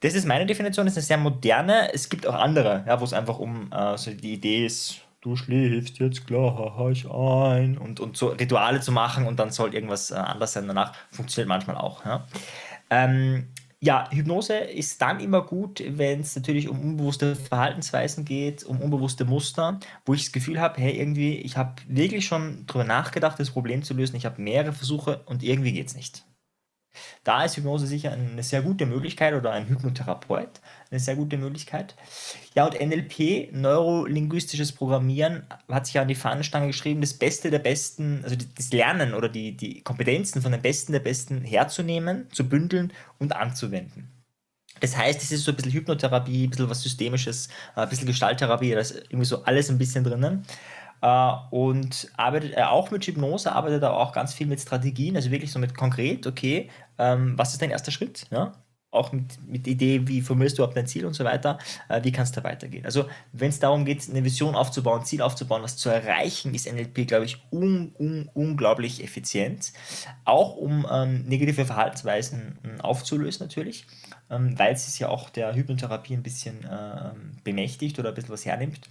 Das 0.00 0.14
ist 0.14 0.26
meine 0.26 0.46
Definition, 0.46 0.86
das 0.86 0.94
ist 0.94 0.98
eine 0.98 1.06
sehr 1.06 1.16
moderne. 1.18 1.92
Es 1.94 2.08
gibt 2.08 2.26
auch 2.26 2.34
andere, 2.34 2.84
ja, 2.86 3.00
wo 3.00 3.04
es 3.04 3.12
einfach 3.12 3.38
um 3.38 3.70
äh, 3.72 3.96
so 3.96 4.10
die 4.10 4.34
Idee 4.34 4.66
ist, 4.66 5.02
du 5.20 5.36
schläfst 5.36 5.98
jetzt 6.00 6.26
gleich 6.26 7.06
ein 7.08 7.78
und, 7.78 8.00
und 8.00 8.16
so 8.16 8.28
Rituale 8.28 8.80
zu 8.80 8.90
machen 8.90 9.26
und 9.26 9.38
dann 9.38 9.50
soll 9.50 9.74
irgendwas 9.74 10.10
äh, 10.10 10.14
anders 10.14 10.52
sein 10.52 10.66
danach, 10.66 10.92
funktioniert 11.12 11.48
manchmal 11.48 11.76
auch. 11.76 12.04
Ja. 12.04 12.26
Ähm, 12.90 13.48
ja, 13.84 14.08
Hypnose 14.12 14.54
ist 14.58 15.02
dann 15.02 15.18
immer 15.18 15.42
gut, 15.42 15.82
wenn 15.84 16.20
es 16.20 16.36
natürlich 16.36 16.68
um 16.68 16.80
unbewusste 16.80 17.34
Verhaltensweisen 17.34 18.24
geht, 18.24 18.62
um 18.62 18.80
unbewusste 18.80 19.24
Muster, 19.24 19.80
wo 20.06 20.14
ich 20.14 20.22
das 20.22 20.32
Gefühl 20.32 20.60
habe, 20.60 20.80
hey, 20.80 20.96
irgendwie, 20.96 21.38
ich 21.38 21.56
habe 21.56 21.74
wirklich 21.88 22.24
schon 22.24 22.64
drüber 22.66 22.84
nachgedacht, 22.84 23.40
das 23.40 23.50
Problem 23.50 23.82
zu 23.82 23.94
lösen. 23.94 24.14
Ich 24.14 24.24
habe 24.24 24.40
mehrere 24.40 24.72
Versuche 24.72 25.22
und 25.26 25.42
irgendwie 25.42 25.72
geht 25.72 25.88
es 25.88 25.96
nicht. 25.96 26.24
Da 27.24 27.44
ist 27.44 27.56
Hypnose 27.56 27.86
sicher 27.86 28.12
eine 28.12 28.42
sehr 28.42 28.62
gute 28.62 28.86
Möglichkeit 28.86 29.34
oder 29.34 29.52
ein 29.52 29.68
Hypnotherapeut 29.68 30.60
eine 30.92 31.00
sehr 31.00 31.16
gute 31.16 31.38
Möglichkeit. 31.38 31.96
Ja, 32.54 32.66
und 32.66 32.78
NLP, 32.78 33.50
neurolinguistisches 33.52 34.72
Programmieren, 34.72 35.44
hat 35.68 35.86
sich 35.86 35.94
ja 35.94 36.02
an 36.02 36.08
die 36.08 36.14
Fahnenstange 36.14 36.66
geschrieben, 36.66 37.00
das 37.00 37.14
Beste 37.14 37.50
der 37.50 37.60
Besten, 37.60 38.20
also 38.22 38.36
das 38.56 38.72
Lernen 38.72 39.14
oder 39.14 39.28
die, 39.28 39.56
die 39.56 39.80
Kompetenzen 39.82 40.42
von 40.42 40.52
den 40.52 40.60
Besten 40.60 40.92
der 40.92 41.00
Besten 41.00 41.42
herzunehmen, 41.42 42.28
zu 42.30 42.46
bündeln 42.48 42.92
und 43.18 43.34
anzuwenden. 43.34 44.10
Das 44.80 44.96
heißt, 44.96 45.22
es 45.22 45.32
ist 45.32 45.44
so 45.44 45.52
ein 45.52 45.56
bisschen 45.56 45.72
Hypnotherapie, 45.72 46.44
ein 46.44 46.50
bisschen 46.50 46.68
was 46.68 46.82
Systemisches, 46.82 47.48
ein 47.74 47.88
bisschen 47.88 48.06
Gestalttherapie, 48.06 48.72
da 48.72 48.80
ist 48.80 48.94
irgendwie 49.08 49.24
so 49.24 49.44
alles 49.44 49.70
ein 49.70 49.78
bisschen 49.78 50.04
drinnen. 50.04 50.44
Uh, 51.04 51.34
und 51.50 52.12
arbeitet 52.16 52.52
er 52.52 52.70
auch 52.70 52.92
mit 52.92 53.04
Hypnose, 53.04 53.50
arbeitet 53.50 53.82
er 53.82 53.92
auch 53.92 54.12
ganz 54.12 54.34
viel 54.34 54.46
mit 54.46 54.60
Strategien, 54.60 55.16
also 55.16 55.32
wirklich 55.32 55.50
so 55.50 55.58
mit 55.58 55.74
konkret, 55.74 56.28
okay, 56.28 56.70
ähm, 56.96 57.36
was 57.36 57.52
ist 57.52 57.60
dein 57.60 57.70
erster 57.70 57.90
Schritt? 57.90 58.28
Ja? 58.30 58.52
Auch 58.92 59.10
mit, 59.10 59.44
mit 59.48 59.66
Idee, 59.66 60.06
wie 60.06 60.20
formulierst 60.20 60.58
du 60.58 60.62
überhaupt 60.62 60.76
dein 60.76 60.86
Ziel 60.86 61.04
und 61.04 61.14
so 61.14 61.24
weiter, 61.24 61.58
äh, 61.88 62.04
wie 62.04 62.12
kannst 62.12 62.36
du 62.36 62.40
da 62.40 62.48
weitergehen? 62.48 62.84
Also, 62.84 63.06
wenn 63.32 63.48
es 63.48 63.58
darum 63.58 63.84
geht, 63.84 64.08
eine 64.08 64.22
Vision 64.22 64.54
aufzubauen, 64.54 65.00
ein 65.00 65.06
Ziel 65.06 65.22
aufzubauen, 65.22 65.62
was 65.62 65.76
zu 65.76 65.88
erreichen, 65.88 66.54
ist 66.54 66.70
NLP, 66.70 67.08
glaube 67.08 67.24
ich, 67.24 67.42
un, 67.50 67.92
un, 67.98 68.30
unglaublich 68.34 69.02
effizient. 69.02 69.72
Auch 70.24 70.56
um 70.56 70.86
ähm, 70.88 71.24
negative 71.24 71.64
Verhaltensweisen 71.64 72.58
ähm, 72.62 72.80
aufzulösen, 72.80 73.44
natürlich, 73.44 73.86
ähm, 74.30 74.56
weil 74.56 74.74
es 74.74 74.98
ja 75.00 75.08
auch 75.08 75.30
der 75.30 75.54
Hypnotherapie 75.54 76.14
ein 76.14 76.22
bisschen 76.22 76.62
äh, 76.62 77.10
bemächtigt 77.42 77.98
oder 77.98 78.10
ein 78.10 78.14
bisschen 78.14 78.30
was 78.30 78.44
hernimmt. 78.44 78.88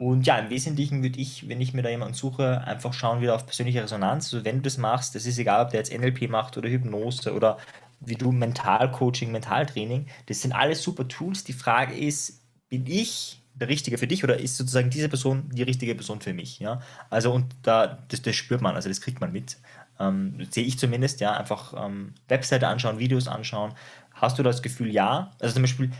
Und 0.00 0.26
ja, 0.26 0.38
im 0.38 0.48
Wesentlichen 0.48 1.02
würde 1.02 1.20
ich, 1.20 1.46
wenn 1.46 1.60
ich 1.60 1.74
mir 1.74 1.82
da 1.82 1.90
jemanden 1.90 2.14
suche, 2.14 2.62
einfach 2.66 2.94
schauen 2.94 3.20
wieder 3.20 3.34
auf 3.34 3.44
persönliche 3.44 3.82
Resonanz. 3.82 4.32
Also 4.32 4.46
wenn 4.46 4.56
du 4.56 4.62
das 4.62 4.78
machst, 4.78 5.14
das 5.14 5.26
ist 5.26 5.36
egal, 5.36 5.62
ob 5.62 5.72
der 5.72 5.80
jetzt 5.80 5.92
NLP 5.92 6.30
macht 6.30 6.56
oder 6.56 6.70
Hypnose 6.70 7.34
oder 7.34 7.58
wie 8.00 8.14
du 8.14 8.32
Mentalcoaching, 8.32 9.30
Mentaltraining, 9.30 10.06
das 10.24 10.40
sind 10.40 10.52
alles 10.52 10.82
super 10.82 11.06
Tools. 11.06 11.44
Die 11.44 11.52
Frage 11.52 11.94
ist, 11.94 12.40
bin 12.70 12.86
ich 12.86 13.42
der 13.52 13.68
Richtige 13.68 13.98
für 13.98 14.06
dich 14.06 14.24
oder 14.24 14.38
ist 14.38 14.56
sozusagen 14.56 14.88
diese 14.88 15.10
Person 15.10 15.50
die 15.52 15.64
richtige 15.64 15.94
Person 15.94 16.22
für 16.22 16.32
mich? 16.32 16.60
Ja? 16.60 16.80
Also 17.10 17.30
und 17.32 17.54
da, 17.62 17.98
das, 18.08 18.22
das 18.22 18.34
spürt 18.36 18.62
man, 18.62 18.76
also 18.76 18.88
das 18.88 19.02
kriegt 19.02 19.20
man 19.20 19.32
mit. 19.32 19.58
Ähm, 19.98 20.46
sehe 20.50 20.64
ich 20.64 20.78
zumindest, 20.78 21.20
ja, 21.20 21.36
einfach 21.36 21.74
ähm, 21.76 22.14
Webseite 22.26 22.68
anschauen, 22.68 22.98
Videos 22.98 23.28
anschauen. 23.28 23.74
Hast 24.14 24.38
du 24.38 24.42
das 24.42 24.62
Gefühl, 24.62 24.90
ja? 24.90 25.32
Also 25.40 25.52
zum 25.52 25.62
Beispiel, 25.62 25.90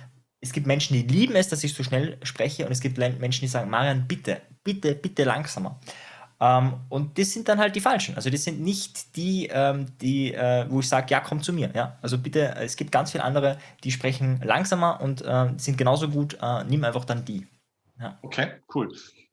es 0.40 0.52
gibt 0.52 0.66
Menschen, 0.66 0.94
die 0.94 1.02
lieben 1.02 1.36
es, 1.36 1.48
dass 1.48 1.64
ich 1.64 1.74
so 1.74 1.82
schnell 1.82 2.18
spreche 2.22 2.64
und 2.66 2.72
es 2.72 2.80
gibt 2.80 2.98
Menschen, 2.98 3.42
die 3.42 3.48
sagen, 3.48 3.70
Marian, 3.70 4.06
bitte, 4.08 4.40
bitte, 4.64 4.94
bitte 4.94 5.24
langsamer. 5.24 5.78
Ähm, 6.40 6.72
und 6.88 7.18
das 7.18 7.32
sind 7.32 7.48
dann 7.48 7.58
halt 7.58 7.76
die 7.76 7.80
falschen. 7.80 8.16
Also 8.16 8.30
das 8.30 8.44
sind 8.44 8.60
nicht 8.60 9.14
die, 9.16 9.48
ähm, 9.52 9.86
die 10.00 10.32
äh, 10.32 10.64
wo 10.70 10.80
ich 10.80 10.88
sage, 10.88 11.08
ja, 11.10 11.20
komm 11.20 11.42
zu 11.42 11.52
mir. 11.52 11.70
Ja? 11.74 11.98
Also 12.00 12.16
bitte, 12.16 12.54
es 12.56 12.76
gibt 12.76 12.90
ganz 12.90 13.12
viele 13.12 13.24
andere, 13.24 13.58
die 13.84 13.90
sprechen 13.90 14.40
langsamer 14.42 15.00
und 15.02 15.22
äh, 15.22 15.52
sind 15.58 15.76
genauso 15.76 16.08
gut. 16.08 16.38
Äh, 16.40 16.64
nimm 16.64 16.82
einfach 16.84 17.04
dann 17.04 17.26
die. 17.26 17.46
Ja. 18.00 18.18
Okay, 18.22 18.52
cool. 18.74 18.90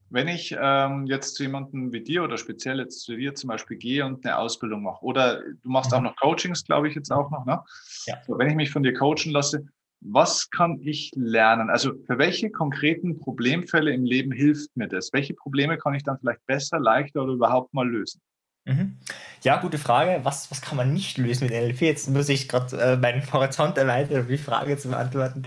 wenn 0.10 0.28
ich 0.28 0.54
ähm, 0.60 1.06
jetzt 1.06 1.36
zu 1.36 1.44
jemandem 1.44 1.94
wie 1.94 2.02
dir 2.02 2.24
oder 2.24 2.38
speziell 2.38 2.80
jetzt 2.80 3.02
zu 3.02 3.16
dir 3.16 3.34
zum 3.34 3.48
Beispiel 3.48 3.78
gehe 3.78 4.06
und 4.06 4.26
eine 4.26 4.38
Ausbildung 4.38 4.84
mache, 4.84 5.04
oder 5.04 5.42
du 5.42 5.70
machst 5.70 5.94
auch 5.94 6.00
mhm. 6.00 6.08
noch 6.08 6.16
Coachings, 6.18 6.66
glaube 6.66 6.90
ich, 6.90 6.96
jetzt 6.96 7.12
auch 7.12 7.32
noch, 7.32 7.46
ne? 7.46 7.62
Ja. 8.06 8.18
So, 8.28 8.38
wenn 8.38 8.50
ich 8.50 8.56
mich 8.56 8.70
von 8.70 8.84
dir 8.84 8.94
coachen 8.94 9.32
lasse, 9.32 9.66
was 10.02 10.50
kann 10.50 10.80
ich 10.82 11.12
lernen? 11.16 11.70
Also 11.70 11.94
für 12.06 12.18
welche 12.18 12.50
konkreten 12.50 13.20
Problemfälle 13.20 13.94
im 13.94 14.06
Leben 14.06 14.32
hilft 14.32 14.76
mir 14.76 14.88
das? 14.88 15.12
Welche 15.14 15.34
Probleme 15.34 15.78
kann 15.78 15.96
ich 15.96 16.04
dann 16.04 16.18
vielleicht 16.20 16.46
besser, 16.46 16.80
leichter 16.80 17.24
oder 17.24 17.34
überhaupt 17.34 17.74
mal 17.74 17.88
lösen? 17.88 18.22
Mhm. 18.68 18.98
Ja, 19.44 19.58
gute 19.62 19.78
Frage. 19.78 20.20
Was, 20.24 20.52
was 20.52 20.62
kann 20.62 20.76
man 20.76 20.94
nicht 20.94 21.18
lösen 21.18 21.46
mit 21.46 21.54
NLP? 21.54 21.82
Jetzt 21.82 22.10
muss 22.10 22.28
ich 22.28 22.50
gerade 22.50 22.76
äh, 22.78 22.98
meinen 22.98 23.32
Horizont 23.32 23.78
erweitern, 23.78 24.22
um 24.22 24.28
die 24.28 24.38
Frage 24.38 24.78
zu 24.78 24.90
beantworten. 24.90 25.44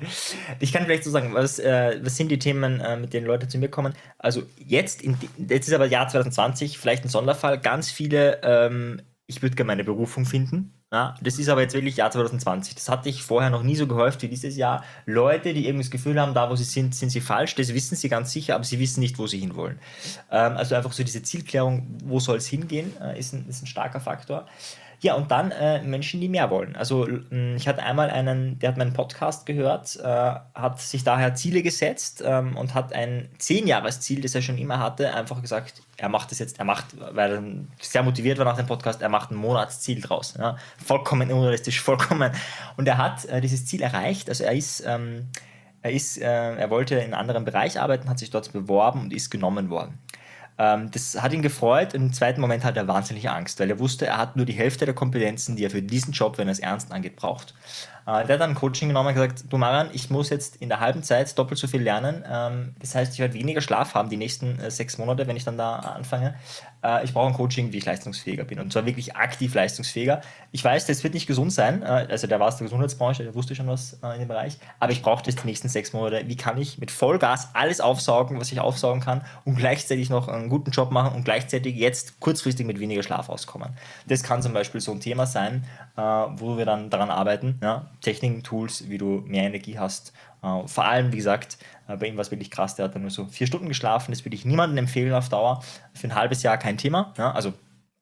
Ich 0.59 0.73
kann 0.73 0.85
vielleicht 0.85 1.05
so 1.05 1.11
sagen, 1.11 1.35
was, 1.35 1.59
äh, 1.59 2.01
was 2.03 2.17
sind 2.17 2.31
die 2.31 2.39
Themen, 2.39 2.81
äh, 2.81 2.97
mit 2.97 3.13
denen 3.13 3.27
Leute 3.27 3.47
zu 3.47 3.59
mir 3.59 3.69
kommen? 3.69 3.93
Also 4.19 4.43
jetzt, 4.57 5.03
in, 5.03 5.19
jetzt 5.37 5.69
ist 5.69 5.75
aber 5.75 5.87
Jahr 5.87 6.09
2020, 6.09 6.79
vielleicht 6.79 7.05
ein 7.05 7.09
Sonderfall, 7.09 7.61
ganz 7.61 7.91
viele, 7.91 8.41
ähm, 8.43 9.03
ich 9.27 9.43
würde 9.43 9.55
gerne 9.55 9.67
meine 9.67 9.85
Berufung 9.85 10.25
finden. 10.25 10.80
Ja, 10.93 11.15
das 11.21 11.39
ist 11.39 11.49
aber 11.49 11.61
jetzt 11.61 11.75
wirklich 11.75 11.97
Jahr 11.97 12.11
2020. 12.11 12.75
Das 12.75 12.89
hatte 12.89 13.09
ich 13.09 13.23
vorher 13.23 13.49
noch 13.49 13.63
nie 13.63 13.77
so 13.77 13.87
gehäuft 13.87 14.23
wie 14.23 14.29
dieses 14.29 14.57
Jahr. 14.57 14.83
Leute, 15.07 15.55
die 15.55 15.67
irgendwie 15.67 15.85
das 15.85 15.91
Gefühl 15.93 16.21
haben, 16.21 16.35
da 16.35 16.51
wo 16.51 16.57
sie 16.57 16.65
sind, 16.65 16.97
sind 16.97 17.11
sie 17.11 17.21
falsch. 17.21 17.55
Das 17.55 17.73
wissen 17.73 17.95
sie 17.95 18.09
ganz 18.09 18.33
sicher, 18.33 18.57
aber 18.57 18.65
sie 18.65 18.81
wissen 18.81 18.99
nicht, 18.99 19.17
wo 19.17 19.29
sie 19.29 19.39
hinwollen. 19.39 19.79
Ähm, 20.33 20.57
also 20.57 20.75
einfach 20.75 20.93
so 20.93 21.05
diese 21.05 21.23
Zielklärung, 21.23 21.97
wo 22.05 22.19
soll 22.19 22.39
es 22.39 22.49
hingehen, 22.49 22.93
äh, 23.01 23.17
ist, 23.17 23.33
ein, 23.33 23.47
ist 23.49 23.63
ein 23.63 23.67
starker 23.67 24.01
Faktor. 24.01 24.47
Ja, 25.03 25.15
und 25.15 25.31
dann 25.31 25.51
äh, 25.51 25.83
Menschen, 25.83 26.21
die 26.21 26.29
mehr 26.29 26.51
wollen. 26.51 26.77
Also 26.77 27.09
ich 27.57 27.67
hatte 27.67 27.83
einmal 27.83 28.11
einen, 28.11 28.59
der 28.59 28.69
hat 28.69 28.77
meinen 28.77 28.93
Podcast 28.93 29.47
gehört, 29.47 29.97
äh, 29.97 30.05
hat 30.05 30.79
sich 30.79 31.05
daher 31.05 31.35
Ziele 31.35 31.63
gesetzt 31.63 32.23
ähm, 32.25 32.55
und 32.55 32.75
hat 32.75 32.93
ein 32.93 33.31
Zehnjahresziel, 33.39 34.21
das 34.21 34.35
er 34.35 34.43
schon 34.43 34.59
immer 34.59 34.79
hatte, 34.79 35.15
einfach 35.15 35.41
gesagt, 35.41 35.83
er 35.97 36.11
macht 36.11 36.31
das 36.31 36.39
jetzt, 36.39 36.59
er 36.59 36.67
macht, 36.67 36.87
weil 37.15 37.33
er 37.33 37.43
sehr 37.81 38.03
motiviert 38.03 38.37
war 38.37 38.45
nach 38.45 38.57
dem 38.57 38.67
Podcast, 38.67 39.01
er 39.01 39.09
macht 39.09 39.31
ein 39.31 39.37
Monatsziel 39.37 40.03
draus. 40.03 40.35
Ja? 40.39 40.57
Vollkommen 40.85 41.33
unrealistisch, 41.33 41.81
vollkommen. 41.83 42.33
Und 42.77 42.87
er 42.87 42.99
hat 42.99 43.25
äh, 43.25 43.41
dieses 43.41 43.65
Ziel 43.65 43.83
erreicht. 43.83 44.29
Also 44.29 44.45
er 44.45 44.53
ist... 44.53 44.85
Ähm, 44.87 45.29
er, 45.83 45.93
ist, 45.93 46.19
äh, 46.19 46.57
er 46.57 46.69
wollte 46.69 46.97
in 46.97 47.05
einem 47.05 47.15
anderen 47.15 47.47
Bereich 47.47 47.81
arbeiten, 47.81 48.11
hat 48.11 48.19
sich 48.19 48.31
dort 48.31 48.53
beworben 48.53 49.01
und 49.01 49.15
ist 49.15 49.31
genommen 49.31 49.71
worden. 49.71 49.99
Ähm, 50.59 50.91
das 50.91 51.21
hat 51.21 51.33
ihn 51.33 51.43
gefreut. 51.43 51.95
Im 51.95 52.13
zweiten 52.13 52.41
Moment 52.41 52.65
hat 52.65 52.77
er 52.77 52.87
wahnsinnig 52.87 53.29
Angst, 53.31 53.61
weil 53.61 53.71
er 53.71 53.79
wusste, 53.79 54.07
er 54.07 54.19
hat 54.19 54.37
nur 54.37 54.47
die 54.47 54.53
Hälfte 54.53 54.85
der 54.85 54.95
Kompetenzen, 54.95 55.57
die 55.57 55.65
er 55.65 55.71
für 55.71 55.83
diesen 55.83 56.13
Job, 56.13 56.39
wenn 56.39 56.49
er 56.49 56.53
es 56.53 56.59
ernst 56.59 56.93
angeht, 56.93 57.17
braucht. 57.17 57.55
Äh, 58.07 58.27
der 58.27 58.35
hat 58.35 58.41
dann 58.41 58.55
Coaching 58.55 58.89
genommen 58.89 59.09
und 59.09 59.15
gesagt, 59.15 59.45
du 59.49 59.57
Marian, 59.57 59.89
ich 59.93 60.11
muss 60.11 60.31
jetzt 60.31 60.57
in 60.57 60.69
der 60.69 60.81
halben 60.81 61.03
Zeit 61.03 61.39
doppelt 61.39 61.59
so 61.59 61.67
viel 61.67 61.83
lernen. 61.83 62.25
Ähm, 62.31 62.75
das 62.79 62.95
heißt, 62.95 63.15
ich 63.15 63.21
werde 63.21 63.35
weniger 63.35 63.61
Schlaf 63.61 63.95
haben 63.95 64.09
die 64.09 64.17
nächsten 64.17 64.59
äh, 64.59 64.71
sechs 64.71 64.99
Monate, 64.99 65.27
wenn 65.27 65.37
ich 65.37 65.45
dann 65.45 65.57
da 65.57 65.77
anfange. 65.77 66.35
Äh, 66.83 67.05
ich 67.05 67.13
brauche 67.13 67.29
ein 67.29 67.35
Coaching, 67.35 67.73
wie 67.73 67.79
ich 67.79 67.85
leistungsfähiger 67.85 68.45
bin. 68.45 68.61
Und 68.61 68.73
zwar 68.73 68.87
wirklich 68.87 69.17
aktiv 69.17 69.55
leistungsfähiger. 69.55 70.21
Ich 70.53 70.65
weiß, 70.65 70.87
das 70.87 71.03
wird 71.05 71.15
nicht 71.15 71.27
gesund 71.27 71.53
sein. 71.53 71.83
also 71.83 72.27
der 72.27 72.41
war 72.41 72.49
aus 72.49 72.57
der 72.57 72.67
Gesundheitsbranche, 72.67 73.23
der 73.23 73.35
wusste 73.35 73.55
schon 73.55 73.67
was 73.67 73.95
in 74.15 74.21
dem 74.21 74.29
Bereich. 74.29 74.59
Aber 74.79 74.93
ich 74.93 75.03
brauche 75.03 75.23
das 75.23 75.37
die 75.37 75.47
nächsten 75.47 75.69
sechs 75.69 75.93
Monate. 75.93 76.27
Wie 76.27 76.37
kann 76.37 76.59
ich 76.59 76.79
mit 76.79 76.91
Vollgas 76.91 77.51
alles 77.55 77.81
aufsaugen, 77.81 78.41
was 78.41 78.51
ich 78.51 78.61
aufsaugen 78.61 79.01
kann 79.01 79.23
und 79.45 79.57
gleichzeitig 79.57 80.11
noch 80.11 80.29
einen 80.29 80.49
guten 80.49 80.71
Job 80.71 80.91
machen 80.91 81.15
und 81.15 81.25
gleichzeitig 81.25 81.77
jetzt 81.77 82.21
kurzfristig 82.21 82.67
mit 82.67 82.81
weniger 82.81 83.03
Schlaf 83.03 83.29
auskommen? 83.29 83.71
Das 84.07 84.23
kann 84.23 84.43
zum 84.43 84.53
Beispiel 84.53 84.81
so 84.81 84.93
ein 84.93 85.01
Thema 85.01 85.27
sein, 85.27 85.65
wo 85.97 86.57
wir 86.57 86.65
dann 86.65 86.91
daran 86.91 87.11
arbeiten. 87.11 87.59
Ja? 87.63 87.91
Techniken, 88.01 88.43
Tools, 88.43 88.89
wie 88.89 88.99
du 88.99 89.23
mehr 89.27 89.45
Energie 89.45 89.79
hast. 89.79 90.13
Äh, 90.43 90.67
vor 90.67 90.85
allem, 90.85 91.13
wie 91.13 91.17
gesagt, 91.17 91.59
äh, 91.89 91.97
bei 91.97 92.07
ihm 92.07 92.17
war 92.17 92.23
es 92.23 92.31
wirklich 92.31 92.51
krass, 92.51 92.77
der 92.77 92.87
hat 92.87 92.95
dann 92.95 93.03
nur 93.03 93.11
so 93.11 93.27
vier 93.27 93.47
Stunden 93.47 93.69
geschlafen. 93.69 94.13
Das 94.13 94.25
würde 94.25 94.35
ich 94.35 94.45
niemandem 94.45 94.79
empfehlen 94.79 95.13
auf 95.13 95.29
Dauer. 95.29 95.63
Für 95.95 96.09
ein 96.09 96.15
halbes 96.15 96.43
Jahr 96.43 96.59
kein 96.59 96.79
Thema. 96.79 97.15
Ja, 97.19 97.33
also 97.33 97.53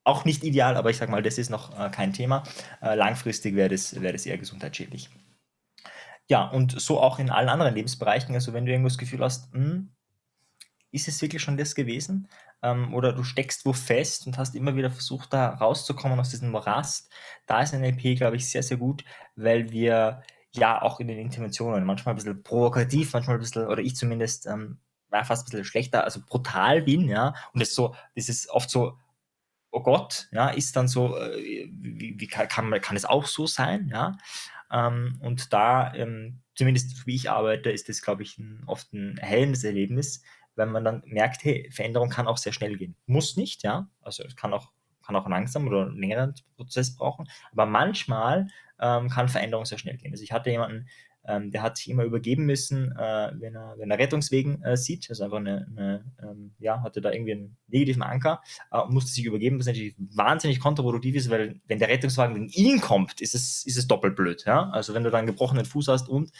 auch 0.05 0.25
nicht 0.25 0.43
ideal, 0.45 0.77
aber 0.77 0.91
ich 0.91 0.97
sage 0.97 1.11
mal, 1.11 1.23
das 1.23 1.39
ist 1.39 1.51
noch 1.51 1.79
äh, 1.79 1.91
kein 1.91 2.13
Thema. 2.13 2.43
langfristig 2.81 3.55
wäre 3.55 3.69
das, 3.69 4.01
wär 4.01 4.13
das 4.13 4.25
eher 4.25 4.39
gesundheitsschädlich. 4.39 5.11
Ja, 6.29 6.45
und 6.45 6.81
so 6.81 7.01
auch 7.01 7.19
in 7.19 7.31
allen 7.31 7.49
anderen 7.49 7.75
Lebensbereichen. 7.75 8.35
Also 8.35 8.53
wenn 8.53 8.67
du 8.67 8.73
irgendwo 8.73 8.89
das 8.89 8.99
Gefühl 8.99 9.21
hast, 9.21 9.53
hm, 9.53 9.91
ist 10.91 11.09
es 11.09 11.21
wirklich 11.23 11.43
schon 11.43 11.57
das 11.57 11.75
gewesen? 11.75 12.29
Ähm, 12.63 12.95
oder 12.95 13.13
du 13.13 13.25
steckst 13.25 13.65
wo 13.65 13.73
fest 13.73 14.27
und 14.27 14.39
hast 14.39 14.55
immer 14.55 14.77
wieder 14.77 14.91
versucht, 14.91 15.33
da 15.33 15.51
rauszukommen 15.51 16.19
aus 16.19 16.31
diesem 16.31 16.51
Morast. 16.51 17.11
Da 17.47 17.63
ist 17.63 17.73
NLP, 17.73 18.17
glaube 18.17 18.37
ich, 18.37 18.49
sehr, 18.49 18.63
sehr 18.63 18.77
gut, 18.77 19.05
weil 19.37 19.71
wir 19.71 20.23
ja 20.55 20.81
auch 20.83 21.01
in 21.01 21.09
den 21.09 21.19
Interventionen 21.19 21.85
manchmal 21.85 22.15
ein 22.15 22.17
bisschen 22.17 22.43
provokativ, 22.43 23.13
manchmal 23.13 23.37
ein 23.37 23.41
bisschen, 23.41 23.67
oder 23.67 23.83
ich 23.83 23.97
zumindest, 23.97 24.47
ähm, 24.47 24.79
war 25.11 25.25
fast 25.25 25.47
ein 25.47 25.51
bisschen 25.51 25.65
schlechter, 25.65 26.05
also 26.05 26.21
brutal 26.27 26.83
bin, 26.83 27.09
ja. 27.09 27.35
Und 27.53 27.61
es 27.61 27.75
so, 27.75 27.95
das 28.15 28.29
ist 28.29 28.51
oft 28.51 28.71
so, 28.71 28.99
oh 29.71 29.83
Gott, 29.83 30.29
ja, 30.33 30.49
ist 30.49 30.77
dann 30.77 30.89
so, 30.89 31.17
äh, 31.17 31.69
wie, 31.73 32.19
wie 32.19 32.27
kann, 32.27 32.49
kann, 32.49 32.81
kann 32.81 32.97
es 32.97 33.05
auch 33.05 33.27
so 33.27 33.47
sein, 33.47 33.89
ja. 33.93 34.17
Ähm, 34.71 35.19
und 35.23 35.53
da, 35.53 35.95
ähm, 35.95 36.41
zumindest 36.55 37.07
wie 37.07 37.15
ich 37.15 37.31
arbeite, 37.31 37.71
ist 37.71 37.89
das, 37.89 38.03
glaube 38.03 38.23
ich, 38.23 38.39
ein, 38.39 38.63
oft 38.67 38.93
ein 38.93 39.17
erhellendes 39.19 39.65
Erlebnis, 39.65 40.23
wenn 40.57 40.71
man 40.73 40.85
dann 40.85 41.03
merkt, 41.07 41.45
hey, 41.45 41.71
Veränderung 41.73 42.11
kann 42.11 42.27
auch 42.27 42.37
sehr 42.37 42.53
schnell 42.53 42.77
gehen. 42.77 42.97
Muss 43.07 43.37
nicht, 43.37 43.63
ja. 43.63 43.89
Also 44.03 44.25
es 44.25 44.37
kann 44.37 44.53
auch, 44.53 44.73
kann 45.07 45.17
auch 45.17 45.29
langsam 45.29 45.69
oder 45.69 45.87
einen 45.87 45.99
längeren 45.99 46.35
Prozess 46.57 46.97
brauchen. 46.97 47.29
Aber 47.53 47.65
manchmal 47.65 48.49
ähm, 48.81 49.09
kann 49.09 49.29
Veränderung 49.29 49.65
sehr 49.65 49.79
schnell 49.79 49.97
gehen. 49.97 50.13
Also 50.13 50.25
ich 50.25 50.33
hatte 50.33 50.51
jemanden, 50.51 50.87
ähm, 51.29 51.51
der 51.51 51.63
hat 51.63 51.77
sich 51.77 51.91
immer 51.91 52.05
übergeben 52.05 52.47
müssen, 52.47 52.93
äh, 52.93 53.31
wenn, 53.35 53.55
er, 53.55 53.75
wenn 53.77 53.91
er 53.91 53.99
Rettungswegen 53.99 54.63
äh, 54.63 54.77
sieht, 54.77 55.09
also 55.11 55.25
einfach 55.25 55.39
eine, 55.39 55.67
eine 55.77 56.05
ähm, 56.23 56.55
ja, 56.59 56.83
hatte 56.83 57.01
da 57.01 57.13
irgendwie 57.13 57.33
einen 57.33 57.57
negativen 57.67 58.03
Anker 58.03 58.41
äh, 58.71 58.79
und 58.79 58.95
musste 58.95 59.13
sich 59.13 59.25
übergeben, 59.25 59.59
was 59.59 59.67
natürlich 59.67 59.95
wahnsinnig 59.99 60.59
kontraproduktiv 60.59 61.17
ist, 61.17 61.29
weil 61.29 61.61
wenn 61.67 61.79
der 61.79 61.89
Rettungswagen 61.89 62.35
gegen 62.35 62.49
ihn 62.49 62.81
kommt, 62.81 63.21
ist 63.21 63.35
es, 63.35 63.67
ist 63.67 63.77
es 63.77 63.87
doppelt 63.87 64.17
blöd. 64.17 64.45
Ja? 64.47 64.71
Also 64.71 64.95
wenn 64.95 65.05
du 65.05 65.11
dann 65.11 65.27
gebrochenen 65.27 65.67
Fuß 65.67 65.89
hast 65.89 66.09
und 66.09 66.33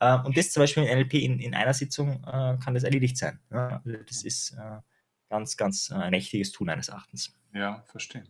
äh, 0.00 0.18
und 0.18 0.36
das 0.36 0.50
zum 0.50 0.62
Beispiel 0.62 0.82
in 0.82 0.98
NLP 0.98 1.14
in, 1.14 1.38
in 1.38 1.54
einer 1.54 1.74
Sitzung 1.74 2.24
äh, 2.24 2.56
kann 2.58 2.74
das 2.74 2.82
erledigt 2.82 3.16
sein. 3.16 3.38
Ja? 3.52 3.82
Also 3.84 3.98
das 4.04 4.24
ist 4.24 4.52
äh, 4.52 4.80
ganz, 5.28 5.56
ganz 5.56 5.92
ein 5.92 6.10
mächtiges 6.10 6.50
Tun 6.50 6.70
eines 6.70 6.88
Erachtens. 6.88 7.36
Ja, 7.52 7.84
verstehe. 7.86 8.24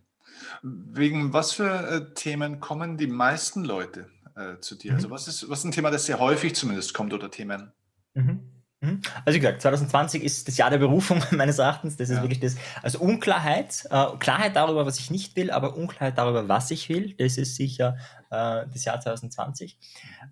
Wegen 0.61 1.33
was 1.33 1.53
für 1.53 2.13
Themen 2.15 2.59
kommen 2.59 2.97
die 2.97 3.07
meisten 3.07 3.63
Leute 3.63 4.07
äh, 4.35 4.59
zu 4.59 4.75
dir? 4.75 4.93
Also 4.93 5.07
mhm. 5.07 5.13
Also 5.13 5.27
was 5.27 5.27
ist, 5.27 5.49
was 5.49 5.59
ist 5.59 5.65
ein 5.65 5.71
Thema, 5.71 5.91
das 5.91 6.05
sehr 6.05 6.19
häufig 6.19 6.55
zumindest 6.55 6.93
kommt 6.93 7.13
oder 7.13 7.29
Themen? 7.31 7.71
Mhm. 8.13 8.51
mhm. 8.81 9.01
Also 9.25 9.35
wie 9.35 9.41
gesagt, 9.41 9.61
2020 9.61 10.23
ist 10.23 10.47
das 10.47 10.57
Jahr 10.57 10.69
der 10.69 10.77
Berufung 10.77 11.23
meines 11.31 11.59
Erachtens. 11.59 11.97
Das 11.97 12.09
ist 12.09 12.17
ja. 12.17 12.21
wirklich 12.23 12.39
das. 12.39 12.55
Also 12.81 12.99
Unklarheit, 12.99 13.85
äh, 13.89 14.05
Klarheit 14.19 14.55
darüber, 14.55 14.85
was 14.85 14.99
ich 14.99 15.11
nicht 15.11 15.35
will, 15.35 15.51
aber 15.51 15.75
Unklarheit 15.75 16.17
darüber, 16.17 16.47
was 16.49 16.71
ich 16.71 16.89
will. 16.89 17.13
Das 17.17 17.37
ist 17.37 17.55
sicher 17.55 17.97
äh, 18.29 18.65
das 18.71 18.85
Jahr 18.85 18.99
2020. 18.99 19.77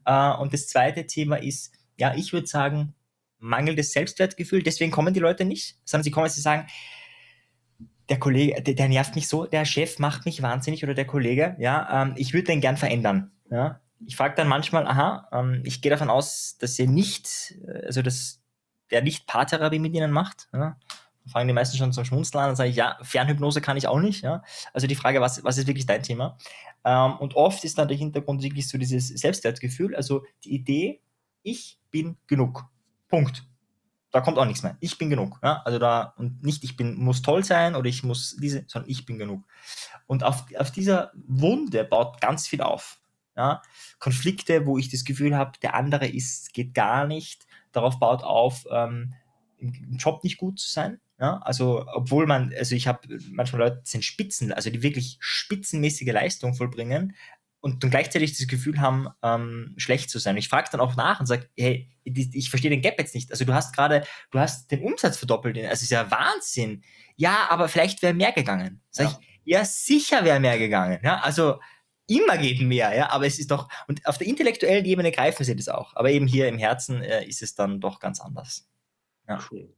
Äh, 0.06 0.32
und 0.34 0.54
das 0.54 0.68
zweite 0.68 1.06
Thema 1.08 1.38
ist, 1.38 1.74
ja, 1.98 2.14
ich 2.16 2.34
würde 2.34 2.48
sagen, 2.48 2.96
mangelndes 3.44 3.92
Selbstwertgefühl. 3.92 4.64
Deswegen 4.64 4.92
kommen 4.92 5.14
die 5.14 5.20
Leute 5.20 5.46
nicht, 5.46 5.78
sondern 5.86 6.04
sie 6.04 6.12
kommen, 6.12 6.30
sie 6.30 6.42
sagen, 6.42 6.68
der 8.14 8.20
Kollege, 8.20 8.62
der, 8.62 8.76
der, 8.76 8.90
nervt 8.90 9.16
mich 9.16 9.28
so, 9.28 9.48
der 9.48 9.66
Chef 9.66 9.98
macht 9.98 10.26
mich 10.26 10.44
wahnsinnig 10.44 10.84
oder 10.84 10.94
der 10.94 11.08
Kollege, 11.08 11.56
ja, 11.58 12.04
ähm, 12.04 12.14
ich 12.16 12.32
würde 12.34 12.46
den 12.46 12.62
gern 12.62 12.78
verändern. 12.78 13.32
Ja, 13.50 13.82
ich 14.06 14.16
frage 14.16 14.36
dann 14.36 14.48
manchmal, 14.48 14.86
aha, 14.86 15.28
ähm, 15.32 15.64
ich 15.66 15.82
gehe 15.82 15.90
davon 15.90 16.12
aus, 16.12 16.58
dass 16.60 16.78
ihr 16.78 16.88
nicht, 16.88 17.56
äh, 17.66 17.88
also 17.88 18.04
dass 18.04 18.40
der 18.92 19.02
nicht 19.02 19.26
Paartherapie 19.26 19.80
mit 19.80 19.96
ihnen 19.96 20.12
macht. 20.12 20.48
Ja? 20.54 20.78
Dann 21.24 21.32
fangen 21.32 21.48
die 21.48 21.56
meisten 21.56 21.76
schon 21.76 21.92
zum 21.92 22.06
Schmunzeln 22.06 22.44
an 22.44 22.52
und 22.52 22.56
sage 22.56 22.70
ich, 22.70 22.76
ja, 22.76 23.00
Fernhypnose 23.02 23.62
kann 23.62 23.78
ich 23.78 23.88
auch 23.88 24.00
nicht. 24.00 24.24
Ja? 24.24 24.44
Also 24.74 24.86
die 24.86 24.96
Frage, 24.96 25.20
was, 25.20 25.44
was 25.44 25.58
ist 25.58 25.66
wirklich 25.66 25.88
dein 25.88 26.04
Thema? 26.04 26.38
Ähm, 26.86 27.16
und 27.18 27.36
oft 27.36 27.64
ist 27.64 27.80
dann 27.80 27.88
der 27.88 27.98
Hintergrund 27.98 28.44
wirklich 28.44 28.68
so 28.68 28.78
dieses 28.78 29.08
Selbstwertgefühl, 29.08 29.96
also 29.96 30.24
die 30.44 30.54
Idee, 30.54 31.02
ich 31.42 31.80
bin 31.90 32.18
genug. 32.28 32.66
Punkt. 33.08 33.44
Da 34.14 34.22
kommt 34.22 34.38
auch 34.38 34.46
nichts 34.46 34.62
mehr. 34.62 34.78
Ich 34.80 35.00
bin 35.00 35.10
genug. 35.10 35.40
Ja? 35.42 35.64
Also 35.66 35.80
da, 35.80 36.14
und 36.18 36.44
nicht 36.44 36.64
ich 36.64 36.78
bin, 36.78 37.00
muss 37.00 37.24
toll 37.24 37.44
sein 37.44 37.76
oder 37.76 37.90
ich 37.90 38.04
muss 38.04 38.38
diese, 38.40 38.64
sondern 38.68 38.90
ich 38.90 39.08
bin 39.08 39.18
genug. 39.18 39.44
Und 40.06 40.24
auf, 40.24 40.46
auf 40.56 40.70
dieser 40.70 41.12
Wunde 41.28 41.84
baut 41.84 42.22
ganz 42.22 42.48
viel 42.48 42.62
auf. 42.62 43.00
Ja? 43.36 43.64
Konflikte, 43.98 44.68
wo 44.68 44.78
ich 44.78 44.92
das 44.92 45.04
Gefühl 45.04 45.36
habe, 45.36 45.58
der 45.64 45.74
andere 45.74 46.08
ist, 46.08 46.54
geht 46.54 46.76
gar 46.76 47.08
nicht, 47.08 47.48
darauf 47.72 47.98
baut 47.98 48.24
auf, 48.24 48.68
ähm, 48.72 49.16
im 49.58 49.98
Job 49.98 50.24
nicht 50.24 50.38
gut 50.38 50.60
zu 50.60 50.72
sein. 50.72 51.00
Ja? 51.20 51.40
Also, 51.40 51.84
obwohl 51.92 52.28
man, 52.28 52.54
also 52.56 52.76
ich 52.76 52.88
habe 52.88 53.18
manchmal 53.32 53.64
Leute 53.64 53.82
sind 53.84 54.06
Spitzen, 54.06 54.54
also 54.54 54.70
die 54.70 54.84
wirklich 54.84 55.18
spitzenmäßige 55.22 56.12
Leistung 56.12 56.54
vollbringen 56.54 57.16
und 57.64 57.82
dann 57.82 57.92
gleichzeitig 57.92 58.38
das 58.38 58.46
Gefühl 58.46 58.82
haben, 58.82 59.08
ähm, 59.24 59.74
schlecht 59.78 60.10
zu 60.10 60.20
sein. 60.20 60.36
Ich 60.36 60.50
frage 60.50 60.68
dann 60.70 60.82
auch 60.82 60.98
nach 60.98 61.22
und 61.22 61.28
sage, 61.28 61.48
hey, 61.58 61.90
ich, 62.04 62.36
ich 62.36 62.50
verstehe 62.50 62.70
den 62.70 62.82
Gap 62.82 63.00
jetzt 63.00 63.16
nicht. 63.16 63.32
Also 63.32 63.46
du 63.46 63.54
hast 63.54 63.74
gerade, 63.74 64.04
du 64.32 64.40
hast 64.40 64.70
den 64.70 64.82
Umsatz 64.82 65.16
verdoppelt. 65.16 65.58
Also 65.58 65.84
ist 65.84 65.90
ja 65.90 66.12
Wahnsinn. 66.12 66.84
Ja, 67.16 67.48
aber 67.50 67.70
vielleicht 67.70 68.02
wäre 68.02 68.14
mehr 68.14 68.34
gegangen. 68.34 68.82
Sag 68.90 69.06
ja. 69.06 69.20
ich, 69.22 69.28
ja, 69.46 69.64
sicher 69.64 70.26
wäre 70.26 70.42
mehr 70.42 70.60
gegangen. 70.60 71.00
Ja, 71.06 71.22
also 71.22 71.62
immer 72.06 72.38
geht 72.38 72.60
mehr, 72.60 72.94
ja, 72.94 73.10
aber 73.12 73.28
es 73.28 73.40
ist 73.40 73.50
doch, 73.50 73.70
und 73.88 74.06
auf 74.06 74.18
der 74.18 74.28
intellektuellen 74.28 74.84
Ebene 74.84 75.14
greifen 75.14 75.46
sie 75.46 75.56
das 75.56 75.70
auch, 75.70 75.96
aber 75.96 76.12
eben 76.12 76.28
hier 76.28 76.50
im 76.50 76.58
Herzen 76.58 77.02
äh, 77.02 77.26
ist 77.26 77.42
es 77.42 77.56
dann 77.56 77.80
doch 77.80 78.02
ganz 78.02 78.20
anders. 78.20 78.68
Ja. 79.30 79.40
Cool. 79.50 79.74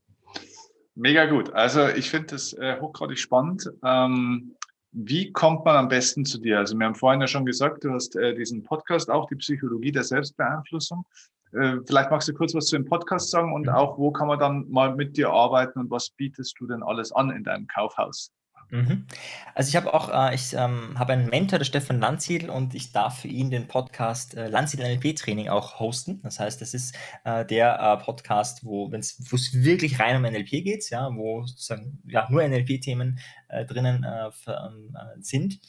Mega 0.96 1.26
gut. 1.26 1.54
Also 1.54 1.88
ich 1.88 2.10
finde 2.10 2.30
das 2.30 2.54
äh, 2.54 2.80
hochgradig 2.82 3.20
spannend. 3.20 3.70
Ähm, 3.84 4.56
wie 4.96 5.32
kommt 5.34 5.66
man 5.66 5.76
am 5.76 5.90
besten 5.90 6.24
zu 6.24 6.40
dir? 6.40 6.58
Also 6.60 6.78
wir 6.78 6.86
haben 6.86 6.96
vorhin 6.96 7.20
ja 7.20 7.28
schon 7.28 7.46
gesagt, 7.46 7.84
du 7.84 7.92
hast 7.92 8.16
äh, 8.16 8.34
diesen 8.34 8.64
Podcast, 8.64 9.12
auch 9.12 9.28
die 9.28 9.36
Psychologie 9.36 9.92
der 9.92 10.06
Selbstbeeinflussung. 10.06 11.06
Äh, 11.52 11.78
vielleicht 11.86 12.12
magst 12.12 12.30
du 12.30 12.34
kurz 12.34 12.56
was 12.56 12.68
zu 12.68 12.78
dem 12.78 12.86
Podcast 12.86 13.30
sagen 13.30 13.54
und 13.54 13.68
auch, 13.68 13.98
wo 13.98 14.12
kann 14.12 14.28
man 14.28 14.40
dann 14.40 14.70
mal 14.70 14.96
mit 14.96 15.18
dir 15.18 15.30
arbeiten 15.30 15.80
und 15.80 15.92
was 15.92 16.10
bietest 16.12 16.56
du 16.60 16.68
denn 16.68 16.82
alles 16.82 17.12
an 17.12 17.30
in 17.30 17.44
deinem 17.44 17.68
Kaufhaus? 17.68 18.32
Mhm. 18.70 19.06
Also 19.54 19.70
ich 19.70 19.76
habe 19.76 19.94
auch, 19.94 20.10
äh, 20.10 20.36
ich 20.36 20.54
ähm, 20.54 20.98
habe 20.98 21.14
einen 21.14 21.30
Mentor, 21.30 21.60
der 21.60 21.66
Stefan 21.66 22.00
Landsiedel, 22.00 22.50
und 22.50 22.76
ich 22.76 22.92
darf 22.92 23.20
für 23.22 23.28
ihn 23.28 23.50
den 23.50 23.68
Podcast 23.68 24.36
äh, 24.36 24.48
Landsiedel 24.48 24.88
NLP 24.88 25.16
Training 25.16 25.50
auch 25.50 25.80
hosten. 25.80 26.20
Das 26.24 26.40
heißt, 26.40 26.62
das 26.62 26.74
ist 26.74 26.96
äh, 27.24 27.46
der 27.46 27.80
äh, 27.80 28.04
Podcast, 28.04 28.66
wo 28.66 28.92
es 28.92 29.64
wirklich 29.64 30.00
rein 30.00 30.18
um 30.18 30.24
NLP 30.24 30.50
geht, 30.64 30.90
ja, 30.90 31.10
wo 31.14 31.46
sozusagen 31.46 32.02
ja, 32.08 32.28
nur 32.30 32.48
NLP-Themen 32.48 33.20
äh, 33.48 33.66
drinnen 33.66 34.04
äh, 34.04 34.30
ähm, 34.48 34.98
sind. 35.20 35.60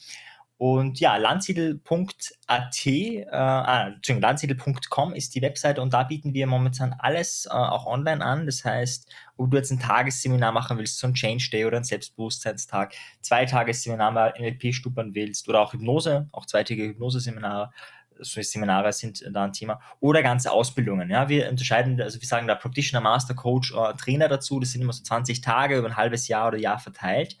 Und 0.59 0.99
ja, 0.99 1.17
landsiedel.at, 1.17 2.85
äh, 2.87 3.27
ah, 3.31 3.93
landsiedel.com 4.07 5.13
ist 5.13 5.35
die 5.35 5.41
Webseite 5.43 5.83
und 5.83 5.93
da 5.93 6.01
bieten 6.03 6.33
wir 6.33 6.47
momentan 6.47 6.95
alles 6.97 7.45
äh, 7.45 7.49
auch 7.49 7.85
online 7.85 8.25
an. 8.25 8.47
Das 8.47 8.65
heißt, 8.65 9.07
ob 9.37 9.51
du 9.51 9.57
jetzt 9.57 9.71
ein 9.71 9.79
Tagesseminar 9.79 10.51
machen 10.51 10.79
willst, 10.79 10.97
so 10.97 11.05
ein 11.05 11.13
Change 11.13 11.49
Day 11.51 11.65
oder 11.65 11.77
ein 11.77 11.83
Selbstbewusstseinstag, 11.83 12.95
zwei 13.21 13.45
Tagesseminar 13.45 14.11
mal 14.11 14.33
NLP 14.39 14.73
stuppern 14.73 15.13
willst 15.13 15.47
oder 15.47 15.61
auch 15.61 15.73
Hypnose, 15.73 16.27
auch 16.31 16.47
zweitägige 16.47 16.89
Hypnose-Seminare, 16.89 17.71
so 18.19 18.41
Seminare 18.41 18.93
sind 18.93 19.23
da 19.31 19.43
ein 19.43 19.53
Thema 19.53 19.79
oder 19.99 20.23
ganze 20.23 20.51
Ausbildungen. 20.51 21.11
Ja, 21.11 21.29
wir 21.29 21.49
unterscheiden, 21.49 22.01
also 22.01 22.19
wir 22.19 22.27
sagen 22.27 22.47
da 22.47 22.55
Practitioner, 22.55 23.01
Master, 23.01 23.35
Coach, 23.35 23.73
äh, 23.73 23.93
Trainer 23.93 24.27
dazu. 24.27 24.59
Das 24.59 24.71
sind 24.71 24.81
immer 24.81 24.93
so 24.93 25.03
20 25.03 25.41
Tage 25.41 25.77
über 25.77 25.87
ein 25.87 25.97
halbes 25.97 26.27
Jahr 26.27 26.47
oder 26.47 26.57
Jahr 26.57 26.79
verteilt. 26.79 27.37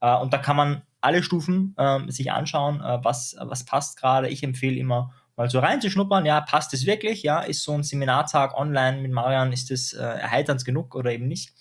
Äh, 0.00 0.16
und 0.16 0.32
da 0.32 0.38
kann 0.38 0.56
man 0.56 0.82
alle 1.06 1.22
Stufen 1.22 1.74
äh, 1.78 2.00
sich 2.10 2.32
anschauen, 2.32 2.80
äh, 2.80 2.98
was, 3.02 3.36
was 3.40 3.64
passt 3.64 3.96
gerade. 3.96 4.28
Ich 4.28 4.42
empfehle 4.42 4.76
immer 4.76 5.14
mal 5.36 5.48
so 5.48 5.60
reinzuschnuppern, 5.60 6.26
ja, 6.26 6.40
passt 6.40 6.74
es 6.74 6.84
wirklich, 6.84 7.22
ja, 7.22 7.40
ist 7.40 7.62
so 7.62 7.72
ein 7.72 7.84
Seminartag 7.84 8.56
online 8.56 9.02
mit 9.02 9.12
Marian, 9.12 9.52
ist 9.52 9.70
das 9.70 9.92
äh, 9.92 10.02
erheiternd 10.02 10.64
genug 10.64 10.94
oder 10.94 11.12
eben 11.12 11.28
nicht. 11.28 11.52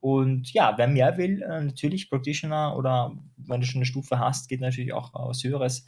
Und 0.00 0.52
ja, 0.52 0.74
wer 0.76 0.86
mehr 0.86 1.16
will, 1.16 1.42
äh, 1.42 1.62
natürlich 1.62 2.08
Practitioner 2.08 2.76
oder 2.76 3.12
wenn 3.36 3.60
du 3.60 3.66
schon 3.66 3.80
eine 3.80 3.86
Stufe 3.86 4.18
hast, 4.20 4.48
geht 4.48 4.60
natürlich 4.60 4.92
auch 4.92 5.12
was 5.14 5.42
Höheres. 5.42 5.84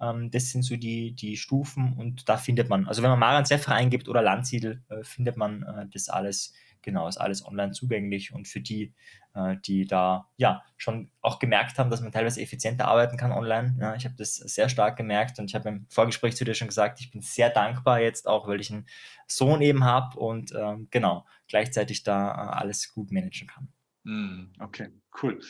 Ähm, 0.00 0.30
das 0.30 0.50
sind 0.50 0.62
so 0.64 0.76
die, 0.76 1.12
die 1.12 1.36
Stufen 1.38 1.94
und 1.94 2.28
da 2.28 2.36
findet 2.36 2.68
man, 2.68 2.86
also 2.86 3.02
wenn 3.02 3.10
man 3.10 3.20
Marian 3.20 3.46
Seffer 3.46 3.72
eingibt 3.72 4.08
oder 4.08 4.20
Landsiedel, 4.20 4.82
äh, 4.90 5.02
findet 5.02 5.38
man 5.38 5.62
äh, 5.62 5.86
das 5.90 6.10
alles 6.10 6.52
genau, 6.84 7.08
ist 7.08 7.16
alles 7.16 7.44
online 7.44 7.72
zugänglich 7.72 8.32
und 8.32 8.46
für 8.46 8.60
die, 8.60 8.92
äh, 9.34 9.56
die 9.64 9.86
da 9.86 10.28
ja 10.36 10.62
schon 10.76 11.10
auch 11.20 11.38
gemerkt 11.38 11.78
haben, 11.78 11.90
dass 11.90 12.00
man 12.00 12.12
teilweise 12.12 12.40
effizienter 12.40 12.86
arbeiten 12.86 13.16
kann 13.16 13.32
online. 13.32 13.76
Ja, 13.80 13.94
ich 13.94 14.04
habe 14.04 14.14
das 14.16 14.36
sehr 14.36 14.68
stark 14.68 14.96
gemerkt 14.96 15.38
und 15.38 15.46
ich 15.46 15.54
habe 15.54 15.68
im 15.68 15.86
Vorgespräch 15.88 16.36
zu 16.36 16.44
dir 16.44 16.54
schon 16.54 16.68
gesagt, 16.68 17.00
ich 17.00 17.10
bin 17.10 17.22
sehr 17.22 17.50
dankbar 17.50 18.00
jetzt 18.00 18.28
auch, 18.28 18.46
weil 18.46 18.60
ich 18.60 18.70
einen 18.70 18.86
Sohn 19.26 19.60
eben 19.62 19.84
habe 19.84 20.18
und 20.18 20.52
ähm, 20.54 20.88
genau 20.90 21.26
gleichzeitig 21.48 22.04
da 22.04 22.28
äh, 22.30 22.56
alles 22.56 22.92
gut 22.92 23.10
managen 23.10 23.48
kann. 23.48 23.68
Hm, 24.04 24.52
okay, 24.60 24.88
cool. 25.22 25.40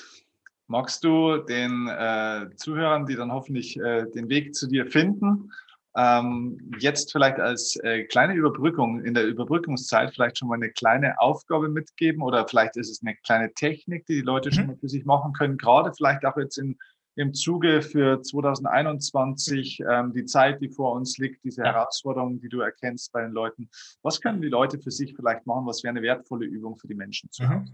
Magst 0.67 1.05
du 1.05 1.39
den 1.39 1.89
äh, 1.89 2.49
Zuhörern, 2.57 3.05
die 3.05 3.17
dann 3.17 3.33
hoffentlich 3.33 3.79
äh, 3.79 4.07
den 4.11 4.31
Weg 4.31 4.55
zu 4.55 4.67
dir 4.67 4.87
finden, 4.87 5.53
ähm, 5.97 6.59
jetzt 6.79 7.13
vielleicht 7.13 7.39
als 7.39 7.77
äh, 7.77 8.05
kleine 8.05 8.35
Überbrückung, 8.35 9.05
in 9.05 9.15
der 9.15 9.27
Überbrückungszeit 9.27 10.13
vielleicht 10.13 10.39
schon 10.39 10.49
mal 10.49 10.57
eine 10.57 10.71
kleine 10.71 11.21
Aufgabe 11.21 11.69
mitgeben 11.69 12.23
oder 12.23 12.47
vielleicht 12.49 12.77
ist 12.77 12.91
es 12.91 13.03
eine 13.03 13.15
kleine 13.17 13.53
Technik, 13.55 14.07
die 14.07 14.17
die 14.17 14.21
Leute 14.21 14.51
mhm. 14.51 14.55
schon 14.55 14.67
mal 14.67 14.77
für 14.77 14.89
sich 14.89 15.05
machen 15.05 15.33
können, 15.33 15.57
gerade 15.57 15.93
vielleicht 15.95 16.25
auch 16.25 16.37
jetzt 16.37 16.59
in, 16.59 16.77
im 17.17 17.33
Zuge 17.33 17.81
für 17.83 18.21
2021, 18.21 19.81
ähm, 19.89 20.13
die 20.13 20.25
Zeit, 20.25 20.61
die 20.61 20.69
vor 20.69 20.95
uns 20.95 21.19
liegt, 21.19 21.45
diese. 21.45 21.63
Herausforderungen, 21.63 22.41
die 22.41 22.49
du 22.49 22.61
erkennst 22.61 23.13
bei 23.13 23.23
den 23.23 23.33
Leuten. 23.33 23.69
Was 24.03 24.21
können 24.21 24.43
die 24.43 24.49
Leute 24.49 24.81
für 24.81 24.91
sich 24.91 25.15
vielleicht 25.15 25.47
machen? 25.47 25.67
Was 25.67 25.85
wäre 25.85 25.91
eine 25.91 26.03
wertvolle 26.03 26.47
Übung 26.47 26.77
für 26.77 26.89
die 26.89 26.95
Menschen 26.95 27.31
zu? 27.31 27.45
Mhm. 27.45 27.71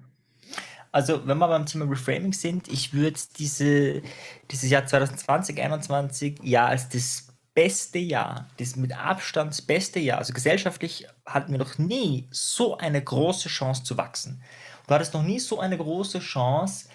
Also, 0.93 1.27
wenn 1.27 1.39
wir 1.39 1.49
beim 1.49 1.67
Thema 1.67 1.87
Reframing 1.87 2.33
sind, 2.33 2.69
ich 2.69 2.93
würde 2.93 3.19
diese, 3.39 4.03
dieses 4.51 4.69
Jahr 4.69 4.85
2020, 4.85 5.57
2021 5.57 6.41
ja 6.43 6.67
als 6.67 6.89
das 6.89 7.30
beste 7.55 7.99
Jahr, 7.99 8.49
das 8.59 8.77
mit 8.77 8.97
Abstand 8.97 9.51
das 9.51 9.63
beste 9.63 9.99
Jahr. 10.01 10.19
Also 10.19 10.33
gesellschaftlich 10.33 11.07
hatten 11.27 11.53
wir 11.53 11.59
noch 11.59 11.79
nie 11.79 12.29
so 12.31 12.77
eine 12.79 13.03
große 13.03 13.49
Chance 13.49 13.85
zu 13.85 13.97
wachsen. 13.97 14.43
Du 14.87 14.95
hattest 14.95 15.15
noch 15.15 15.23
nie 15.23 15.39
so 15.39 15.61
eine 15.61 15.77
große 15.77 16.21
Chance, 16.21 16.89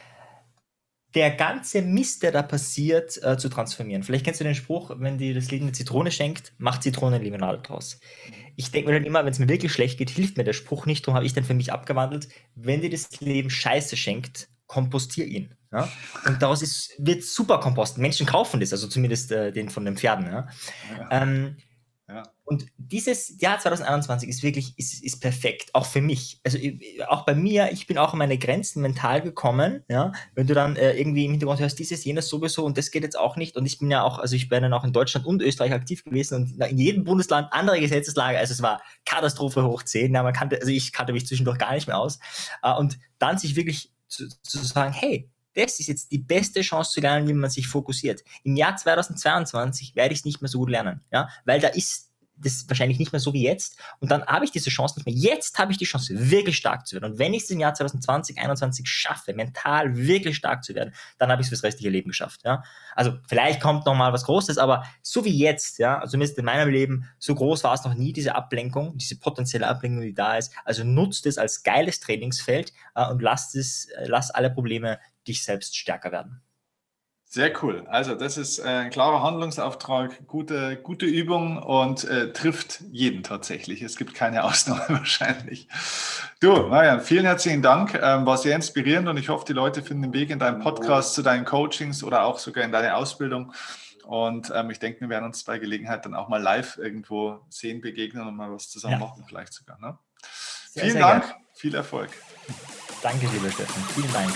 der 1.15 1.31
ganze 1.31 1.81
Mist, 1.81 2.23
der 2.23 2.33
da 2.33 2.41
passiert, 2.41 3.21
äh, 3.23 3.37
zu 3.37 3.47
transformieren. 3.47 4.03
Vielleicht 4.03 4.25
kennst 4.25 4.41
du 4.41 4.43
den 4.43 4.53
Spruch, 4.53 4.91
wenn 4.97 5.17
dir 5.17 5.33
das 5.33 5.49
Leben 5.49 5.65
eine 5.65 5.71
Zitrone 5.71 6.11
schenkt, 6.11 6.53
macht 6.57 6.83
Zitronenlimonade 6.83 7.59
draus. 7.59 7.99
Ich 8.57 8.71
denke 8.71 8.89
mir 8.89 8.97
dann 8.97 9.05
immer, 9.05 9.23
wenn 9.23 9.31
es 9.31 9.39
mir 9.39 9.47
wirklich 9.47 9.71
schlecht 9.71 9.97
geht, 9.97 10.09
hilft 10.09 10.37
mir 10.37 10.43
der 10.43 10.53
Spruch 10.53 10.85
nicht, 10.85 11.05
darum 11.05 11.15
habe 11.15 11.25
ich 11.25 11.33
dann 11.33 11.45
für 11.45 11.53
mich 11.53 11.71
abgewandelt, 11.71 12.27
wenn 12.55 12.81
dir 12.81 12.89
das 12.89 13.21
Leben 13.21 13.49
Scheiße 13.49 13.95
schenkt, 13.95 14.49
kompostier 14.67 15.25
ihn. 15.25 15.55
Ja? 15.75 15.89
Und 16.25 16.41
daraus 16.41 16.61
ist, 16.61 16.95
wird 16.97 17.23
Superkompost. 17.23 17.97
Menschen 17.97 18.25
kaufen 18.25 18.59
das, 18.59 18.71
also 18.71 18.87
zumindest 18.87 19.31
äh, 19.31 19.51
den 19.51 19.69
von 19.69 19.85
den 19.85 19.97
Pferden. 19.97 20.25
Ja? 20.27 20.47
Ähm. 21.11 21.57
Und 22.47 22.67
dieses 22.77 23.41
Jahr 23.41 23.57
2021 23.57 24.29
ist 24.29 24.43
wirklich 24.43 24.77
ist, 24.77 25.03
ist 25.03 25.19
perfekt, 25.19 25.73
auch 25.73 25.87
für 25.87 26.01
mich. 26.01 26.39
Also 26.43 26.59
auch 27.07 27.25
bei 27.25 27.33
mir, 27.33 27.71
ich 27.71 27.87
bin 27.87 27.97
auch 27.97 28.13
an 28.13 28.19
meine 28.19 28.37
Grenzen 28.37 28.83
mental 28.83 29.21
gekommen, 29.21 29.83
ja. 29.89 30.11
Wenn 30.35 30.45
du 30.45 30.53
dann 30.53 30.75
äh, 30.75 30.93
irgendwie 30.93 31.25
im 31.25 31.31
Hintergrund 31.31 31.59
hörst, 31.59 31.79
dieses, 31.79 32.05
jenes 32.05 32.29
sowieso 32.29 32.63
und 32.63 32.77
das 32.77 32.91
geht 32.91 33.01
jetzt 33.01 33.17
auch 33.17 33.35
nicht. 33.35 33.57
Und 33.57 33.65
ich 33.65 33.79
bin 33.79 33.89
ja 33.89 34.03
auch, 34.03 34.19
also 34.19 34.35
ich 34.35 34.47
bin 34.47 34.61
dann 34.61 34.73
auch 34.73 34.83
in 34.83 34.93
Deutschland 34.93 35.25
und 35.25 35.41
Österreich 35.41 35.73
aktiv 35.73 36.03
gewesen 36.03 36.35
und 36.35 36.63
in 36.69 36.77
jedem 36.77 37.03
Bundesland 37.03 37.51
andere 37.51 37.79
Gesetzeslage. 37.79 38.37
Also 38.37 38.53
es 38.53 38.61
war 38.61 38.83
Katastrophe 39.05 39.63
hoch 39.63 39.81
10. 39.81 40.13
Ja, 40.13 40.21
man 40.21 40.33
kannte, 40.33 40.59
also 40.59 40.71
ich 40.71 40.93
kannte 40.93 41.13
mich 41.13 41.25
zwischendurch 41.25 41.57
gar 41.57 41.73
nicht 41.73 41.87
mehr 41.87 41.97
aus. 41.97 42.19
Äh, 42.61 42.75
und 42.75 42.99
dann 43.17 43.39
sich 43.39 43.55
wirklich 43.55 43.91
zu, 44.07 44.29
zu 44.43 44.63
sagen, 44.63 44.93
hey, 44.93 45.31
das 45.55 45.79
ist 45.79 45.87
jetzt 45.87 46.11
die 46.11 46.19
beste 46.19 46.61
Chance 46.61 46.91
zu 46.91 47.01
lernen, 47.01 47.27
wie 47.27 47.33
man 47.33 47.49
sich 47.49 47.67
fokussiert. 47.67 48.23
Im 48.43 48.55
Jahr 48.55 48.75
2022 48.75 49.95
werde 49.95 50.13
ich 50.13 50.19
es 50.19 50.25
nicht 50.25 50.41
mehr 50.41 50.49
so 50.49 50.59
gut 50.59 50.69
lernen, 50.69 51.01
ja, 51.11 51.29
weil 51.45 51.59
da 51.59 51.69
ist 51.69 52.04
das 52.37 52.65
wahrscheinlich 52.67 52.99
nicht 52.99 53.11
mehr 53.11 53.19
so 53.19 53.33
wie 53.33 53.43
jetzt. 53.43 53.77
Und 53.99 54.11
dann 54.11 54.25
habe 54.25 54.45
ich 54.45 54.51
diese 54.51 54.69
Chance 54.69 54.95
nicht 54.97 55.05
mehr. 55.05 55.15
Jetzt 55.15 55.57
habe 55.57 55.71
ich 55.71 55.77
die 55.77 55.85
Chance, 55.85 56.13
wirklich 56.31 56.57
stark 56.57 56.85
zu 56.85 56.95
werden. 56.95 57.11
Und 57.11 57.19
wenn 57.19 57.33
ich 57.33 57.43
es 57.43 57.49
im 57.49 57.59
Jahr 57.59 57.73
2020, 57.73 58.35
2021 58.35 58.87
schaffe, 58.87 59.33
mental 59.33 59.95
wirklich 59.95 60.35
stark 60.35 60.63
zu 60.63 60.75
werden, 60.75 60.93
dann 61.17 61.31
habe 61.31 61.41
ich 61.41 61.45
es 61.45 61.49
fürs 61.49 61.63
restliche 61.63 61.89
Leben 61.89 62.09
geschafft. 62.09 62.41
Ja? 62.43 62.63
Also 62.95 63.13
vielleicht 63.27 63.61
kommt 63.61 63.85
noch 63.85 63.95
mal 63.95 64.13
was 64.13 64.25
Großes, 64.25 64.57
aber 64.57 64.85
so 65.01 65.23
wie 65.25 65.37
jetzt, 65.37 65.79
ja, 65.79 65.99
also 65.99 66.11
zumindest 66.11 66.37
in 66.37 66.45
meinem 66.45 66.69
Leben, 66.69 67.09
so 67.19 67.35
groß 67.35 67.63
war 67.63 67.73
es 67.73 67.83
noch 67.83 67.93
nie, 67.93 68.13
diese 68.13 68.35
Ablenkung, 68.35 68.97
diese 68.97 69.17
potenzielle 69.17 69.67
Ablenkung, 69.67 70.01
die 70.01 70.13
da 70.13 70.37
ist. 70.37 70.53
Also 70.65 70.83
nutzt 70.83 71.25
es 71.25 71.37
als 71.37 71.63
geiles 71.63 71.99
Trainingsfeld 71.99 72.73
äh, 72.95 73.07
und 73.07 73.21
lasst 73.21 73.55
es, 73.55 73.87
äh, 73.97 74.09
alle 74.33 74.49
Probleme 74.49 74.99
dich 75.27 75.43
selbst 75.43 75.75
stärker 75.77 76.11
werden. 76.11 76.41
Sehr 77.35 77.51
cool. 77.61 77.85
Also 77.89 78.15
das 78.15 78.37
ist 78.37 78.59
äh, 78.59 78.63
ein 78.63 78.91
klarer 78.91 79.21
Handlungsauftrag, 79.21 80.25
gute, 80.25 80.77
gute 80.77 81.05
Übung 81.05 81.61
und 81.61 82.05
äh, 82.05 82.31
trifft 82.31 82.79
jeden 82.93 83.23
tatsächlich. 83.23 83.81
Es 83.81 83.97
gibt 83.97 84.13
keine 84.13 84.41
Ausnahme 84.45 84.85
wahrscheinlich. 84.87 85.67
Du, 86.39 86.53
Marian, 86.67 87.01
vielen 87.01 87.25
herzlichen 87.25 87.61
Dank. 87.61 87.93
Ähm, 88.01 88.25
war 88.25 88.37
sehr 88.37 88.55
inspirierend 88.55 89.09
und 89.09 89.17
ich 89.17 89.27
hoffe, 89.27 89.43
die 89.43 89.51
Leute 89.51 89.83
finden 89.83 90.03
den 90.03 90.13
Weg 90.13 90.29
in 90.29 90.39
deinen 90.39 90.61
Podcast, 90.61 91.13
zu 91.13 91.23
deinen 91.23 91.43
Coachings 91.43 92.05
oder 92.05 92.23
auch 92.23 92.39
sogar 92.39 92.63
in 92.63 92.71
deine 92.71 92.95
Ausbildung. 92.95 93.51
Und 94.05 94.53
ähm, 94.55 94.69
ich 94.69 94.79
denke, 94.79 95.01
wir 95.01 95.09
werden 95.09 95.25
uns 95.25 95.43
bei 95.43 95.59
Gelegenheit 95.59 96.05
dann 96.05 96.15
auch 96.15 96.29
mal 96.29 96.41
live 96.41 96.77
irgendwo 96.77 97.41
sehen, 97.49 97.81
begegnen 97.81 98.25
und 98.25 98.37
mal 98.37 98.49
was 98.49 98.69
zusammen 98.69 98.93
ja. 98.93 98.99
machen, 98.99 99.25
vielleicht 99.27 99.51
sogar. 99.51 99.77
Ne? 99.81 99.97
Sehr, 100.71 100.83
Vielen 100.83 100.93
sehr 100.93 101.01
Dank, 101.01 101.25
gern. 101.25 101.35
viel 101.53 101.75
Erfolg. 101.75 102.11
Danke, 103.01 103.27
lieber 103.27 103.51
Steffen. 103.51 103.83
Vielen 103.93 104.13
Dank. 104.13 104.31